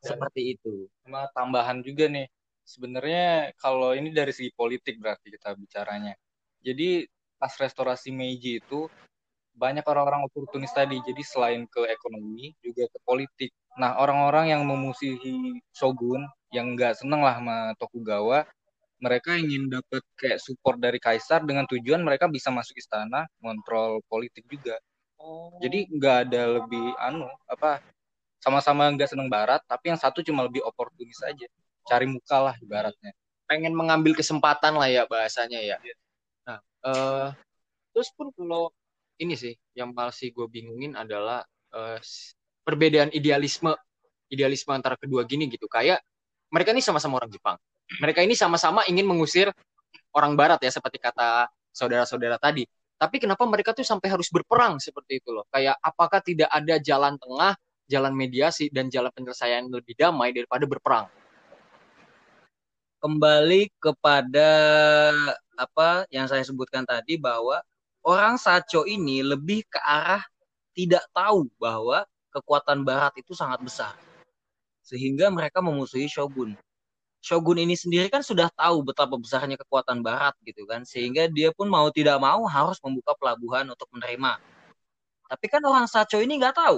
Seperti 0.02 0.58
itu. 0.58 0.86
Sama 1.04 1.30
tambahan 1.34 1.82
juga 1.82 2.06
nih, 2.10 2.28
sebenarnya 2.68 3.56
kalau 3.58 3.96
ini 3.96 4.14
dari 4.14 4.36
segi 4.36 4.52
politik 4.54 5.00
berarti 5.02 5.34
kita 5.34 5.56
bicaranya. 5.58 6.14
Jadi 6.62 7.08
pas 7.38 7.54
restorasi 7.54 8.10
Meiji 8.12 8.60
itu 8.60 8.90
banyak 9.58 9.86
orang-orang 9.88 10.26
oportunis 10.28 10.70
tadi. 10.74 11.02
Jadi 11.02 11.22
selain 11.26 11.66
ke 11.66 11.86
ekonomi 11.90 12.54
juga 12.62 12.86
ke 12.90 13.00
politik. 13.02 13.52
Nah 13.82 13.98
orang-orang 13.98 14.54
yang 14.54 14.62
memusuhi 14.66 15.58
Shogun 15.74 16.26
yang 16.54 16.78
nggak 16.78 16.98
seneng 17.02 17.22
lah 17.26 17.38
sama 17.38 17.58
Tokugawa, 17.78 18.46
mereka 18.98 19.38
ingin 19.38 19.70
dapat 19.70 20.02
kayak 20.18 20.42
support 20.42 20.82
dari 20.82 20.98
kaisar 20.98 21.46
dengan 21.46 21.70
tujuan 21.70 22.02
mereka 22.02 22.26
bisa 22.26 22.50
masuk 22.50 22.78
istana, 22.78 23.30
kontrol 23.42 24.02
politik 24.10 24.46
juga. 24.50 24.78
Jadi 25.62 25.90
nggak 25.90 26.18
ada 26.30 26.62
lebih 26.62 26.94
anu 27.02 27.26
apa 27.50 27.82
sama-sama 28.42 28.90
nggak 28.94 29.10
seneng 29.12 29.30
barat, 29.32 29.62
tapi 29.66 29.92
yang 29.94 30.00
satu 30.00 30.22
cuma 30.26 30.46
lebih 30.46 30.62
oportunis 30.66 31.20
aja, 31.26 31.46
cari 31.88 32.06
muka 32.10 32.38
lah 32.52 32.56
ibaratnya. 32.62 33.14
pengen 33.48 33.72
mengambil 33.72 34.12
kesempatan 34.12 34.76
lah 34.76 34.92
ya 34.92 35.08
bahasanya 35.08 35.64
ya. 35.64 35.80
Nah, 36.44 36.60
eh, 36.84 37.28
terus 37.96 38.12
pun 38.12 38.28
kalau 38.36 38.76
ini 39.24 39.40
sih 39.40 39.56
yang 39.72 39.96
masih 39.96 40.36
gue 40.36 40.48
bingungin 40.52 41.00
adalah 41.00 41.48
s- 42.04 42.36
perbedaan 42.68 43.08
idealisme 43.16 43.72
idealisme 44.28 44.72
antara 44.76 45.00
kedua 45.00 45.24
gini 45.24 45.48
gitu. 45.48 45.66
Kayak 45.72 46.04
mereka 46.52 46.76
ini 46.76 46.84
sama-sama 46.84 47.24
orang 47.24 47.32
Jepang. 47.32 47.56
Mereka 48.04 48.20
ini 48.24 48.36
sama-sama 48.36 48.84
ingin 48.92 49.08
mengusir 49.08 49.48
orang 50.12 50.36
Barat 50.36 50.60
ya 50.60 50.72
seperti 50.72 51.00
kata 51.00 51.48
saudara-saudara 51.72 52.36
tadi. 52.40 52.68
Tapi 52.98 53.22
kenapa 53.22 53.46
mereka 53.46 53.72
tuh 53.78 53.86
sampai 53.86 54.10
harus 54.10 54.28
berperang 54.34 54.82
seperti 54.82 55.22
itu 55.22 55.30
loh? 55.30 55.46
Kayak 55.54 55.78
apakah 55.80 56.20
tidak 56.20 56.50
ada 56.50 56.76
jalan 56.82 57.16
tengah, 57.22 57.54
jalan 57.88 58.14
mediasi 58.14 58.68
dan 58.70 58.92
jalan 58.92 59.10
penyelesaian 59.16 59.66
lebih 59.72 59.96
damai 59.96 60.36
daripada 60.36 60.68
berperang? 60.68 61.08
Kembali 63.00 63.72
kepada 63.80 64.52
apa 65.58 66.04
yang 66.12 66.28
saya 66.28 66.44
sebutkan 66.44 66.84
tadi 66.84 67.16
bahwa 67.16 67.64
orang 68.04 68.36
Sacho 68.36 68.84
ini 68.84 69.24
lebih 69.24 69.64
ke 69.66 69.80
arah 69.80 70.22
tidak 70.78 71.08
tahu 71.16 71.50
bahwa 71.58 72.06
kekuatan 72.30 72.86
Barat 72.86 73.16
itu 73.18 73.34
sangat 73.34 73.64
besar. 73.66 73.96
Sehingga 74.86 75.34
mereka 75.34 75.60
memusuhi 75.60 76.06
Shogun. 76.06 76.54
Shogun 77.18 77.58
ini 77.60 77.74
sendiri 77.74 78.08
kan 78.08 78.22
sudah 78.22 78.48
tahu 78.54 78.86
betapa 78.86 79.18
besarnya 79.18 79.58
kekuatan 79.58 80.06
Barat 80.06 80.38
gitu 80.46 80.64
kan. 80.70 80.86
Sehingga 80.86 81.26
dia 81.28 81.50
pun 81.50 81.68
mau 81.68 81.90
tidak 81.90 82.22
mau 82.22 82.46
harus 82.46 82.78
membuka 82.86 83.18
pelabuhan 83.18 83.68
untuk 83.68 83.90
menerima. 83.92 84.38
Tapi 85.28 85.46
kan 85.52 85.60
orang 85.66 85.90
Sacho 85.90 86.22
ini 86.22 86.40
nggak 86.40 86.56
tahu. 86.56 86.78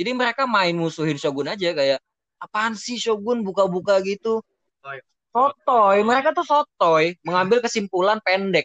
Jadi 0.00 0.16
mereka 0.16 0.48
main 0.48 0.72
musuhin 0.72 1.20
Shogun 1.20 1.52
aja 1.52 1.76
kayak 1.76 2.00
apaan 2.40 2.72
sih 2.72 2.96
Shogun 2.96 3.44
buka-buka 3.44 4.00
gitu. 4.00 4.40
Sotoy, 5.28 6.00
mereka 6.00 6.32
tuh 6.32 6.42
sotoy, 6.42 7.20
mengambil 7.20 7.60
kesimpulan 7.60 8.16
pendek. 8.24 8.64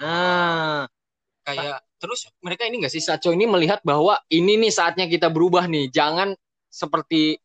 Nah, 0.00 0.88
kayak 1.44 1.84
terus 2.00 2.32
mereka 2.40 2.64
ini 2.64 2.80
nggak 2.80 2.90
sih 2.90 3.04
Sacho 3.04 3.36
ini 3.36 3.44
melihat 3.44 3.84
bahwa 3.84 4.16
ini 4.32 4.56
nih 4.56 4.72
saatnya 4.72 5.04
kita 5.04 5.28
berubah 5.28 5.68
nih 5.68 5.92
jangan 5.92 6.32
seperti 6.72 7.36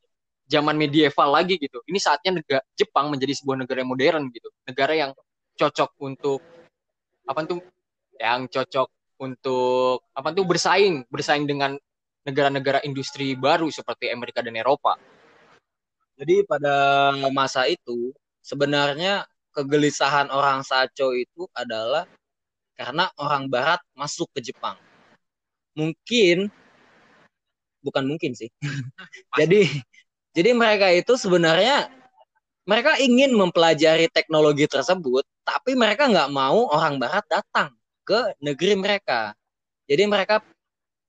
zaman 0.48 0.80
medieval 0.80 1.36
lagi 1.36 1.60
gitu. 1.60 1.84
Ini 1.84 2.00
saatnya 2.00 2.40
negara 2.40 2.64
Jepang 2.80 3.12
menjadi 3.12 3.36
sebuah 3.44 3.68
negara 3.68 3.84
yang 3.84 3.92
modern 3.92 4.24
gitu. 4.32 4.48
Negara 4.64 4.94
yang 4.96 5.12
cocok 5.60 5.92
untuk 6.00 6.40
apa 7.28 7.44
tuh? 7.44 7.60
Yang 8.16 8.42
cocok 8.56 8.88
untuk 9.20 10.08
apa 10.16 10.32
tuh? 10.32 10.44
Bersaing, 10.48 11.06
bersaing 11.12 11.44
dengan 11.46 11.76
negara-negara 12.28 12.86
industri 12.86 13.34
baru 13.34 13.70
seperti 13.74 14.14
Amerika 14.14 14.46
dan 14.46 14.54
Eropa. 14.58 14.98
Jadi 16.22 16.46
pada 16.46 16.76
masa 17.34 17.66
itu 17.66 18.14
sebenarnya 18.46 19.26
kegelisahan 19.58 20.30
orang 20.30 20.62
Saco 20.62 21.18
itu 21.18 21.50
adalah 21.58 22.06
karena 22.78 23.10
orang 23.18 23.50
Barat 23.50 23.82
masuk 23.98 24.30
ke 24.38 24.40
Jepang. 24.54 24.78
Mungkin 25.74 26.52
bukan 27.82 28.04
mungkin 28.06 28.38
sih. 28.38 28.54
jadi 29.40 29.66
jadi 30.32 30.54
mereka 30.54 30.94
itu 30.94 31.18
sebenarnya 31.18 31.90
mereka 32.64 32.96
ingin 33.02 33.34
mempelajari 33.34 34.06
teknologi 34.14 34.70
tersebut, 34.70 35.26
tapi 35.42 35.74
mereka 35.74 36.06
nggak 36.06 36.30
mau 36.30 36.70
orang 36.70 37.02
Barat 37.02 37.26
datang 37.26 37.74
ke 38.06 38.38
negeri 38.40 38.78
mereka. 38.78 39.34
Jadi 39.90 40.08
mereka, 40.08 40.40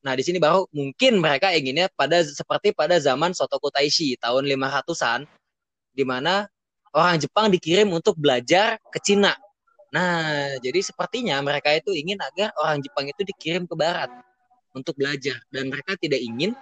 nah 0.02 0.18
di 0.18 0.22
sini 0.26 0.42
baru 0.42 0.66
mungkin 0.74 1.22
mereka 1.22 1.54
inginnya 1.54 1.86
pada 1.94 2.26
seperti 2.26 2.74
pada 2.74 2.98
zaman 2.98 3.30
Sotoku 3.32 3.70
Taishi 3.70 4.18
tahun 4.18 4.50
500-an, 4.50 5.24
di 5.94 6.04
mana 6.04 6.50
orang 6.92 7.22
Jepang 7.22 7.48
dikirim 7.48 7.88
untuk 7.94 8.18
belajar 8.18 8.76
ke 8.92 8.98
Cina. 9.00 9.32
Nah, 9.92 10.56
jadi 10.64 10.80
sepertinya 10.80 11.38
mereka 11.44 11.72
itu 11.76 11.92
ingin 11.92 12.16
agar 12.20 12.50
orang 12.56 12.80
Jepang 12.80 13.06
itu 13.08 13.22
dikirim 13.22 13.68
ke 13.68 13.74
Barat 13.76 14.08
untuk 14.72 14.96
belajar, 14.96 15.36
dan 15.52 15.68
mereka 15.68 15.96
tidak 16.00 16.20
ingin 16.20 16.56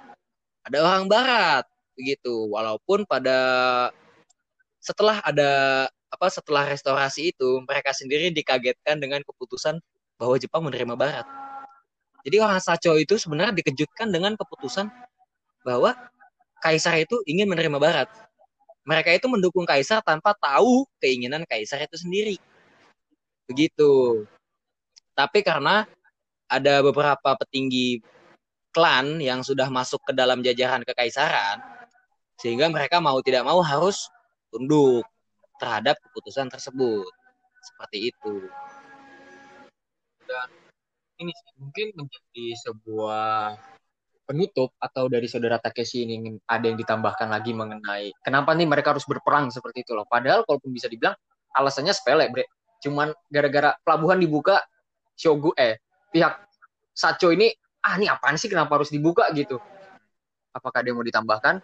ada 0.66 0.78
orang 0.82 1.06
Barat 1.06 1.64
begitu. 1.94 2.50
Walaupun 2.50 3.06
pada 3.06 3.38
setelah 4.82 5.22
ada 5.22 5.50
apa 6.10 6.26
setelah 6.26 6.66
restorasi 6.66 7.30
itu 7.30 7.62
mereka 7.68 7.94
sendiri 7.94 8.34
dikagetkan 8.34 8.98
dengan 8.98 9.22
keputusan 9.22 9.78
bahwa 10.18 10.34
Jepang 10.36 10.66
menerima 10.66 10.94
Barat. 10.98 11.26
Jadi 12.20 12.36
orang 12.40 12.60
Sacho 12.60 12.92
itu 13.00 13.16
sebenarnya 13.16 13.56
dikejutkan 13.56 14.12
dengan 14.12 14.36
keputusan 14.36 14.92
bahwa 15.64 15.96
Kaisar 16.60 17.00
itu 17.00 17.16
ingin 17.24 17.48
menerima 17.48 17.80
Barat. 17.80 18.08
Mereka 18.84 19.16
itu 19.16 19.26
mendukung 19.32 19.64
Kaisar 19.64 20.04
tanpa 20.04 20.36
tahu 20.36 20.84
keinginan 21.00 21.48
Kaisar 21.48 21.80
itu 21.80 21.96
sendiri. 21.96 22.36
Begitu. 23.48 24.24
Tapi 25.16 25.40
karena 25.40 25.88
ada 26.50 26.84
beberapa 26.84 27.32
petinggi 27.40 28.04
klan 28.70 29.18
yang 29.18 29.40
sudah 29.40 29.66
masuk 29.72 30.02
ke 30.06 30.12
dalam 30.14 30.42
jajaran 30.42 30.82
kekaisaran, 30.86 31.58
sehingga 32.38 32.70
mereka 32.70 33.02
mau 33.02 33.18
tidak 33.22 33.42
mau 33.46 33.58
harus 33.62 34.06
tunduk 34.50 35.06
terhadap 35.58 35.98
keputusan 36.08 36.50
tersebut. 36.50 37.10
Seperti 37.60 38.12
itu. 38.14 38.34
Dan 40.24 40.59
ini 41.20 41.32
sih, 41.36 41.50
mungkin 41.60 41.86
menjadi 41.94 42.46
sebuah 42.66 43.56
penutup 44.24 44.72
atau 44.78 45.10
dari 45.10 45.26
saudara 45.26 45.58
Takeshi 45.58 46.06
ini 46.06 46.38
ada 46.46 46.64
yang 46.64 46.78
ditambahkan 46.78 47.26
lagi 47.28 47.50
mengenai 47.50 48.14
kenapa 48.22 48.54
nih 48.54 48.64
mereka 48.64 48.94
harus 48.94 49.02
berperang 49.04 49.50
seperti 49.50 49.82
itu 49.82 49.92
loh. 49.92 50.06
Padahal 50.06 50.46
kalaupun 50.46 50.70
bisa 50.70 50.86
dibilang 50.86 51.18
alasannya 51.52 51.90
sepele, 51.90 52.30
Bre. 52.30 52.46
Cuman 52.80 53.12
gara-gara 53.28 53.76
pelabuhan 53.84 54.16
dibuka 54.22 54.62
Shogu 55.18 55.52
eh 55.58 55.76
pihak 56.14 56.46
Sacho 56.94 57.28
ini 57.34 57.52
ah 57.84 57.98
ini 57.98 58.06
apaan 58.08 58.38
sih 58.40 58.48
kenapa 58.48 58.80
harus 58.80 58.88
dibuka 58.88 59.28
gitu. 59.36 59.60
Apakah 60.54 60.80
dia 60.82 60.94
mau 60.96 61.04
ditambahkan? 61.04 61.60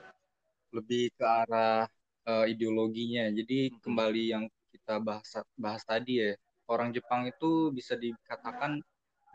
lebih 0.74 1.08
ke 1.16 1.24
arah 1.24 1.88
uh, 2.28 2.44
ideologinya. 2.44 3.30
Jadi 3.32 3.72
Hmm. 3.72 3.80
kembali 3.80 4.22
yang 4.28 4.44
kita 4.72 5.00
bahas 5.00 5.28
bahas 5.56 5.82
tadi 5.86 6.20
ya, 6.20 6.30
orang 6.68 6.92
Jepang 6.92 7.24
itu 7.24 7.72
bisa 7.72 7.96
dikatakan 7.96 8.82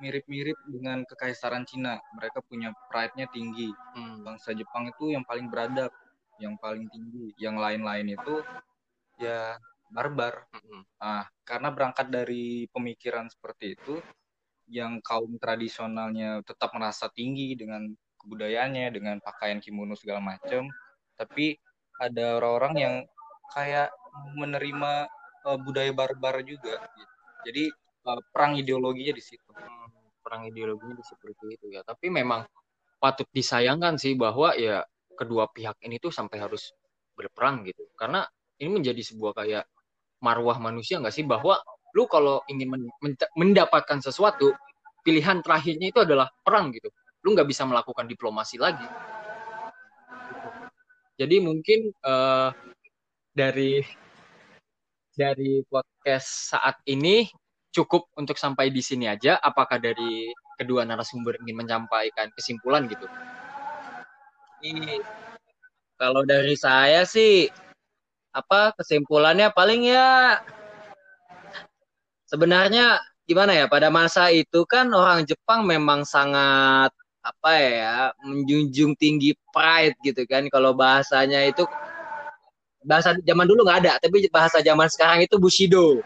mirip-mirip 0.02 0.58
dengan 0.66 1.06
kekaisaran 1.06 1.64
Cina. 1.70 2.02
Mereka 2.18 2.42
punya 2.50 2.74
pride-nya 2.90 3.30
tinggi. 3.30 3.70
Hmm. 3.96 4.26
Bangsa 4.26 4.52
Jepang 4.58 4.90
itu 4.90 5.14
yang 5.14 5.22
paling 5.24 5.48
beradab, 5.48 5.94
yang 6.42 6.58
paling 6.58 6.90
tinggi. 6.90 7.32
Yang 7.38 7.56
lain-lain 7.62 8.18
itu 8.18 8.36
ya 9.22 9.56
barbar. 9.92 10.48
Mm-mm. 10.56 10.82
Nah, 10.98 11.28
karena 11.44 11.70
berangkat 11.70 12.08
dari 12.10 12.66
pemikiran 12.72 13.28
seperti 13.28 13.76
itu, 13.76 14.00
yang 14.72 15.04
kaum 15.04 15.36
tradisionalnya 15.36 16.40
tetap 16.48 16.72
merasa 16.72 17.12
tinggi 17.12 17.60
dengan 17.60 17.92
kebudayaannya, 18.24 18.88
dengan 18.96 19.20
pakaian 19.20 19.60
kimono 19.60 20.00
segala 20.00 20.24
macam, 20.24 20.72
tapi 21.20 21.60
ada 22.00 22.40
orang-orang 22.40 22.76
yang 22.80 22.96
kayak 23.52 23.92
menerima 24.40 25.12
uh, 25.44 25.60
budaya 25.60 25.92
barbar 25.92 26.40
juga. 26.42 26.80
Gitu. 26.96 27.14
Jadi 27.52 27.64
uh, 28.06 28.22
perang 28.34 28.58
ideologinya 28.58 29.14
di 29.16 29.24
situ. 29.24 29.50
Hmm, 29.54 29.90
perang 30.22 30.46
ideologinya 30.48 30.96
di 30.98 31.06
seperti 31.06 31.46
itu 31.58 31.66
ya. 31.74 31.82
Tapi 31.86 32.10
memang 32.10 32.46
patut 33.02 33.26
disayangkan 33.34 33.98
sih 33.98 34.14
bahwa 34.14 34.54
ya 34.54 34.86
kedua 35.18 35.50
pihak 35.50 35.82
ini 35.86 35.98
tuh 35.98 36.14
sampai 36.14 36.42
harus 36.42 36.74
berperang 37.18 37.66
gitu. 37.66 37.86
Karena 37.98 38.26
ini 38.62 38.70
menjadi 38.82 39.02
sebuah 39.02 39.34
kayak 39.38 39.66
marwah 40.22 40.58
manusia 40.62 41.02
nggak 41.02 41.14
sih 41.14 41.26
bahwa 41.26 41.58
lu 41.98 42.06
kalau 42.08 42.46
ingin 42.48 42.70
men- 42.72 42.94
men- 43.02 43.32
mendapatkan 43.36 44.00
sesuatu 44.00 44.54
pilihan 45.02 45.42
terakhirnya 45.42 45.90
itu 45.92 46.00
adalah 46.02 46.30
perang 46.46 46.70
gitu. 46.72 46.94
Lu 47.26 47.34
nggak 47.34 47.50
bisa 47.50 47.66
melakukan 47.66 48.06
diplomasi 48.06 48.62
lagi. 48.62 48.86
Jadi 51.18 51.38
mungkin 51.38 51.94
eh, 51.94 52.50
dari 53.34 53.82
dari 55.12 55.62
podcast 55.68 56.56
saat 56.56 56.80
ini 56.88 57.28
cukup 57.72 58.12
untuk 58.20 58.36
sampai 58.36 58.70
di 58.70 58.84
sini 58.84 59.08
aja. 59.08 59.40
Apakah 59.40 59.80
dari 59.80 60.30
kedua 60.60 60.84
narasumber 60.84 61.40
ingin 61.42 61.64
menyampaikan 61.64 62.30
kesimpulan 62.36 62.86
gitu? 62.92 63.08
Ini 64.62 65.02
kalau 65.98 66.22
dari 66.28 66.54
saya 66.54 67.08
sih 67.08 67.50
apa 68.32 68.72
kesimpulannya 68.80 69.52
paling 69.52 69.92
ya 69.92 70.40
sebenarnya 72.32 73.04
gimana 73.28 73.52
ya 73.52 73.66
pada 73.68 73.92
masa 73.92 74.32
itu 74.32 74.64
kan 74.64 74.88
orang 74.96 75.28
Jepang 75.28 75.68
memang 75.68 76.08
sangat 76.08 76.96
apa 77.22 77.52
ya 77.54 77.96
menjunjung 78.26 78.98
tinggi 78.98 79.38
pride 79.54 79.94
gitu 80.02 80.26
kan 80.26 80.48
kalau 80.50 80.74
bahasanya 80.74 81.46
itu 81.46 81.68
bahasa 82.82 83.14
zaman 83.22 83.46
dulu 83.46 83.62
nggak 83.62 83.80
ada 83.86 83.94
tapi 84.02 84.26
bahasa 84.34 84.58
zaman 84.64 84.90
sekarang 84.90 85.22
itu 85.22 85.38
bushido 85.38 86.02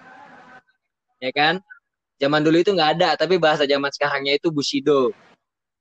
ya 1.19 1.31
kan? 1.31 1.61
Zaman 2.15 2.41
dulu 2.47 2.63
itu 2.63 2.71
nggak 2.71 2.91
ada 2.99 3.09
tapi 3.19 3.35
bahasa 3.35 3.67
zaman 3.67 3.91
sekarangnya 3.91 4.39
itu 4.39 4.47
bushido. 4.51 5.11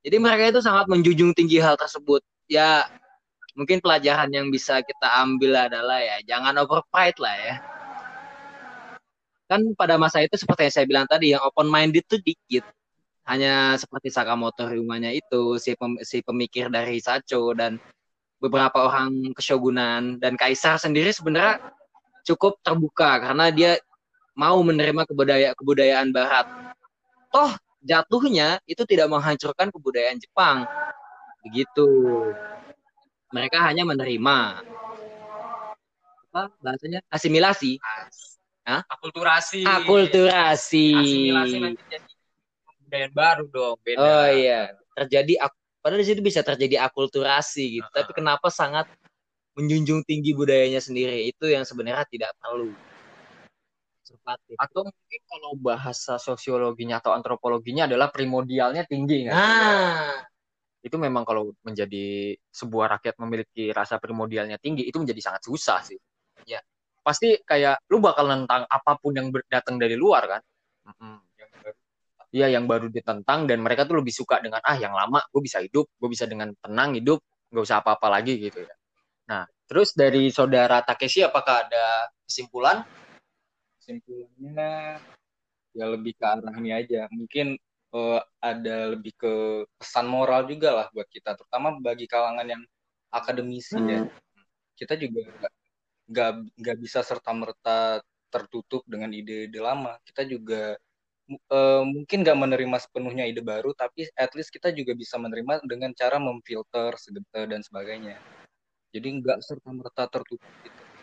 Jadi 0.05 0.16
mereka 0.20 0.51
itu 0.53 0.61
sangat 0.61 0.91
menjunjung 0.91 1.32
tinggi 1.32 1.62
hal 1.62 1.78
tersebut. 1.78 2.20
Ya 2.51 2.85
mungkin 3.55 3.78
pelajaran 3.78 4.28
yang 4.35 4.51
bisa 4.51 4.82
kita 4.82 5.09
ambil 5.22 5.55
adalah 5.57 6.03
ya 6.03 6.20
jangan 6.26 6.59
over 6.61 6.82
pride 6.91 7.18
lah 7.22 7.37
ya. 7.39 7.55
Kan 9.47 9.72
pada 9.78 9.95
masa 10.01 10.24
itu 10.24 10.35
seperti 10.35 10.68
yang 10.68 10.74
saya 10.74 10.87
bilang 10.89 11.07
tadi 11.07 11.32
yang 11.32 11.43
open 11.45 11.70
minded 11.70 12.05
tuh 12.05 12.20
dikit. 12.20 12.66
Hanya 13.24 13.80
seperti 13.80 14.12
Sakamoto 14.12 14.68
Ryumanya 14.68 15.09
itu 15.09 15.57
si, 15.57 15.72
pem, 15.72 15.97
si 16.05 16.20
pemikir 16.20 16.68
dari 16.68 17.01
Sacho 17.01 17.57
dan 17.57 17.80
beberapa 18.37 18.85
orang 18.85 19.32
keshogunan. 19.32 20.20
Dan 20.20 20.37
kaisar 20.37 20.76
sendiri 20.76 21.09
sebenarnya 21.09 21.64
cukup 22.28 22.61
terbuka 22.61 23.24
karena 23.24 23.49
dia 23.49 23.72
mau 24.35 24.59
menerima 24.61 25.07
kebudaya 25.07 25.55
kebudayaan 25.55 26.11
barat 26.11 26.47
toh 27.30 27.51
jatuhnya 27.80 28.59
itu 28.66 28.82
tidak 28.85 29.11
menghancurkan 29.11 29.70
kebudayaan 29.70 30.18
Jepang 30.18 30.66
begitu 31.43 31.87
mereka 33.30 33.62
hanya 33.62 33.82
menerima 33.85 34.39
apa 36.30 36.51
bahasanya 36.59 36.99
asimilasi 37.09 37.78
Hah? 38.64 38.80
Akulturasi. 38.89 39.61
akulturasi 39.62 40.89
Asimilasi 40.97 41.57
nanti 41.61 41.82
jadi 41.85 42.11
kebudayaan 42.64 43.12
baru 43.12 43.45
dong. 43.53 43.76
Beda. 43.85 44.01
oh 44.01 44.26
iya 44.32 44.72
terjadi 44.97 45.47
padahal 45.85 46.01
di 46.01 46.09
situ 46.09 46.24
bisa 46.24 46.41
terjadi 46.41 46.80
akulturasi 46.89 47.78
gitu 47.78 47.89
Ah. 47.93 48.03
tapi 48.03 48.11
kenapa 48.16 48.49
sangat 48.49 48.89
menjunjung 49.55 50.03
tinggi 50.03 50.32
budayanya 50.32 50.80
sendiri 50.80 51.28
itu 51.28 51.45
yang 51.47 51.62
sebenarnya 51.62 52.03
tidak 52.09 52.32
perlu 52.41 52.72
konservatif 54.05 54.55
Atau 54.61 54.85
mungkin 54.85 55.21
kalau 55.25 55.51
bahasa 55.57 56.21
sosiologinya 56.21 57.01
atau 57.01 57.17
antropologinya 57.17 57.89
adalah 57.89 58.13
primordialnya 58.13 58.85
tinggi 58.85 59.25
nggak? 59.25 59.33
nah 59.33 60.21
itu 60.85 61.01
memang 61.01 61.25
kalau 61.25 61.57
menjadi 61.65 62.37
sebuah 62.53 63.01
rakyat 63.01 63.17
memiliki 63.25 63.73
rasa 63.73 63.97
primordialnya 63.97 64.61
tinggi 64.61 64.85
itu 64.85 65.01
menjadi 65.01 65.33
sangat 65.33 65.49
susah 65.49 65.81
sih. 65.81 65.97
Ya, 66.45 66.61
pasti 67.01 67.41
kayak 67.41 67.89
lu 67.89 68.05
bakal 68.05 68.29
nentang 68.29 68.69
apa 68.69 69.01
pun 69.01 69.17
yang 69.17 69.33
datang 69.49 69.81
dari 69.81 69.97
luar 69.97 70.29
kan. 70.29 70.41
Mm-mm. 70.85 71.17
Iya, 72.37 72.53
yang 72.53 72.69
baru 72.69 72.93
ditentang 72.93 73.49
dan 73.49 73.65
mereka 73.65 73.89
tuh 73.89 74.05
lebih 74.05 74.13
suka 74.13 74.45
dengan 74.45 74.61
ah 74.61 74.77
yang 74.77 74.93
lama 74.93 75.25
gue 75.33 75.41
bisa 75.41 75.65
hidup, 75.65 75.89
gue 75.97 76.09
bisa 76.13 76.29
dengan 76.29 76.53
tenang 76.61 77.01
hidup, 77.01 77.25
nggak 77.49 77.65
usah 77.65 77.81
apa-apa 77.81 78.21
lagi 78.21 78.37
gitu 78.37 78.61
ya. 78.61 78.75
Nah, 79.31 79.49
terus 79.65 79.97
dari 79.97 80.29
saudara 80.29 80.85
Takeshi 80.85 81.25
apakah 81.25 81.65
ada 81.65 82.13
kesimpulan? 82.29 82.85
Kesimpulannya 83.85 84.97
ya 85.76 85.87
lebih 85.93 86.16
ke 86.16 86.24
arah 86.24 86.57
ini 86.57 86.72
aja. 86.72 87.05
Mungkin 87.12 87.61
uh, 87.93 88.24
ada 88.41 88.97
lebih 88.97 89.12
ke 89.12 89.35
pesan 89.76 90.09
moral 90.09 90.49
juga 90.49 90.72
lah 90.72 90.87
buat 90.97 91.05
kita, 91.12 91.37
terutama 91.37 91.76
bagi 91.76 92.09
kalangan 92.09 92.49
yang 92.49 92.64
akademisi 93.12 93.76
hmm. 93.76 93.91
ya. 93.93 94.01
Kita 94.72 94.97
juga 94.97 95.28
nggak 96.09 96.32
nggak 96.64 96.76
bisa 96.80 97.05
serta 97.05 97.37
merta 97.37 98.01
tertutup 98.32 98.80
dengan 98.89 99.12
ide-ide 99.12 99.61
lama. 99.61 100.01
Kita 100.01 100.24
juga 100.24 100.80
uh, 101.53 101.85
mungkin 101.85 102.24
nggak 102.24 102.39
menerima 102.41 102.76
sepenuhnya 102.89 103.28
ide 103.28 103.45
baru, 103.45 103.76
tapi 103.76 104.09
at 104.16 104.32
least 104.32 104.49
kita 104.49 104.72
juga 104.72 104.97
bisa 104.97 105.20
menerima 105.20 105.61
dengan 105.68 105.93
cara 105.93 106.16
memfilter 106.16 106.97
dan 107.53 107.61
sebagainya. 107.61 108.16
Jadi 108.97 109.09
nggak 109.20 109.45
serta 109.45 109.68
merta 109.76 110.09
tertutup 110.09 110.49
gitu. 110.64 110.93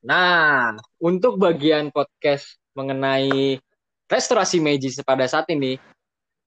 Nah, 0.00 0.80
untuk 0.96 1.36
bagian 1.36 1.92
podcast 1.92 2.56
mengenai 2.72 3.60
restorasi 4.08 4.56
Meiji 4.56 4.88
pada 5.04 5.28
saat 5.28 5.44
ini, 5.52 5.76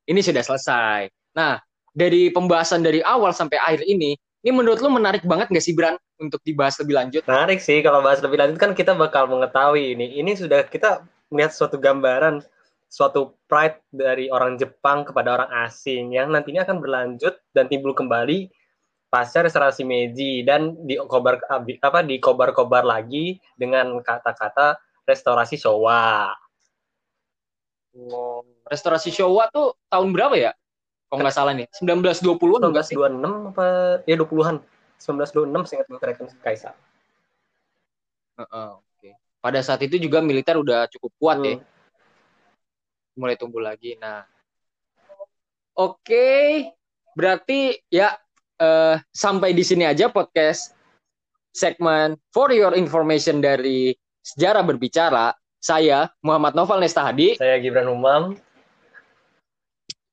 ini 0.10 0.20
sudah 0.26 0.42
selesai. 0.42 1.14
Nah, 1.38 1.62
dari 1.94 2.34
pembahasan 2.34 2.82
dari 2.82 3.06
awal 3.06 3.30
sampai 3.30 3.62
akhir 3.62 3.86
ini, 3.86 4.18
ini 4.18 4.52
menurut 4.52 4.82
lu 4.82 4.90
menarik 4.90 5.22
banget 5.24 5.54
nggak 5.54 5.64
sih, 5.64 5.78
Bran, 5.78 5.96
untuk 6.18 6.42
dibahas 6.42 6.82
lebih 6.82 6.98
lanjut? 6.98 7.22
Menarik 7.30 7.62
sih, 7.62 7.80
kalau 7.86 8.02
bahas 8.02 8.20
lebih 8.26 8.42
lanjut 8.42 8.58
kan 8.58 8.74
kita 8.74 8.98
bakal 8.98 9.30
mengetahui 9.30 9.94
ini. 9.94 10.18
Ini 10.18 10.34
sudah 10.34 10.66
kita 10.66 11.06
melihat 11.30 11.54
suatu 11.54 11.78
gambaran, 11.78 12.42
suatu 12.90 13.38
pride 13.46 13.86
dari 13.94 14.34
orang 14.34 14.58
Jepang 14.58 15.06
kepada 15.06 15.30
orang 15.38 15.50
asing 15.66 16.14
yang 16.18 16.34
nantinya 16.34 16.66
akan 16.66 16.82
berlanjut 16.82 17.38
dan 17.54 17.70
timbul 17.70 17.94
kembali 17.94 18.50
pasca 19.14 19.46
restorasi 19.46 19.86
Meiji 19.86 20.42
dan 20.42 20.74
di 20.90 20.98
kobar 20.98 21.38
apa 21.46 22.02
di 22.02 22.18
kobar-kobar 22.18 22.82
lagi 22.82 23.38
dengan 23.54 24.02
kata-kata 24.02 24.82
restorasi 25.06 25.54
Showa. 25.54 26.34
Wow. 27.94 28.42
Restorasi 28.66 29.14
Showa 29.14 29.54
tuh 29.54 29.78
tahun 29.86 30.18
berapa 30.18 30.34
ya? 30.34 30.52
Kalau 31.14 31.22
nggak 31.22 31.36
salah 31.38 31.54
nih, 31.54 31.70
1920-an 31.78 32.74
1926 32.74 33.54
apa 33.54 33.66
ya 34.10 34.18
20-an. 34.18 34.58
1926 34.98 35.70
seingat 35.70 35.86
gue 35.86 36.00
Kaisar. 36.42 36.74
Uh, 38.34 38.42
uh, 38.50 38.70
Oke. 38.82 38.98
Okay. 38.98 39.14
Pada 39.38 39.62
saat 39.62 39.86
itu 39.86 40.02
juga 40.02 40.26
militer 40.26 40.58
udah 40.58 40.90
cukup 40.90 41.12
kuat 41.22 41.38
ya. 41.46 41.54
hmm. 41.54 41.62
ya. 41.62 43.14
Mulai 43.14 43.38
tumbuh 43.38 43.62
lagi. 43.62 43.94
Nah. 44.02 44.26
Oke, 45.78 46.02
okay. 46.02 46.46
berarti 47.14 47.78
ya 47.94 48.23
uh, 48.64 48.96
sampai 49.12 49.52
di 49.52 49.64
sini 49.68 49.84
aja 49.84 50.08
podcast 50.08 50.72
segmen 51.54 52.16
For 52.32 52.50
Your 52.56 52.74
Information 52.80 53.44
dari 53.44 53.92
Sejarah 54.24 54.64
Berbicara. 54.64 55.36
Saya 55.64 56.12
Muhammad 56.20 56.56
Noval 56.56 56.84
Nestahadi. 56.84 57.40
Saya 57.40 57.56
Gibran 57.60 57.88
Umam. 57.88 58.36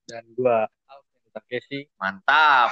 Dan 0.07 0.23
gua 0.35 0.67
Alvin 0.87 1.27
Takeshi. 1.35 1.79
Mantap. 1.99 2.71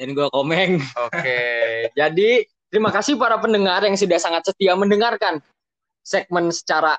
Dan 0.00 0.16
gua 0.16 0.32
Komeng. 0.32 0.80
Oke. 0.80 1.40
Jadi 2.00 2.44
terima 2.72 2.88
kasih 2.88 3.20
para 3.20 3.36
pendengar 3.36 3.84
yang 3.84 4.00
sudah 4.00 4.16
sangat 4.16 4.48
setia 4.48 4.72
mendengarkan 4.76 5.44
segmen 6.00 6.48
secara 6.48 6.96